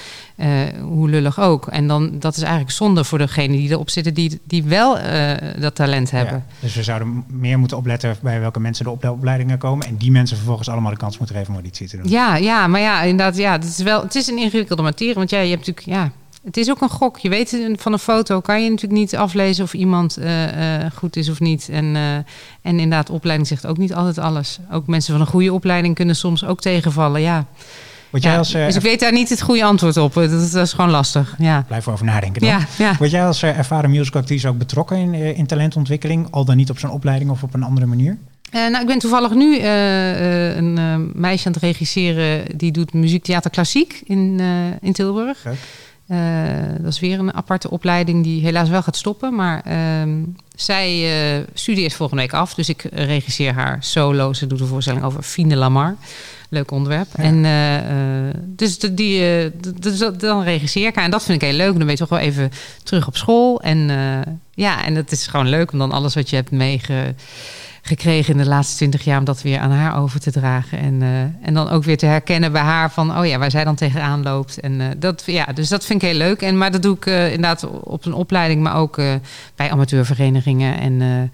Uh, 0.40 0.46
hoe 0.82 1.08
lullig 1.08 1.40
ook. 1.40 1.66
En 1.66 1.86
dan 1.86 2.18
dat 2.18 2.36
is 2.36 2.42
eigenlijk 2.42 2.70
zonde 2.70 3.04
voor 3.04 3.18
degene 3.18 3.56
die 3.56 3.70
erop 3.70 3.90
zitten, 3.90 4.14
die, 4.14 4.40
die 4.44 4.64
wel 4.64 4.98
uh, 4.98 5.30
dat 5.60 5.74
talent 5.74 6.10
hebben. 6.10 6.34
Ja, 6.34 6.44
dus 6.60 6.74
we 6.74 6.82
zouden 6.82 7.24
meer 7.28 7.58
moeten 7.58 7.76
opletten 7.76 8.16
bij 8.22 8.40
welke 8.40 8.60
mensen 8.60 8.84
de 8.84 9.10
opleidingen 9.10 9.58
komen. 9.58 9.86
En 9.86 9.96
die 9.96 10.10
mensen 10.10 10.36
vervolgens 10.36 10.68
allemaal 10.68 10.90
de 10.90 10.96
kans 10.96 11.18
moeten 11.18 11.36
geven 11.36 11.50
om 11.50 11.54
auditie 11.54 11.88
te 11.88 11.96
doen. 11.96 12.10
Ja, 12.10 12.36
ja 12.36 12.66
maar 12.66 12.80
ja, 12.80 13.02
inderdaad, 13.02 13.36
ja, 13.36 13.52
het 13.52 13.64
is 13.64 13.78
wel, 13.78 14.02
het 14.02 14.14
is 14.14 14.28
een 14.28 14.38
ingewikkelde 14.38 14.82
materie. 14.82 15.14
Want 15.14 15.30
ja, 15.30 15.40
je 15.40 15.50
hebt 15.50 15.66
natuurlijk, 15.66 15.86
ja, 15.86 16.12
het 16.44 16.56
is 16.56 16.70
ook 16.70 16.80
een 16.80 16.88
gok. 16.88 17.18
Je 17.18 17.28
weet 17.28 17.60
van 17.76 17.92
een 17.92 17.98
foto 17.98 18.40
kan 18.40 18.62
je 18.62 18.70
natuurlijk 18.70 19.00
niet 19.00 19.16
aflezen 19.16 19.64
of 19.64 19.74
iemand 19.74 20.18
uh, 20.18 20.44
goed 20.94 21.16
is 21.16 21.28
of 21.28 21.40
niet. 21.40 21.68
En, 21.68 21.96
en 21.96 22.24
inderdaad, 22.62 23.10
opleiding 23.10 23.48
zegt 23.48 23.66
ook 23.66 23.78
niet 23.78 23.94
altijd 23.94 24.18
alles. 24.18 24.58
Ook 24.72 24.86
mensen 24.86 25.12
van 25.12 25.20
een 25.20 25.30
goede 25.30 25.52
opleiding 25.52 25.94
kunnen 25.94 26.16
soms 26.16 26.44
ook 26.44 26.60
tegenvallen. 26.60 27.20
Ja. 27.20 27.46
Jij 28.10 28.38
als, 28.38 28.52
dus 28.52 28.76
ik 28.76 28.82
weet 28.82 29.00
daar 29.00 29.12
niet 29.12 29.28
het 29.28 29.42
goede 29.42 29.64
antwoord 29.64 29.96
op. 29.96 30.14
Dat, 30.14 30.52
dat 30.52 30.66
is 30.66 30.72
gewoon 30.72 30.90
lastig. 30.90 31.34
Ja. 31.38 31.64
Blijf 31.66 31.88
over 31.88 32.04
nadenken. 32.04 32.40
Dan. 32.40 32.50
Ja, 32.50 32.60
ja. 32.78 32.96
Word 32.98 33.10
jij 33.10 33.26
als 33.26 33.42
ervaren 33.42 33.90
musicalactrice 33.90 34.48
ook 34.48 34.58
betrokken 34.58 34.96
in, 34.96 35.14
in 35.14 35.46
talentontwikkeling? 35.46 36.26
Al 36.30 36.44
dan 36.44 36.56
niet 36.56 36.70
op 36.70 36.78
zo'n 36.78 36.90
opleiding 36.90 37.30
of 37.30 37.42
op 37.42 37.54
een 37.54 37.62
andere 37.62 37.86
manier? 37.86 38.18
Uh, 38.52 38.68
nou, 38.68 38.80
ik 38.80 38.86
ben 38.86 38.98
toevallig 38.98 39.34
nu 39.34 39.56
uh, 39.56 39.62
uh, 39.62 40.56
een 40.56 41.10
meisje 41.14 41.46
aan 41.46 41.52
het 41.52 41.62
regisseren. 41.62 42.58
Die 42.58 42.72
doet 42.72 42.92
muziektheater 42.92 43.50
klassiek 43.50 44.00
in, 44.04 44.40
in 44.80 44.92
Tilburg. 44.92 45.42
dat 46.80 46.92
is 46.92 47.00
weer 47.00 47.18
een 47.18 47.34
aparte 47.34 47.70
opleiding 47.70 48.24
die 48.24 48.42
helaas 48.42 48.68
wel 48.68 48.82
gaat 48.82 48.96
stoppen. 48.96 49.34
Maar 49.34 49.62
ehm, 49.64 50.22
zij 50.54 51.10
studeert 51.54 51.94
volgende 51.94 52.22
week 52.22 52.32
af. 52.32 52.54
Dus 52.54 52.68
ik 52.68 52.86
regisseer 52.92 53.54
haar 53.54 53.76
solo. 53.80 54.32
Ze 54.32 54.46
doet 54.46 54.60
een 54.60 54.66
voorstelling 54.66 55.04
over 55.04 55.22
Fine 55.22 55.56
Lamar. 55.56 55.96
Leuk 56.48 56.70
onderwerp. 56.70 57.08
Ja. 57.16 57.22
En 57.22 57.42
dus 58.46 58.78
die, 58.78 59.50
dus 59.78 59.98
dan 60.18 60.42
regisseer 60.42 60.86
ik 60.86 60.94
haar. 60.94 61.04
En 61.04 61.10
dat 61.10 61.24
vind 61.24 61.42
ik 61.42 61.48
heel 61.48 61.56
leuk. 61.56 61.68
Dan 61.68 61.78
ben 61.78 61.88
je 61.88 61.96
toch 61.96 62.08
wel 62.08 62.18
even 62.18 62.50
terug 62.82 63.06
op 63.06 63.16
school. 63.16 63.60
En 63.60 63.90
ja, 64.54 64.84
en 64.84 64.94
het 64.94 65.12
is 65.12 65.26
gewoon 65.26 65.48
leuk 65.48 65.72
om 65.72 65.78
dan 65.78 65.92
alles 65.92 66.14
wat 66.14 66.30
je 66.30 66.36
hebt 66.36 66.50
meege 66.50 67.14
gekregen 67.82 68.32
in 68.32 68.38
de 68.38 68.48
laatste 68.48 68.76
twintig 68.76 69.04
jaar 69.04 69.18
om 69.18 69.24
dat 69.24 69.42
weer 69.42 69.58
aan 69.58 69.70
haar 69.70 70.00
over 70.00 70.20
te 70.20 70.30
dragen. 70.30 70.78
En, 70.78 71.00
uh, 71.00 71.20
en 71.20 71.54
dan 71.54 71.68
ook 71.68 71.84
weer 71.84 71.96
te 71.96 72.06
herkennen 72.06 72.52
bij 72.52 72.62
haar 72.62 72.90
van, 72.90 73.18
oh 73.18 73.26
ja, 73.26 73.38
waar 73.38 73.50
zij 73.50 73.64
dan 73.64 73.74
tegenaan 73.74 74.22
loopt. 74.22 74.60
En 74.60 74.94
dat, 74.98 75.22
ja, 75.26 75.44
dus 75.44 75.68
dat 75.68 75.84
vind 75.84 76.02
ik 76.02 76.08
heel 76.08 76.18
leuk. 76.18 76.42
En, 76.42 76.58
maar 76.58 76.70
dat 76.70 76.82
doe 76.82 76.96
ik 76.96 77.06
inderdaad 77.06 77.66
op 77.82 78.04
een 78.04 78.14
opleiding, 78.14 78.62
maar 78.62 78.76
ook 78.76 78.96
bij 79.56 79.70
amateurverenigingen. 79.70 80.78
En 80.78 81.30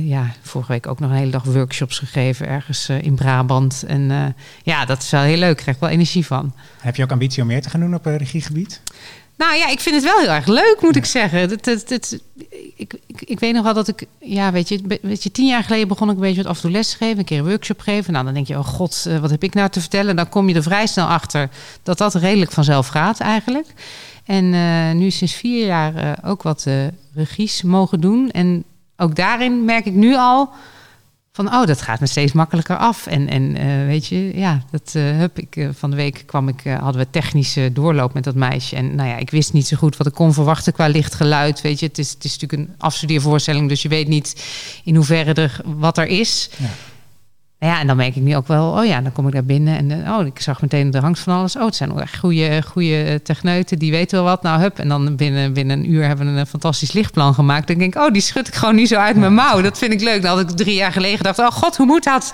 ja, 0.00 0.30
vorige 0.42 0.72
week 0.72 0.86
ook 0.86 1.00
nog 1.00 1.10
een 1.10 1.16
hele 1.16 1.30
dag 1.30 1.44
workshops 1.44 1.98
gegeven 1.98 2.46
ergens 2.46 2.88
in 2.88 3.14
Brabant. 3.14 3.84
En 3.86 4.34
ja, 4.62 4.84
dat 4.84 5.02
is 5.02 5.10
wel 5.10 5.22
heel 5.22 5.36
leuk. 5.36 5.50
Ik 5.50 5.56
krijg 5.56 5.78
wel 5.78 5.88
energie 5.90 6.26
van. 6.26 6.54
Heb 6.80 6.96
je 6.96 7.02
ook 7.02 7.10
ambitie 7.10 7.42
om 7.42 7.48
meer 7.48 7.62
te 7.62 7.70
gaan 7.70 7.80
doen 7.80 7.94
op 7.94 8.04
regiegebied? 8.04 8.80
Nou 9.36 9.56
ja, 9.56 9.68
ik 9.68 9.80
vind 9.80 9.94
het 9.94 10.04
wel 10.04 10.18
heel 10.18 10.30
erg 10.30 10.46
leuk, 10.46 10.76
moet 10.80 10.94
ja. 10.94 11.00
ik 11.00 11.06
zeggen. 11.06 11.38
Het, 11.38 12.20
ik, 12.76 12.94
ik, 13.06 13.22
ik, 13.22 13.40
weet 13.40 13.54
nog 13.54 13.64
wel 13.64 13.74
dat 13.74 13.88
ik, 13.88 14.06
ja, 14.20 14.52
weet 14.52 14.68
je, 14.68 14.98
weet 15.02 15.22
je, 15.22 15.30
tien 15.30 15.46
jaar 15.46 15.62
geleden 15.62 15.88
begon 15.88 16.08
ik 16.08 16.14
een 16.14 16.20
beetje 16.20 16.36
met 16.36 16.46
af 16.46 16.56
en 16.56 16.62
toe 16.62 16.70
les 16.70 16.90
te 16.90 16.96
geven, 16.96 17.18
een 17.18 17.24
keer 17.24 17.38
een 17.38 17.48
workshop 17.48 17.80
geven. 17.80 18.12
Nou, 18.12 18.24
dan 18.24 18.34
denk 18.34 18.46
je, 18.46 18.58
oh 18.58 18.66
god, 18.66 19.08
wat 19.20 19.30
heb 19.30 19.42
ik 19.42 19.54
nou 19.54 19.68
te 19.68 19.80
vertellen? 19.80 20.10
En 20.10 20.16
dan 20.16 20.28
kom 20.28 20.48
je 20.48 20.54
er 20.54 20.62
vrij 20.62 20.86
snel 20.86 21.06
achter 21.06 21.48
dat 21.82 21.98
dat 21.98 22.14
redelijk 22.14 22.50
vanzelf 22.50 22.86
gaat 22.86 23.20
eigenlijk. 23.20 23.66
En 24.24 24.50
nu 24.98 25.10
sinds 25.10 25.34
vier 25.34 25.66
jaar 25.66 26.18
ook 26.24 26.42
wat 26.42 26.66
regies 27.14 27.62
mogen 27.62 28.00
doen. 28.00 28.30
En 28.30 28.64
ook 28.96 29.14
daarin 29.14 29.64
merk 29.64 29.86
ik 29.86 29.94
nu 29.94 30.16
al 30.16 30.52
van 31.32 31.54
oh, 31.54 31.66
dat 31.66 31.82
gaat 31.82 32.00
me 32.00 32.06
steeds 32.06 32.32
makkelijker 32.32 32.76
af. 32.76 33.06
En, 33.06 33.28
en 33.28 33.56
uh, 33.56 33.86
weet 33.86 34.06
je, 34.06 34.38
ja, 34.38 34.62
dat 34.70 34.92
uh, 34.96 35.22
ik 35.22 35.56
uh, 35.56 35.68
van 35.72 35.90
de 35.90 35.96
week 35.96 36.22
kwam 36.26 36.48
ik, 36.48 36.62
hadden 36.64 37.02
we 37.02 37.10
technische 37.10 37.70
doorloop 37.72 38.14
met 38.14 38.24
dat 38.24 38.34
meisje. 38.34 38.76
En 38.76 38.94
nou 38.94 39.08
ja, 39.08 39.16
ik 39.16 39.30
wist 39.30 39.52
niet 39.52 39.66
zo 39.66 39.76
goed 39.76 39.96
wat 39.96 40.06
ik 40.06 40.12
kon 40.12 40.32
verwachten 40.32 40.72
qua 40.72 40.86
lichtgeluid. 40.86 41.60
Weet 41.60 41.80
je, 41.80 41.86
het 41.86 41.98
is, 41.98 42.10
het 42.10 42.24
is 42.24 42.38
natuurlijk 42.38 42.70
een 42.70 42.74
afstudeervoorstelling, 42.78 43.68
dus 43.68 43.82
je 43.82 43.88
weet 43.88 44.08
niet 44.08 44.44
in 44.84 44.96
hoeverre 44.96 45.34
er 45.34 45.60
wat 45.64 45.98
er 45.98 46.06
is. 46.06 46.50
Ja. 46.56 46.68
Ja, 47.64 47.80
en 47.80 47.86
dan 47.86 47.96
merk 47.96 48.16
ik 48.16 48.22
nu 48.22 48.36
ook 48.36 48.46
wel, 48.46 48.70
oh 48.70 48.84
ja, 48.84 49.00
dan 49.00 49.12
kom 49.12 49.26
ik 49.26 49.32
daar 49.32 49.44
binnen 49.44 49.76
en 49.76 49.90
uh, 49.90 50.16
oh, 50.18 50.26
ik 50.26 50.40
zag 50.40 50.60
meteen 50.60 50.90
de 50.90 51.00
rang 51.00 51.18
van 51.18 51.34
alles. 51.34 51.56
Oh, 51.56 51.64
het 51.64 51.74
zijn 51.74 51.98
echt 51.98 52.18
goede, 52.18 52.62
goede 52.62 53.20
techneuten, 53.22 53.78
die 53.78 53.90
weten 53.90 54.18
wel 54.18 54.26
wat. 54.26 54.42
Nou, 54.42 54.60
hup, 54.60 54.78
en 54.78 54.88
dan 54.88 55.16
binnen, 55.16 55.52
binnen 55.52 55.78
een 55.78 55.90
uur 55.90 56.06
hebben 56.06 56.34
we 56.34 56.40
een 56.40 56.46
fantastisch 56.46 56.92
lichtplan 56.92 57.34
gemaakt. 57.34 57.66
Dan 57.66 57.78
denk 57.78 57.94
ik, 57.94 58.02
oh, 58.02 58.12
die 58.12 58.22
schud 58.22 58.48
ik 58.48 58.54
gewoon 58.54 58.74
nu 58.74 58.86
zo 58.86 58.96
uit 58.96 59.16
mijn 59.16 59.34
mouw. 59.34 59.60
Dat 59.60 59.78
vind 59.78 59.92
ik 59.92 60.00
leuk. 60.00 60.22
Dan 60.22 60.36
had 60.36 60.50
ik 60.50 60.56
drie 60.56 60.74
jaar 60.74 60.92
geleden 60.92 61.16
gedacht, 61.16 61.38
oh 61.38 61.50
god, 61.50 61.76
hoe 61.76 61.86
moet 61.86 62.04
dat? 62.04 62.32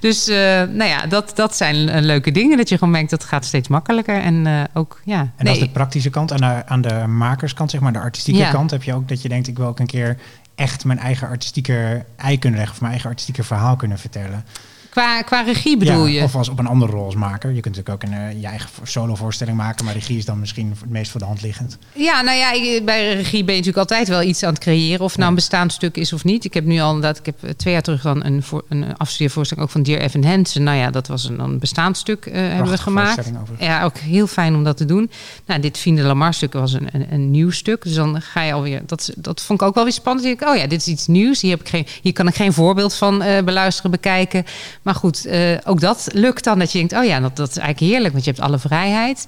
Dus, 0.00 0.28
uh, 0.28 0.36
nou 0.62 0.84
ja, 0.84 1.06
dat, 1.06 1.32
dat 1.34 1.56
zijn 1.56 2.00
leuke 2.00 2.30
dingen. 2.30 2.56
Dat 2.56 2.68
je 2.68 2.78
gewoon 2.78 2.92
merkt, 2.92 3.10
dat 3.10 3.24
gaat 3.24 3.44
steeds 3.44 3.68
makkelijker. 3.68 4.20
En 4.20 4.46
uh, 4.46 4.62
ook, 4.74 5.00
ja. 5.04 5.20
En 5.36 5.44
dat 5.44 5.54
is 5.54 5.60
de 5.60 5.68
praktische 5.68 6.10
kant. 6.10 6.30
En 6.30 6.44
aan 6.44 6.56
de, 6.56 6.66
aan 6.66 6.80
de 6.80 7.06
makerskant, 7.06 7.70
zeg 7.70 7.80
maar, 7.80 7.92
de 7.92 8.00
artistieke 8.00 8.40
ja. 8.40 8.50
kant, 8.50 8.70
heb 8.70 8.82
je 8.82 8.94
ook 8.94 9.08
dat 9.08 9.22
je 9.22 9.28
denkt, 9.28 9.48
ik 9.48 9.56
wil 9.56 9.66
ook 9.66 9.78
een 9.78 9.86
keer 9.86 10.16
echt 10.58 10.84
mijn 10.84 10.98
eigen 10.98 11.28
artistieke 11.28 12.04
ei 12.16 12.38
kunnen 12.38 12.58
leggen 12.58 12.74
of 12.74 12.80
mijn 12.80 12.92
eigen 12.92 13.10
artistieke 13.10 13.44
verhaal 13.44 13.76
kunnen 13.76 13.98
vertellen. 13.98 14.44
Qua, 14.88 15.22
qua 15.22 15.40
regie 15.40 15.76
bedoel 15.76 16.06
ja, 16.06 16.18
je? 16.18 16.24
Of 16.24 16.34
als 16.34 16.48
op 16.48 16.58
een 16.58 16.66
andere 16.66 16.92
rol 16.92 17.04
als 17.04 17.14
maker. 17.14 17.52
Je 17.52 17.60
kunt 17.60 17.76
natuurlijk 17.76 18.04
ook 18.04 18.10
een, 18.10 18.34
uh, 18.34 18.40
je 18.40 18.46
eigen 18.46 18.68
solo-voorstelling 18.82 19.56
maken, 19.56 19.84
maar 19.84 19.94
regie 19.94 20.18
is 20.18 20.24
dan 20.24 20.38
misschien 20.38 20.74
het 20.80 20.90
meest 20.90 21.10
voor 21.10 21.20
de 21.20 21.26
hand 21.26 21.42
liggend. 21.42 21.78
Ja, 21.92 22.20
nou 22.20 22.36
ja, 22.36 22.82
bij 22.82 23.14
regie 23.14 23.44
ben 23.44 23.54
je 23.54 23.60
natuurlijk 23.60 23.90
altijd 23.90 24.08
wel 24.08 24.22
iets 24.22 24.42
aan 24.42 24.52
het 24.52 24.62
creëren. 24.62 25.00
Of 25.00 25.10
het 25.10 25.18
nou 25.18 25.30
een 25.30 25.34
bestaand 25.34 25.72
stuk 25.72 25.96
is 25.96 26.12
of 26.12 26.24
niet. 26.24 26.44
Ik 26.44 26.54
heb 26.54 26.64
nu 26.64 26.80
al 26.80 26.94
inderdaad, 26.94 27.18
ik 27.18 27.26
heb 27.26 27.44
eh, 27.44 27.50
twee 27.50 27.72
jaar 27.72 27.82
terug 27.82 28.02
dan 28.02 28.24
een, 28.24 28.42
voor, 28.42 28.64
een 28.68 28.96
afstudeervoorstelling 28.96 29.66
ook 29.66 29.72
van 29.72 29.82
Dear 29.82 30.00
Evan 30.00 30.24
Hansen. 30.24 30.62
Nou 30.62 30.78
ja, 30.78 30.90
dat 30.90 31.06
was 31.06 31.24
een, 31.24 31.38
een 31.38 31.58
bestaand 31.58 31.96
stuk 31.96 32.26
uh, 32.26 32.34
hebben 32.34 32.70
we 32.70 32.78
gemaakt. 32.78 33.32
Ja, 33.58 33.82
ook 33.82 33.96
heel 33.96 34.26
fijn 34.26 34.54
om 34.54 34.64
dat 34.64 34.76
te 34.76 34.84
doen. 34.84 35.10
Nou, 35.46 35.60
dit 35.60 35.78
Fien 35.78 35.96
de 35.96 36.02
Lamar 36.02 36.34
stuk 36.34 36.52
was 36.52 36.72
een, 36.72 36.88
een, 36.92 37.06
een, 37.10 37.30
nieuw 37.30 37.50
stuk. 37.50 37.82
Dus 37.82 37.94
dan 37.94 38.22
ga 38.22 38.42
je 38.42 38.52
alweer, 38.52 38.82
dat, 38.86 39.12
dat 39.16 39.42
vond 39.42 39.60
ik 39.60 39.66
ook 39.66 39.74
wel 39.74 39.84
weer 39.84 39.92
spannend. 39.92 40.26
Ik, 40.26 40.48
oh 40.48 40.56
ja, 40.56 40.66
dit 40.66 40.80
is 40.80 40.86
iets 40.86 41.06
nieuws. 41.06 41.40
Hier, 41.40 41.50
heb 41.50 41.60
ik 41.60 41.68
geen, 41.68 41.86
hier 42.02 42.12
kan 42.12 42.28
ik 42.28 42.34
geen 42.34 42.52
voorbeeld 42.52 42.94
van 42.94 43.22
uh, 43.22 43.42
beluisteren, 43.42 43.90
bekijken. 43.90 44.44
Maar 44.88 44.96
goed, 44.96 45.26
uh, 45.26 45.56
ook 45.64 45.80
dat 45.80 46.08
lukt 46.12 46.44
dan. 46.44 46.58
Dat 46.58 46.72
je 46.72 46.78
denkt, 46.78 46.92
oh 46.92 47.04
ja, 47.04 47.20
dat, 47.20 47.36
dat 47.36 47.48
is 47.48 47.56
eigenlijk 47.56 47.92
heerlijk, 47.92 48.12
want 48.12 48.24
je 48.24 48.30
hebt 48.30 48.42
alle 48.42 48.58
vrijheid. 48.58 49.26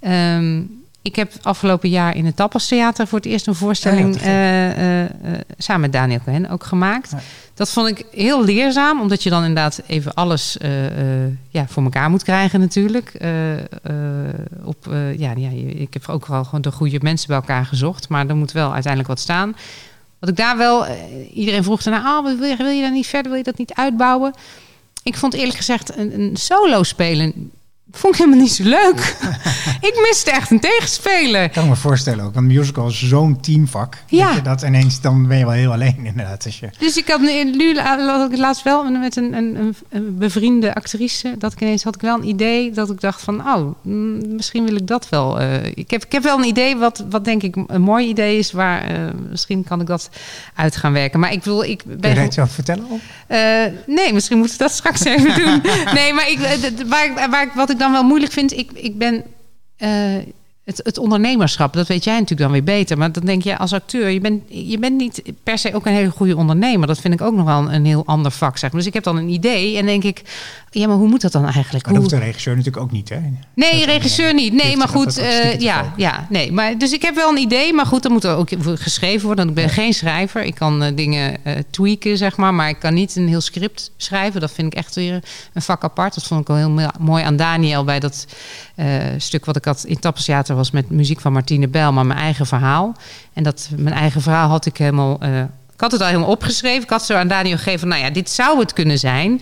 Um, 0.00 0.82
ik 1.02 1.16
heb 1.16 1.32
afgelopen 1.42 1.88
jaar 1.88 2.16
in 2.16 2.26
het 2.26 2.36
Tapas 2.36 2.68
Theater 2.68 3.06
voor 3.06 3.18
het 3.18 3.26
eerst 3.26 3.46
een 3.46 3.54
voorstelling 3.54 4.20
ja, 4.20 4.26
uh, 4.26 5.02
uh, 5.02 5.08
samen 5.58 5.80
met 5.80 5.92
Daniel 5.92 6.20
Cohen 6.24 6.48
ook 6.48 6.64
gemaakt. 6.64 7.10
Ja. 7.10 7.18
Dat 7.54 7.70
vond 7.70 7.88
ik 7.88 8.04
heel 8.12 8.44
leerzaam, 8.44 9.00
omdat 9.00 9.22
je 9.22 9.30
dan 9.30 9.44
inderdaad 9.44 9.82
even 9.86 10.14
alles 10.14 10.56
ja, 11.48 11.66
voor 11.68 11.82
elkaar 11.82 12.10
moet 12.10 12.22
krijgen 12.22 12.60
natuurlijk. 12.60 13.12
op, 14.64 14.86
ja, 15.16 15.32
ja, 15.36 15.48
ik 15.66 15.92
heb 15.92 16.08
ook 16.08 16.26
wel 16.26 16.44
gewoon 16.44 16.60
de 16.60 16.72
goede 16.72 16.98
mensen 17.02 17.26
bij 17.26 17.36
elkaar 17.36 17.66
gezocht, 17.66 18.08
maar 18.08 18.26
er 18.26 18.36
moet 18.36 18.52
wel 18.52 18.72
uiteindelijk 18.72 19.08
wat 19.08 19.20
staan. 19.20 19.56
Wat 20.18 20.28
ik 20.28 20.36
daar 20.36 20.56
wel, 20.56 20.86
iedereen 21.32 21.64
vroeg 21.64 21.82
daarna, 21.82 22.18
oh, 22.18 22.24
wil, 22.24 22.48
je, 22.48 22.56
wil 22.56 22.66
je 22.66 22.82
daar 22.82 22.92
niet 22.92 23.06
verder, 23.06 23.30
wil 23.30 23.38
je 23.38 23.44
dat 23.44 23.58
niet 23.58 23.74
uitbouwen? 23.74 24.34
Ik 25.02 25.16
vond 25.16 25.34
eerlijk 25.34 25.56
gezegd 25.56 25.96
een, 25.96 26.20
een 26.20 26.36
solo 26.36 26.82
spelen 26.82 27.52
vond 27.92 28.14
ik 28.14 28.20
helemaal 28.20 28.40
niet 28.40 28.52
zo 28.52 28.64
leuk. 28.64 29.16
ik 29.88 30.06
miste 30.08 30.30
echt 30.30 30.50
een 30.50 30.60
tegenspeler. 30.60 31.42
Ik 31.42 31.52
kan 31.52 31.68
me 31.68 31.76
voorstellen 31.76 32.24
ook. 32.24 32.34
Want 32.34 32.46
musical 32.46 32.88
is 32.88 33.08
zo'n 33.08 33.40
teamvak. 33.40 33.96
Ja. 34.06 34.34
Dat, 34.34 34.44
dat 34.44 34.62
ineens, 34.62 35.00
dan 35.00 35.26
ben 35.26 35.38
je 35.38 35.44
wel 35.44 35.54
heel 35.54 35.72
alleen 35.72 35.98
inderdaad. 36.02 36.44
Als 36.44 36.58
je... 36.58 36.70
Dus 36.78 36.96
ik 36.96 37.08
had 37.08 37.20
nu 37.20 37.74
laatst 38.36 38.62
wel 38.62 38.90
met 38.90 39.16
een, 39.16 39.32
een, 39.32 39.74
een, 39.88 40.18
bevriende 40.18 40.74
actrice... 40.74 41.34
dat 41.38 41.52
ik 41.52 41.60
ineens 41.60 41.82
had 41.82 41.94
ik 41.94 42.00
wel 42.00 42.16
een 42.16 42.28
idee 42.28 42.70
dat 42.70 42.90
ik 42.90 43.00
dacht 43.00 43.22
van... 43.22 43.40
oh, 43.40 43.84
misschien 44.26 44.64
wil 44.64 44.76
ik 44.76 44.86
dat 44.86 45.08
wel. 45.08 45.40
Uh, 45.40 45.64
ik, 45.64 45.90
heb, 45.90 46.04
ik 46.04 46.12
heb 46.12 46.22
wel 46.22 46.38
een 46.38 46.46
idee 46.46 46.76
wat, 46.76 47.04
wat 47.10 47.24
denk 47.24 47.42
ik 47.42 47.56
een 47.66 47.82
mooi 47.82 48.08
idee 48.08 48.38
is... 48.38 48.52
waar 48.52 48.90
uh, 48.90 48.98
misschien 49.30 49.64
kan 49.64 49.80
ik 49.80 49.86
dat 49.86 50.10
uit 50.54 50.76
gaan 50.76 50.92
werken. 50.92 51.20
Maar 51.20 51.32
ik 51.32 51.44
wil... 51.44 51.62
Ik 51.62 51.84
ben, 51.84 52.00
Kun 52.00 52.30
je 52.30 52.40
het 52.40 52.52
vertellen? 52.52 52.84
Op? 52.88 53.00
Uh, 53.28 53.38
nee, 53.86 54.12
misschien 54.12 54.38
moeten 54.38 54.56
we 54.56 54.62
dat 54.62 54.72
straks 54.72 55.04
even 55.04 55.34
doen. 55.44 55.62
Nee, 55.94 56.12
maar 56.12 56.30
ik, 56.30 56.38
waar, 56.86 57.30
waar, 57.30 57.50
wat 57.54 57.70
ik 57.70 57.78
dan 57.82 57.92
wel 57.92 58.02
moeilijk 58.02 58.32
vind, 58.32 58.52
ik, 58.52 58.70
ik 58.72 58.98
ben. 58.98 59.24
Uh, 59.78 60.16
het, 60.64 60.80
het, 60.84 60.98
ondernemerschap, 60.98 61.72
dat 61.72 61.86
weet 61.86 62.04
jij 62.04 62.12
natuurlijk 62.12 62.40
dan 62.40 62.50
weer 62.50 62.76
beter. 62.76 62.98
Maar 62.98 63.12
dan 63.12 63.24
denk 63.24 63.42
je 63.42 63.58
als 63.58 63.72
acteur, 63.72 64.10
je 64.10 64.20
bent, 64.20 64.42
je 64.48 64.78
bent 64.78 64.96
niet 64.96 65.22
per 65.42 65.58
se 65.58 65.74
ook 65.74 65.86
een 65.86 65.92
hele 65.92 66.10
goede 66.10 66.36
ondernemer. 66.36 66.86
Dat 66.86 67.00
vind 67.00 67.14
ik 67.14 67.20
ook 67.20 67.34
nog 67.34 67.44
wel 67.44 67.58
een, 67.58 67.74
een 67.74 67.84
heel 67.84 68.06
ander 68.06 68.30
vak. 68.30 68.58
Zeg 68.58 68.70
maar. 68.70 68.80
Dus 68.80 68.88
ik 68.88 68.94
heb 68.94 69.04
dan 69.04 69.16
een 69.16 69.28
idee 69.28 69.76
en 69.76 69.86
denk 69.86 70.04
ik, 70.04 70.22
ja, 70.74 70.86
maar 70.86 70.96
hoe 70.96 71.08
moet 71.08 71.20
dat 71.20 71.32
dan 71.32 71.44
eigenlijk? 71.44 71.84
Maar 71.84 71.94
dat 71.94 72.02
hoeft 72.02 72.14
de 72.14 72.20
regisseur 72.20 72.56
natuurlijk 72.56 72.84
ook 72.84 72.90
niet, 72.90 73.08
hè? 73.08 73.18
Nee, 73.54 73.84
regisseur 73.84 74.34
niet. 74.34 74.52
Nee, 74.52 74.76
maar 74.76 74.88
goed, 74.88 75.18
uh, 75.18 75.58
ja, 75.58 75.92
ja, 75.96 76.26
nee. 76.28 76.52
Maar, 76.52 76.78
dus 76.78 76.92
ik 76.92 77.02
heb 77.02 77.14
wel 77.14 77.30
een 77.30 77.36
idee, 77.36 77.72
maar 77.72 77.86
goed, 77.86 78.02
dan 78.02 78.12
moet 78.12 78.24
er 78.24 78.36
ook 78.36 78.48
geschreven 78.60 79.26
worden. 79.26 79.48
Ik 79.48 79.54
ben 79.54 79.64
ja. 79.64 79.70
geen 79.70 79.94
schrijver. 79.94 80.42
Ik 80.42 80.54
kan 80.54 80.82
uh, 80.82 80.88
dingen 80.94 81.36
uh, 81.46 81.52
tweaken, 81.70 82.16
zeg 82.16 82.36
maar, 82.36 82.54
maar 82.54 82.68
ik 82.68 82.78
kan 82.78 82.94
niet 82.94 83.16
een 83.16 83.28
heel 83.28 83.40
script 83.40 83.90
schrijven. 83.96 84.40
Dat 84.40 84.52
vind 84.52 84.72
ik 84.72 84.78
echt 84.78 84.94
weer 84.94 85.22
een 85.52 85.62
vak 85.62 85.84
apart. 85.84 86.14
Dat 86.14 86.24
vond 86.24 86.40
ik 86.40 86.48
al 86.48 86.56
heel 86.56 86.90
mooi 87.00 87.24
aan 87.24 87.36
Daniel 87.36 87.84
bij 87.84 88.00
dat 88.00 88.26
stuk 89.16 89.44
wat 89.44 89.56
ik 89.56 89.64
had 89.64 89.84
in 89.84 89.98
Tappentheater 89.98 90.54
was 90.54 90.70
met 90.70 90.90
muziek 90.90 91.20
van 91.20 91.32
Martine 91.32 91.68
Bel, 91.68 91.92
maar 91.92 92.06
mijn 92.06 92.18
eigen 92.18 92.46
verhaal. 92.46 92.96
En 93.32 93.42
dat 93.42 93.68
mijn 93.76 93.94
eigen 93.94 94.20
verhaal 94.20 94.48
had 94.48 94.66
ik 94.66 94.76
helemaal. 94.76 95.18
ik 95.72 95.80
had 95.80 95.92
het 95.92 96.00
al 96.00 96.06
helemaal 96.06 96.28
opgeschreven. 96.28 96.82
Ik 96.82 96.90
had 96.90 97.04
zo 97.04 97.14
aan 97.14 97.28
Daniel 97.28 97.56
gegeven, 97.56 97.88
nou 97.88 98.02
ja, 98.02 98.10
dit 98.10 98.30
zou 98.30 98.58
het 98.58 98.72
kunnen 98.72 98.98
zijn. 98.98 99.40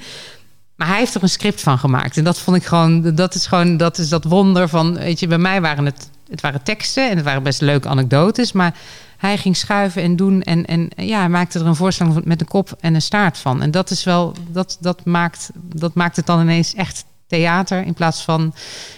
Maar 0.81 0.89
hij 0.89 0.99
heeft 0.99 1.15
er 1.15 1.23
een 1.23 1.29
script 1.29 1.61
van 1.61 1.79
gemaakt. 1.79 2.17
En 2.17 2.25
dat 2.25 2.39
vond 2.39 2.57
ik 2.57 2.65
gewoon, 2.65 3.15
dat 3.15 3.35
is 3.35 3.47
gewoon, 3.47 3.77
dat 3.77 3.99
is 3.99 4.09
dat 4.09 4.25
wonder 4.25 4.69
van, 4.69 4.95
weet 4.95 5.21
je, 5.21 5.27
bij 5.27 5.39
mij 5.39 5.61
waren 5.61 5.85
het, 5.85 6.11
het 6.31 6.41
waren 6.41 6.63
teksten 6.63 7.11
en 7.11 7.17
het 7.17 7.25
waren 7.25 7.43
best 7.43 7.61
leuke 7.61 7.89
anekdotes, 7.89 8.53
maar 8.53 8.75
hij 9.17 9.39
ging 9.39 9.57
schuiven 9.57 10.03
en 10.03 10.17
doen 10.17 10.43
en, 10.43 10.67
en 10.67 10.89
ja, 10.97 11.19
hij 11.19 11.29
maakte 11.29 11.59
er 11.59 11.67
een 11.67 11.77
voorstelling 11.77 12.25
met 12.25 12.41
een 12.41 12.47
kop 12.47 12.77
en 12.81 12.95
een 12.95 13.03
staart 13.03 13.39
van. 13.39 13.63
En 13.63 13.71
dat 13.71 13.91
is 13.91 14.05
wel, 14.05 14.35
dat, 14.49 14.77
dat, 14.81 15.05
maakt, 15.05 15.51
dat 15.55 15.95
maakt 15.95 16.17
het 16.17 16.27
dan 16.27 16.41
ineens 16.41 16.75
echt 16.75 17.05
theater 17.27 17.87
in 17.87 17.95
plaats 17.95 18.23
van 18.23 18.55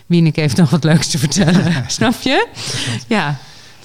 Wieneke 0.06 0.40
heeft 0.40 0.56
nog 0.56 0.70
wat 0.70 0.84
leuks 0.84 1.08
te 1.08 1.18
vertellen. 1.18 1.84
Snap 1.86 2.20
je? 2.20 2.46
Ja. 3.06 3.36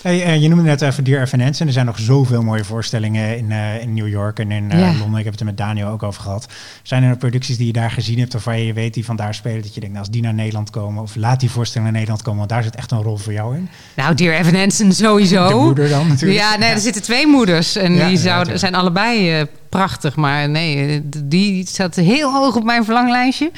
Hey, 0.07 0.35
uh, 0.35 0.41
je 0.41 0.47
noemde 0.47 0.63
net 0.63 0.81
even 0.81 1.03
Dear 1.03 1.21
Evan 1.21 1.39
Hansen. 1.39 1.67
Er 1.67 1.73
zijn 1.73 1.85
nog 1.85 1.99
zoveel 1.99 2.41
mooie 2.41 2.63
voorstellingen 2.63 3.37
in, 3.37 3.49
uh, 3.49 3.81
in 3.81 3.93
New 3.93 4.07
York 4.07 4.39
en 4.39 4.51
in 4.51 4.71
uh, 4.73 4.79
ja. 4.79 4.97
Londen. 4.99 5.17
Ik 5.17 5.23
heb 5.23 5.33
het 5.33 5.39
er 5.39 5.45
met 5.45 5.57
Daniel 5.57 5.87
ook 5.87 6.03
over 6.03 6.21
gehad. 6.21 6.45
Zijn 6.83 7.03
er 7.03 7.17
producties 7.17 7.57
die 7.57 7.67
je 7.67 7.73
daar 7.73 7.91
gezien 7.91 8.19
hebt 8.19 8.35
of 8.35 8.43
waar 8.43 8.59
je 8.59 8.73
weet 8.73 8.93
die 8.93 9.05
vandaar 9.05 9.33
spelen? 9.33 9.61
Dat 9.61 9.73
je 9.73 9.79
denkt, 9.79 9.95
nou, 9.95 9.99
als 9.99 10.09
die 10.09 10.21
naar 10.21 10.33
Nederland 10.33 10.69
komen 10.69 11.03
of 11.03 11.15
laat 11.15 11.39
die 11.39 11.51
voorstelling 11.51 11.89
naar 11.89 11.99
Nederland 11.99 12.23
komen, 12.23 12.39
want 12.39 12.49
daar 12.49 12.63
zit 12.63 12.75
echt 12.75 12.91
een 12.91 13.01
rol 13.01 13.17
voor 13.17 13.33
jou 13.33 13.55
in. 13.55 13.69
Nou, 13.95 14.15
Dear 14.15 14.39
Evan 14.39 14.55
Hansen 14.55 14.93
sowieso. 14.93 15.47
De 15.47 15.55
moeder 15.55 15.89
dan 15.89 16.07
natuurlijk. 16.07 16.39
Ja, 16.39 16.57
nee, 16.57 16.69
ja. 16.69 16.75
er 16.75 16.81
zitten 16.81 17.01
twee 17.01 17.27
moeders 17.27 17.75
en 17.75 17.93
ja, 17.93 18.07
die 18.07 18.17
zouden, 18.17 18.59
zijn 18.59 18.75
allebei 18.75 19.45
prachtig. 19.69 20.15
Maar 20.15 20.49
nee, 20.49 21.01
die 21.23 21.67
staat 21.67 21.95
heel 21.95 22.33
hoog 22.33 22.55
op 22.55 22.63
mijn 22.63 22.85
verlanglijstje. 22.85 23.51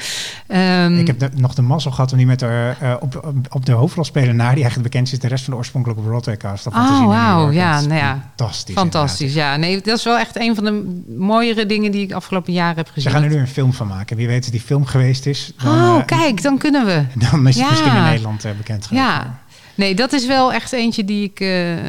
Um, 0.48 0.98
ik 0.98 1.06
heb 1.06 1.18
de, 1.18 1.30
nog 1.34 1.54
de 1.54 1.62
mazzel 1.62 1.90
gehad 1.90 2.12
om 2.12 2.16
die 2.16 2.26
met 2.26 2.40
haar 2.40 2.78
uh, 2.82 2.94
op, 3.00 3.34
op 3.50 3.66
de 3.66 3.72
hoofdrol 3.72 4.04
spelen 4.04 4.36
naar 4.36 4.54
die 4.54 4.62
eigenlijk 4.62 4.92
bekend 4.92 5.12
is 5.12 5.18
de 5.18 5.28
rest 5.28 5.44
van 5.44 5.52
de 5.52 5.58
oorspronkelijke 5.58 6.02
Broadway 6.02 6.36
cast. 6.36 6.66
Oh, 6.66 7.06
wauw. 7.06 7.50
Ja, 7.50 7.80
nou 7.80 7.94
ja. 7.94 8.32
Fantastisch. 8.36 8.74
Fantastisch, 8.74 9.34
ja. 9.34 9.56
Nee, 9.56 9.80
dat 9.80 9.98
is 9.98 10.04
wel 10.04 10.18
echt 10.18 10.40
een 10.40 10.54
van 10.54 10.64
de 10.64 11.02
mooiere 11.18 11.66
dingen 11.66 11.92
die 11.92 12.02
ik 12.02 12.12
afgelopen 12.12 12.52
jaren 12.52 12.76
heb 12.76 12.88
gezien. 12.88 13.02
Ze 13.02 13.10
gaan 13.10 13.22
er 13.22 13.28
nu 13.28 13.36
een 13.36 13.48
film 13.48 13.72
van 13.72 13.86
maken. 13.86 14.16
Wie 14.16 14.26
weet 14.26 14.42
dat 14.42 14.52
die 14.52 14.60
film 14.60 14.84
geweest 14.84 15.26
is. 15.26 15.52
Dan, 15.62 15.74
oh, 15.74 15.96
uh, 15.98 16.04
kijk, 16.04 16.42
dan 16.42 16.58
kunnen 16.58 16.86
we. 16.86 17.04
Dan 17.30 17.48
is 17.48 17.54
het 17.54 17.64
ja. 17.64 17.70
misschien 17.70 17.96
in 17.96 18.02
Nederland 18.02 18.44
uh, 18.44 18.52
bekend 18.56 18.86
geworden. 18.86 19.12
Ja. 19.12 19.38
Nee, 19.80 19.94
dat 19.94 20.12
is 20.12 20.26
wel 20.26 20.52
echt 20.52 20.72
eentje 20.72 21.04
die 21.04 21.24
ik, 21.24 21.40
uh, 21.40 21.72
uh, 21.72 21.82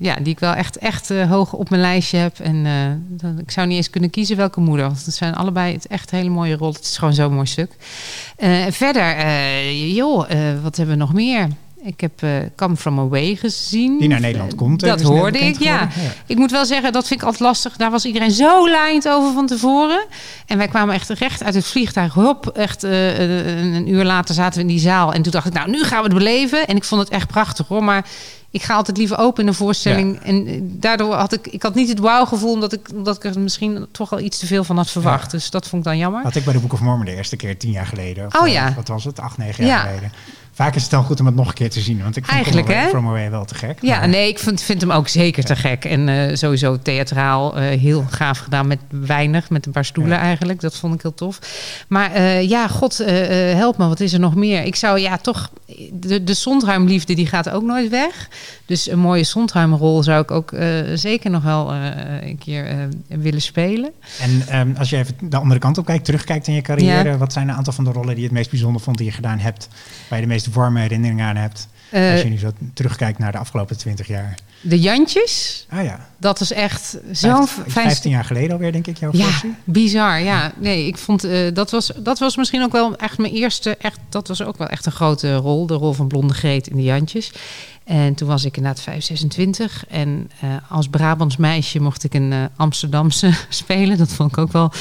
ja, 0.00 0.14
die 0.14 0.32
ik 0.32 0.38
wel 0.38 0.52
echt, 0.52 0.78
echt 0.78 1.10
uh, 1.10 1.30
hoog 1.30 1.52
op 1.52 1.70
mijn 1.70 1.82
lijstje 1.82 2.18
heb. 2.18 2.38
En 2.38 2.66
ik 3.38 3.50
zou 3.50 3.66
niet 3.66 3.76
eens 3.76 3.90
kunnen 3.90 4.10
kiezen 4.10 4.36
welke 4.36 4.60
moeder. 4.60 4.86
Want 4.86 5.04
het 5.04 5.14
zijn 5.14 5.34
allebei 5.34 5.78
echt 5.88 6.10
hele 6.10 6.28
mooie 6.28 6.56
rol. 6.56 6.72
Het 6.72 6.82
is 6.82 6.98
gewoon 6.98 7.14
zo'n 7.14 7.34
mooi 7.34 7.46
stuk. 7.46 7.72
verder, 8.70 9.72
joh, 9.72 10.28
wat 10.62 10.76
hebben 10.76 10.94
we 10.94 11.02
nog 11.02 11.12
meer? 11.12 11.48
Ik 11.86 12.00
heb 12.00 12.22
uh, 12.22 12.30
Come 12.56 12.76
From 12.76 12.98
Away 12.98 13.36
gezien. 13.36 13.98
Die 13.98 14.08
naar 14.08 14.20
Nederland 14.20 14.54
komt. 14.54 14.80
Dat 14.80 15.02
hoorde 15.02 15.38
ik, 15.38 15.58
ja. 15.58 15.80
ja. 15.80 15.88
Ik 16.26 16.36
moet 16.36 16.50
wel 16.50 16.64
zeggen, 16.64 16.92
dat 16.92 17.06
vind 17.06 17.20
ik 17.20 17.26
altijd 17.26 17.44
lastig. 17.44 17.76
Daar 17.76 17.90
was 17.90 18.04
iedereen 18.04 18.30
zo 18.30 18.70
laaiend 18.70 19.08
over 19.08 19.32
van 19.32 19.46
tevoren. 19.46 20.06
En 20.46 20.58
wij 20.58 20.68
kwamen 20.68 20.94
echt 20.94 21.08
recht 21.08 21.42
uit 21.42 21.54
het 21.54 21.66
vliegtuig. 21.66 22.14
Hop, 22.14 22.48
echt 22.48 22.84
uh, 22.84 23.74
een 23.74 23.88
uur 23.88 24.04
later 24.04 24.34
zaten 24.34 24.54
we 24.54 24.60
in 24.60 24.66
die 24.66 24.78
zaal. 24.78 25.12
En 25.12 25.22
toen 25.22 25.32
dacht 25.32 25.46
ik, 25.46 25.52
nou, 25.52 25.70
nu 25.70 25.84
gaan 25.84 25.98
we 25.98 26.04
het 26.04 26.14
beleven. 26.14 26.66
En 26.66 26.76
ik 26.76 26.84
vond 26.84 27.00
het 27.00 27.10
echt 27.10 27.26
prachtig 27.28 27.68
hoor. 27.68 27.84
Maar 27.84 28.06
ik 28.50 28.62
ga 28.62 28.74
altijd 28.74 28.96
liever 28.96 29.18
open 29.18 29.42
in 29.42 29.48
een 29.48 29.54
voorstelling. 29.54 30.14
Ja. 30.14 30.26
En 30.26 30.66
daardoor 30.80 31.14
had 31.14 31.32
ik, 31.32 31.46
ik 31.46 31.62
had 31.62 31.74
niet 31.74 31.88
het 31.88 31.98
wauw-gevoel, 31.98 32.52
omdat 32.52 32.72
ik, 32.72 32.88
omdat 32.94 33.16
ik 33.16 33.24
er 33.24 33.40
misschien 33.40 33.86
toch 33.90 34.12
al 34.12 34.20
iets 34.20 34.38
te 34.38 34.46
veel 34.46 34.64
van 34.64 34.76
had 34.76 34.90
verwacht. 34.90 35.32
Ja. 35.32 35.38
Dus 35.38 35.50
dat 35.50 35.68
vond 35.68 35.82
ik 35.82 35.88
dan 35.88 35.98
jammer. 35.98 36.22
Had 36.22 36.36
ik 36.36 36.44
bij 36.44 36.52
de 36.52 36.58
Book 36.58 36.72
of 36.72 36.80
Mormon 36.80 37.04
de 37.04 37.14
eerste 37.14 37.36
keer 37.36 37.58
tien 37.58 37.70
jaar 37.70 37.86
geleden. 37.86 38.26
Of, 38.26 38.40
oh 38.40 38.48
ja. 38.48 38.74
Wat 38.74 38.88
was 38.88 39.04
het? 39.04 39.20
Acht, 39.20 39.38
negen 39.38 39.66
jaar 39.66 39.86
geleden 39.86 40.12
Vaak 40.56 40.74
is 40.74 40.82
het 40.82 40.90
dan 40.90 41.04
goed 41.04 41.20
om 41.20 41.26
het 41.26 41.34
nog 41.34 41.48
een 41.48 41.54
keer 41.54 41.70
te 41.70 41.80
zien. 41.80 42.02
Want 42.02 42.16
ik 42.16 42.24
vind 42.24 42.36
Eigenlijk, 42.36 42.66
Come 42.66 42.76
Away, 42.78 42.90
hè? 42.90 42.96
From 42.96 43.08
Away 43.08 43.30
wel 43.30 43.44
te 43.44 43.54
gek. 43.54 43.78
Ja, 43.80 43.98
maar- 43.98 44.08
nee, 44.08 44.28
ik 44.28 44.38
vind, 44.38 44.62
vind 44.62 44.80
hem 44.80 44.90
ook 44.90 45.08
zeker 45.08 45.44
te 45.44 45.56
gek. 45.56 45.84
En 45.84 46.08
eh, 46.08 46.34
sowieso 46.36 46.78
theatraal 46.82 47.56
eh, 47.56 47.78
heel 47.80 48.04
gaaf 48.10 48.38
gedaan 48.38 48.66
met 48.66 48.78
weinig, 48.88 49.50
met 49.50 49.66
een 49.66 49.72
paar 49.72 49.84
stoelen 49.84 50.16
Ja. 50.16 50.22
eigenlijk. 50.22 50.60
Dat 50.60 50.76
vond 50.76 50.94
ik 50.94 51.02
heel 51.02 51.14
tof. 51.14 51.38
Maar 51.88 52.12
eh, 52.12 52.48
ja, 52.48 52.68
god, 52.68 52.96
help 53.56 53.78
me, 53.78 53.88
wat 53.88 54.00
is 54.00 54.12
er 54.12 54.20
nog 54.20 54.34
meer? 54.34 54.62
Ik 54.64 54.76
zou 54.76 54.98
ja 55.00 55.16
toch, 55.16 55.50
de, 55.92 56.24
de 56.24 56.34
Sondheim-liefde 56.34 57.14
die 57.14 57.26
gaat 57.26 57.50
ook 57.50 57.62
nooit 57.62 57.90
weg. 57.90 58.28
Dus 58.66 58.90
een 58.90 58.98
mooie 58.98 59.24
Sondheim-rol 59.24 60.02
zou 60.02 60.22
ik 60.22 60.30
ook 60.30 60.52
zeker 60.94 61.30
nog 61.30 61.42
wel 61.42 61.72
een 61.74 62.38
keer 62.38 62.88
willen 63.08 63.42
spelen. 63.42 63.90
En 64.20 64.42
ehm, 64.48 64.70
als 64.78 64.90
je 64.90 64.96
even 64.96 65.14
de 65.20 65.36
andere 65.36 65.60
kant 65.60 65.78
op 65.78 65.86
kijkt, 65.86 66.04
terugkijkt 66.04 66.46
in 66.46 66.54
je 66.54 66.62
carrière, 66.62 67.08
Ja. 67.08 67.16
wat 67.16 67.32
zijn 67.32 67.48
een 67.48 67.54
aantal 67.54 67.72
van 67.72 67.84
de 67.84 67.90
rollen 67.92 68.08
die 68.08 68.16
je 68.16 68.22
het 68.22 68.32
meest 68.32 68.50
bijzonder 68.50 68.80
vond 68.82 68.96
die 68.96 69.06
je 69.06 69.12
gedaan 69.12 69.38
hebt, 69.38 69.68
je 70.10 70.20
de 70.20 70.45
meest 70.46 70.58
warme 70.58 70.80
herinneringen 70.80 71.26
aan 71.26 71.36
hebt? 71.36 71.68
Eh, 71.90 72.10
als 72.10 72.22
je 72.22 72.28
nu 72.28 72.38
zo 72.38 72.50
terugkijkt 72.74 73.18
naar 73.18 73.32
de 73.32 73.38
afgelopen 73.38 73.78
twintig 73.78 74.06
jaar. 74.06 74.34
de 74.60 74.80
Jantjes, 74.80 75.66
Ah 75.70 75.84
ja, 75.84 76.08
dat 76.18 76.40
is 76.40 76.52
echt 76.52 76.98
zo'n 77.12 77.46
fijn 77.46 77.68
15 77.68 78.10
jaar 78.10 78.24
geleden 78.24 78.50
alweer, 78.50 78.72
denk 78.72 78.86
ik, 78.86 78.98
jouw 78.98 79.10
Ja, 79.12 79.24
versie. 79.24 79.54
bizar. 79.64 80.20
Ja, 80.20 80.52
nee, 80.56 80.86
ik 80.86 80.98
vond 80.98 81.24
uh, 81.24 81.54
dat 81.54 81.70
was 81.70 81.90
dat 81.96 82.18
was 82.18 82.36
misschien 82.36 82.62
ook 82.62 82.72
wel 82.72 82.96
echt 82.96 83.18
mijn 83.18 83.32
eerste 83.32 83.76
echt 83.76 83.98
dat 84.08 84.28
was 84.28 84.42
ook 84.42 84.58
wel 84.58 84.68
echt 84.68 84.86
een 84.86 84.92
grote 84.92 85.34
rol, 85.34 85.66
de 85.66 85.74
rol 85.74 85.92
van 85.92 86.08
Blonde 86.08 86.34
Greet 86.34 86.66
in 86.66 86.76
de 86.76 86.82
Jantjes. 86.82 87.32
En 87.84 88.14
toen 88.14 88.28
was 88.28 88.44
ik 88.44 88.56
inderdaad 88.56 88.82
5, 88.82 89.04
26 89.04 89.84
en 89.88 90.30
uh, 90.44 90.50
als 90.68 90.88
Brabants 90.88 91.36
meisje 91.36 91.80
mocht 91.80 92.04
ik 92.04 92.14
een 92.14 92.32
uh, 92.32 92.44
Amsterdamse 92.56 93.32
spelen. 93.48 93.98
Dat 93.98 94.12
vond 94.12 94.30
ik 94.30 94.38
ook 94.38 94.52
wel 94.52 94.72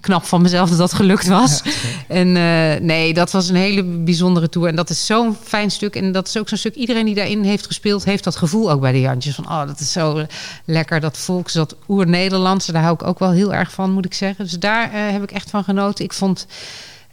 knap 0.00 0.24
van 0.24 0.42
mezelf 0.42 0.68
dat 0.68 0.78
dat 0.78 0.92
gelukt 0.92 1.26
was. 1.26 1.60
Ja, 1.64 1.70
en 2.08 2.26
uh, 2.28 2.86
nee, 2.86 3.14
dat 3.14 3.30
was 3.30 3.48
een 3.48 3.56
hele 3.56 3.84
bijzondere 3.84 4.48
tour. 4.48 4.68
En 4.68 4.76
dat 4.76 4.90
is 4.90 5.06
zo'n 5.06 5.36
fijn 5.42 5.70
stuk. 5.70 5.96
En 5.96 6.12
dat 6.12 6.28
is 6.28 6.38
ook 6.38 6.48
zo'n 6.48 6.58
stuk. 6.58 6.74
Iedereen 6.74 7.04
die 7.04 7.14
daarin 7.14 7.42
heeft 7.42 7.66
gespeeld, 7.66 8.04
heeft 8.04 8.24
dat 8.24 8.36
gevoel 8.36 8.70
ook 8.70 8.80
bij 8.80 8.92
de 8.92 9.00
Jantjes. 9.00 9.34
Van 9.34 9.48
oh, 9.48 9.66
dat 9.66 9.80
is 9.80 9.92
zo 9.92 10.26
lekker. 10.64 11.00
Dat 11.00 11.18
volks, 11.18 11.52
dat 11.52 11.76
oer-Nederlandse. 11.88 12.72
Daar 12.72 12.82
hou 12.82 12.94
ik 12.94 13.02
ook 13.02 13.18
wel 13.18 13.30
heel 13.30 13.54
erg 13.54 13.72
van, 13.72 13.92
moet 13.92 14.04
ik 14.04 14.14
zeggen. 14.14 14.44
Dus 14.44 14.58
daar 14.58 14.94
uh, 14.94 15.10
heb 15.10 15.22
ik 15.22 15.30
echt 15.30 15.50
van 15.50 15.64
genoten. 15.64 16.04
Ik 16.04 16.12
vond. 16.12 16.46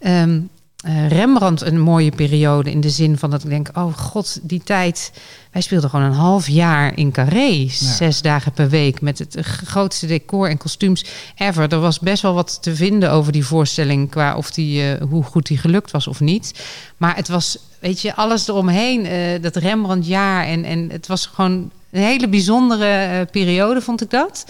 Um, 0.05 0.49
uh, 0.85 1.07
Rembrandt 1.07 1.61
een 1.61 1.79
mooie 1.79 2.11
periode 2.11 2.71
in 2.71 2.81
de 2.81 2.89
zin 2.89 3.17
van 3.17 3.29
dat 3.29 3.43
ik 3.43 3.49
denk, 3.49 3.69
oh 3.73 3.93
god, 3.93 4.39
die 4.41 4.61
tijd. 4.63 5.11
Wij 5.51 5.61
speelden 5.61 5.89
gewoon 5.89 6.05
een 6.05 6.11
half 6.11 6.47
jaar 6.47 6.97
in 6.97 7.11
Carré, 7.11 7.47
ja. 7.47 7.69
zes 7.69 8.21
dagen 8.21 8.51
per 8.51 8.69
week, 8.69 9.01
met 9.01 9.19
het 9.19 9.37
grootste 9.41 10.07
decor 10.07 10.49
en 10.49 10.57
kostuums 10.57 11.05
ever. 11.35 11.71
Er 11.71 11.79
was 11.79 11.99
best 11.99 12.21
wel 12.21 12.33
wat 12.33 12.61
te 12.61 12.75
vinden 12.75 13.11
over 13.11 13.31
die 13.31 13.45
voorstelling, 13.45 14.09
qua 14.09 14.35
of 14.35 14.51
die, 14.51 14.83
uh, 14.83 15.01
hoe 15.09 15.23
goed 15.23 15.47
die 15.47 15.57
gelukt 15.57 15.91
was 15.91 16.07
of 16.07 16.19
niet. 16.19 16.63
Maar 16.97 17.15
het 17.15 17.27
was, 17.27 17.57
weet 17.79 18.01
je, 18.01 18.15
alles 18.15 18.47
eromheen, 18.47 19.05
uh, 19.05 19.41
dat 19.41 19.55
Rembrandt-jaar 19.55 20.45
en, 20.45 20.63
en 20.63 20.89
het 20.91 21.07
was 21.07 21.25
gewoon 21.25 21.71
een 21.91 22.01
hele 22.01 22.27
bijzondere 22.27 23.19
uh, 23.19 23.31
periode, 23.31 23.81
vond 23.81 24.01
ik 24.01 24.09
dat. 24.09 24.45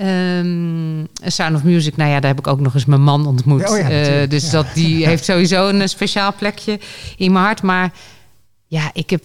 Um, 0.00 1.08
Sound 1.24 1.56
of 1.56 1.62
Music, 1.62 1.96
nou 1.96 2.10
ja, 2.10 2.20
daar 2.20 2.30
heb 2.30 2.38
ik 2.38 2.46
ook 2.46 2.60
nog 2.60 2.74
eens 2.74 2.84
mijn 2.84 3.02
man 3.02 3.26
ontmoet. 3.26 3.70
Oh 3.70 3.78
ja, 3.78 4.20
uh, 4.22 4.28
dus 4.28 4.44
ja. 4.44 4.50
dat, 4.50 4.66
die 4.74 5.04
heeft 5.08 5.24
sowieso 5.24 5.68
een 5.68 5.88
speciaal 5.88 6.34
plekje 6.34 6.80
in 7.16 7.32
mijn 7.32 7.44
hart. 7.44 7.62
Maar 7.62 7.92
ja, 8.66 8.90
ik 8.92 9.10
heb 9.10 9.22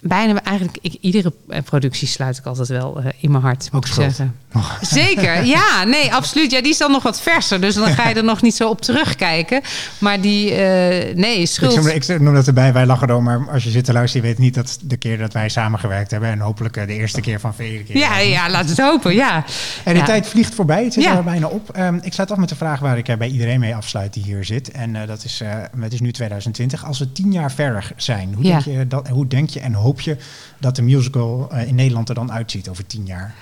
bijna 0.00 0.42
eigenlijk 0.42 0.78
ik, 0.80 0.96
iedere 1.00 1.32
productie 1.64 2.08
sluit 2.08 2.38
ik 2.38 2.46
altijd 2.46 2.68
wel 2.68 3.00
uh, 3.00 3.06
in 3.20 3.30
mijn 3.30 3.42
hart. 3.42 3.68
Moet 3.72 3.74
ook 3.74 3.86
ik 3.86 3.92
zeggen. 3.92 4.36
Zeker, 4.80 5.44
ja, 5.44 5.84
nee, 5.84 6.14
absoluut. 6.14 6.50
Ja, 6.50 6.60
die 6.60 6.70
is 6.70 6.78
dan 6.78 6.90
nog 6.90 7.02
wat 7.02 7.20
verser, 7.20 7.60
dus 7.60 7.74
dan 7.74 7.88
ga 7.88 8.08
je 8.08 8.14
er 8.14 8.24
nog 8.24 8.42
niet 8.42 8.54
zo 8.54 8.68
op 8.68 8.80
terugkijken. 8.80 9.60
Maar 9.98 10.20
die, 10.20 10.50
uh, 10.50 10.56
nee, 11.14 11.46
schuld. 11.46 11.72
Ik, 11.76 11.82
noem, 11.82 12.16
ik 12.16 12.20
noem 12.20 12.34
dat 12.34 12.46
erbij, 12.46 12.72
wij 12.72 12.86
lachen 12.86 13.08
erom, 13.08 13.24
maar 13.24 13.50
als 13.50 13.64
je 13.64 13.70
zit 13.70 13.84
te 13.84 13.92
luisteren, 13.92 14.26
je 14.26 14.32
weet 14.32 14.44
niet 14.44 14.54
dat 14.54 14.78
de 14.82 14.96
keer 14.96 15.18
dat 15.18 15.32
wij 15.32 15.48
samengewerkt 15.48 16.10
hebben 16.10 16.30
en 16.30 16.40
hopelijk 16.40 16.76
uh, 16.76 16.86
de 16.86 16.94
eerste 16.94 17.20
keer 17.20 17.40
van 17.40 17.54
vele 17.54 17.82
keer. 17.82 17.96
Ja, 17.96 18.18
ja, 18.18 18.50
laat 18.50 18.68
het 18.68 18.78
hopen, 18.78 19.14
ja. 19.14 19.44
En 19.84 19.92
de 19.92 19.98
ja. 19.98 20.04
tijd 20.04 20.26
vliegt 20.26 20.54
voorbij, 20.54 20.84
het 20.84 20.92
zit 20.92 21.02
ja. 21.02 21.16
er 21.16 21.24
bijna 21.24 21.46
op. 21.46 21.78
Um, 21.78 22.00
ik 22.02 22.12
sluit 22.12 22.30
af 22.30 22.36
met 22.36 22.48
de 22.48 22.56
vraag 22.56 22.80
waar 22.80 22.98
ik 22.98 23.18
bij 23.18 23.28
iedereen 23.28 23.60
mee 23.60 23.74
afsluit 23.74 24.14
die 24.14 24.22
hier 24.22 24.44
zit. 24.44 24.70
En 24.70 24.94
uh, 24.94 25.06
dat 25.06 25.24
is, 25.24 25.42
het 25.80 25.92
is 25.92 26.00
nu 26.00 26.12
2020. 26.12 26.84
Als 26.84 26.98
we 26.98 27.12
tien 27.12 27.32
jaar 27.32 27.52
verder 27.52 27.92
zijn, 27.96 28.34
hoe, 28.34 28.44
Ja. 28.44 28.50
denk, 28.60 28.78
je 28.78 28.86
dat, 28.86 29.08
hoe 29.08 29.26
denk 29.26 29.50
je 29.50 29.60
en 29.60 29.72
hoop 29.72 30.00
je 30.00 30.16
dat 30.58 30.76
de 30.76 30.82
musical 30.82 31.50
in 31.66 31.74
Nederland 31.74 32.08
er 32.08 32.14
dan 32.14 32.32
uitziet 32.32 32.68
over 32.68 32.86
tien 32.86 33.06
jaar? 33.06 33.34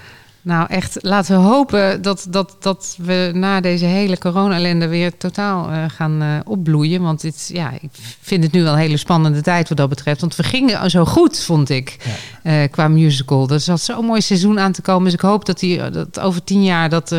Nou, 0.46 0.66
echt, 0.68 0.98
laten 1.00 1.36
we 1.36 1.46
hopen 1.46 2.02
dat, 2.02 2.26
dat, 2.30 2.56
dat 2.58 2.96
we 2.98 3.30
na 3.34 3.60
deze 3.60 3.84
hele 3.84 4.18
corona-ellende 4.18 4.88
weer 4.88 5.16
totaal 5.16 5.70
uh, 5.70 5.84
gaan 5.88 6.22
uh, 6.22 6.38
opbloeien. 6.44 7.02
Want 7.02 7.20
dit, 7.20 7.50
ja, 7.52 7.72
ik 7.80 7.90
vind 8.20 8.42
het 8.42 8.52
nu 8.52 8.62
wel 8.62 8.72
een 8.72 8.78
hele 8.78 8.96
spannende 8.96 9.40
tijd 9.40 9.68
wat 9.68 9.78
dat 9.78 9.88
betreft. 9.88 10.20
Want 10.20 10.36
we 10.36 10.42
gingen 10.42 10.90
zo 10.90 11.04
goed, 11.04 11.40
vond 11.40 11.68
ik, 11.68 11.96
ja. 12.42 12.62
uh, 12.62 12.70
qua 12.70 12.88
musical. 12.88 13.48
Er 13.48 13.60
zat 13.60 13.80
zo'n 13.80 14.04
mooi 14.04 14.20
seizoen 14.20 14.60
aan 14.60 14.72
te 14.72 14.82
komen. 14.82 15.04
Dus 15.04 15.12
ik 15.12 15.20
hoop 15.20 15.44
dat, 15.44 15.58
die, 15.58 15.90
dat 15.90 16.20
over 16.20 16.44
tien 16.44 16.64
jaar 16.64 16.88
dat... 16.88 17.10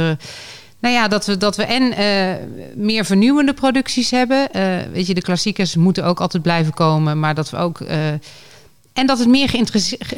nou 0.80 0.94
ja, 0.94 1.08
dat 1.08 1.26
we, 1.26 1.38
dat 1.38 1.56
we 1.56 1.64
en 1.64 1.94
meer 2.76 3.06
vernieuwende 3.06 3.54
producties 3.54 4.12
hebben. 4.12 4.48
weet 4.92 5.08
je, 5.08 5.14
de 5.14 5.22
klassiekers 5.22 5.76
moeten 5.76 6.06
ook 6.06 6.20
altijd 6.20 6.44
blijven 6.44 6.74
komen. 6.74 7.20
Maar 7.20 7.36
dat 7.36 7.50
we 7.50 7.58
ook... 7.58 7.80
En 8.98 9.08
dat 9.08 9.20
het 9.20 9.28
meer 9.28 9.50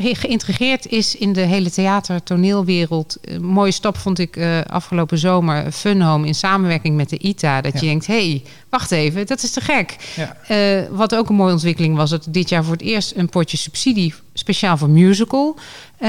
geïntegreerd 0.02 0.88
is 0.88 1.16
in 1.16 1.34
de 1.34 1.42
hele 1.42 1.72
theater-toneelwereld. 1.72 3.18
Een 3.22 3.46
mooie 3.46 3.72
stap 3.72 3.98
vond 3.98 4.20
ik 4.20 4.36
uh, 4.36 4.62
afgelopen 4.62 5.18
zomer 5.18 5.72
Fun 5.72 6.02
Home 6.02 6.28
in 6.28 6.36
samenwerking 6.36 6.96
met 6.96 7.10
de 7.10 7.18
ITA. 7.18 7.62
Dat 7.62 7.74
ja. 7.74 7.80
je 7.80 7.86
denkt, 7.86 8.08
hé, 8.08 8.30
hey, 8.30 8.44
wacht 8.70 8.92
even, 8.92 9.28
dat 9.28 9.44
is 9.44 9.52
te 9.52 9.62
gek. 9.62 9.96
Ja. 10.16 10.36
Uh, 10.52 10.88
wat 10.92 11.16
ook 11.16 11.30
een 11.30 11.36
mooie 11.36 11.54
ontwikkeling 11.54 11.96
was, 11.96 12.10
dat 12.10 12.28
dit 12.30 12.50
jaar 12.50 12.64
voor 12.64 12.74
het 12.74 12.82
eerst 12.82 13.14
een 13.16 13.30
potje 13.30 13.58
subsidie 13.58 14.14
speciaal 14.34 14.78
voor 14.78 14.90
musical 14.90 15.56
uh, 16.00 16.08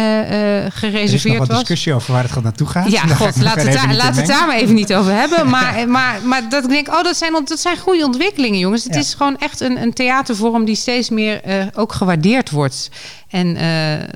gereserveerd 0.68 0.94
er 0.94 1.14
is 1.14 1.24
nog 1.24 1.38
wat 1.38 1.48
was. 1.48 1.58
discussie 1.58 1.92
over 1.92 2.12
waar 2.12 2.22
het 2.22 2.32
gaat 2.32 2.42
naartoe 2.42 2.66
gaat. 2.66 2.90
Ja, 2.90 3.06
god, 3.16 3.36
laten 3.36 3.64
we 3.64 3.78
het, 3.78 3.96
laat 3.96 4.16
het 4.16 4.26
daar 4.26 4.46
maar 4.46 4.56
even 4.56 4.74
niet 4.74 4.94
over 4.94 5.12
hebben. 5.12 5.48
Maar, 5.50 5.88
maar, 5.88 6.18
maar 6.24 6.48
dat 6.48 6.64
ik 6.64 6.70
denk, 6.70 6.88
oh, 6.88 7.02
dat 7.02 7.16
zijn, 7.16 7.32
dat 7.44 7.60
zijn 7.60 7.78
goede 7.78 8.04
ontwikkelingen, 8.04 8.58
jongens. 8.58 8.84
Het 8.84 8.94
ja. 8.94 9.00
is 9.00 9.14
gewoon 9.14 9.38
echt 9.38 9.60
een, 9.60 9.82
een 9.82 9.92
theatervorm 9.92 10.64
die 10.64 10.74
steeds 10.74 11.10
meer 11.10 11.48
uh, 11.48 11.66
ook 11.74 11.92
gewaardeerd 11.92 12.50
wordt. 12.50 12.90
En 13.28 13.56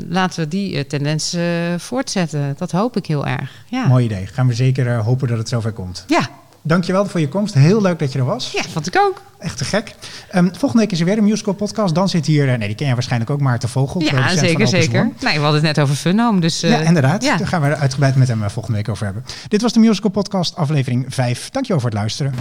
laten 0.08 0.42
we 0.42 0.48
die 0.48 0.86
tendens 0.86 1.36
voortzetten. 1.76 2.54
Dat 2.58 2.70
hoop 2.70 2.96
ik 2.96 3.06
heel 3.06 3.26
erg. 3.26 3.50
Ja. 3.68 3.86
Mooi 3.86 4.04
idee. 4.04 4.26
Gaan 4.26 4.46
we 4.46 4.54
zeker 4.54 4.94
hopen 4.94 5.28
dat 5.28 5.38
het 5.38 5.48
zover 5.48 5.72
komt. 5.72 6.04
Ja. 6.06 6.28
Dankjewel 6.66 7.06
voor 7.06 7.20
je 7.20 7.28
komst. 7.28 7.54
Heel 7.54 7.82
leuk 7.82 7.98
dat 7.98 8.12
je 8.12 8.18
er 8.18 8.24
was. 8.24 8.52
Ja, 8.52 8.62
vond 8.72 8.86
ik 8.86 8.98
ook. 8.98 9.22
Echt 9.38 9.58
te 9.58 9.64
gek. 9.64 9.94
Um, 10.34 10.50
volgende 10.56 10.82
week 10.84 10.92
is 10.92 11.00
er 11.00 11.06
weer 11.06 11.18
een 11.18 11.24
musical 11.24 11.54
podcast. 11.54 11.94
Dan 11.94 12.08
zit 12.08 12.26
hier, 12.26 12.46
nee, 12.46 12.66
die 12.66 12.76
ken 12.76 12.86
je 12.86 12.92
waarschijnlijk 12.94 13.30
ook, 13.30 13.40
Maarten 13.40 13.68
Vogel. 13.68 14.00
Ja, 14.00 14.36
zeker, 14.36 14.66
zeker. 14.66 15.10
Nee, 15.20 15.34
we 15.34 15.40
hadden 15.40 15.52
het 15.52 15.62
net 15.62 15.80
over 15.80 15.94
Funhome. 15.94 16.40
Dus, 16.40 16.64
uh, 16.64 16.70
ja, 16.70 16.78
inderdaad. 16.78 17.24
Ja. 17.24 17.36
Daar 17.36 17.46
gaan 17.46 17.60
we 17.60 17.66
er 17.66 17.76
uitgebreid 17.76 18.16
met 18.16 18.28
hem 18.28 18.50
volgende 18.50 18.78
week 18.78 18.88
over 18.88 19.04
hebben. 19.04 19.24
Dit 19.48 19.62
was 19.62 19.72
de 19.72 19.80
musical 19.80 20.10
podcast, 20.10 20.56
aflevering 20.56 21.06
5. 21.08 21.50
Dankjewel 21.50 21.80
voor 21.80 21.90
het 21.90 21.98
luisteren. 21.98 22.34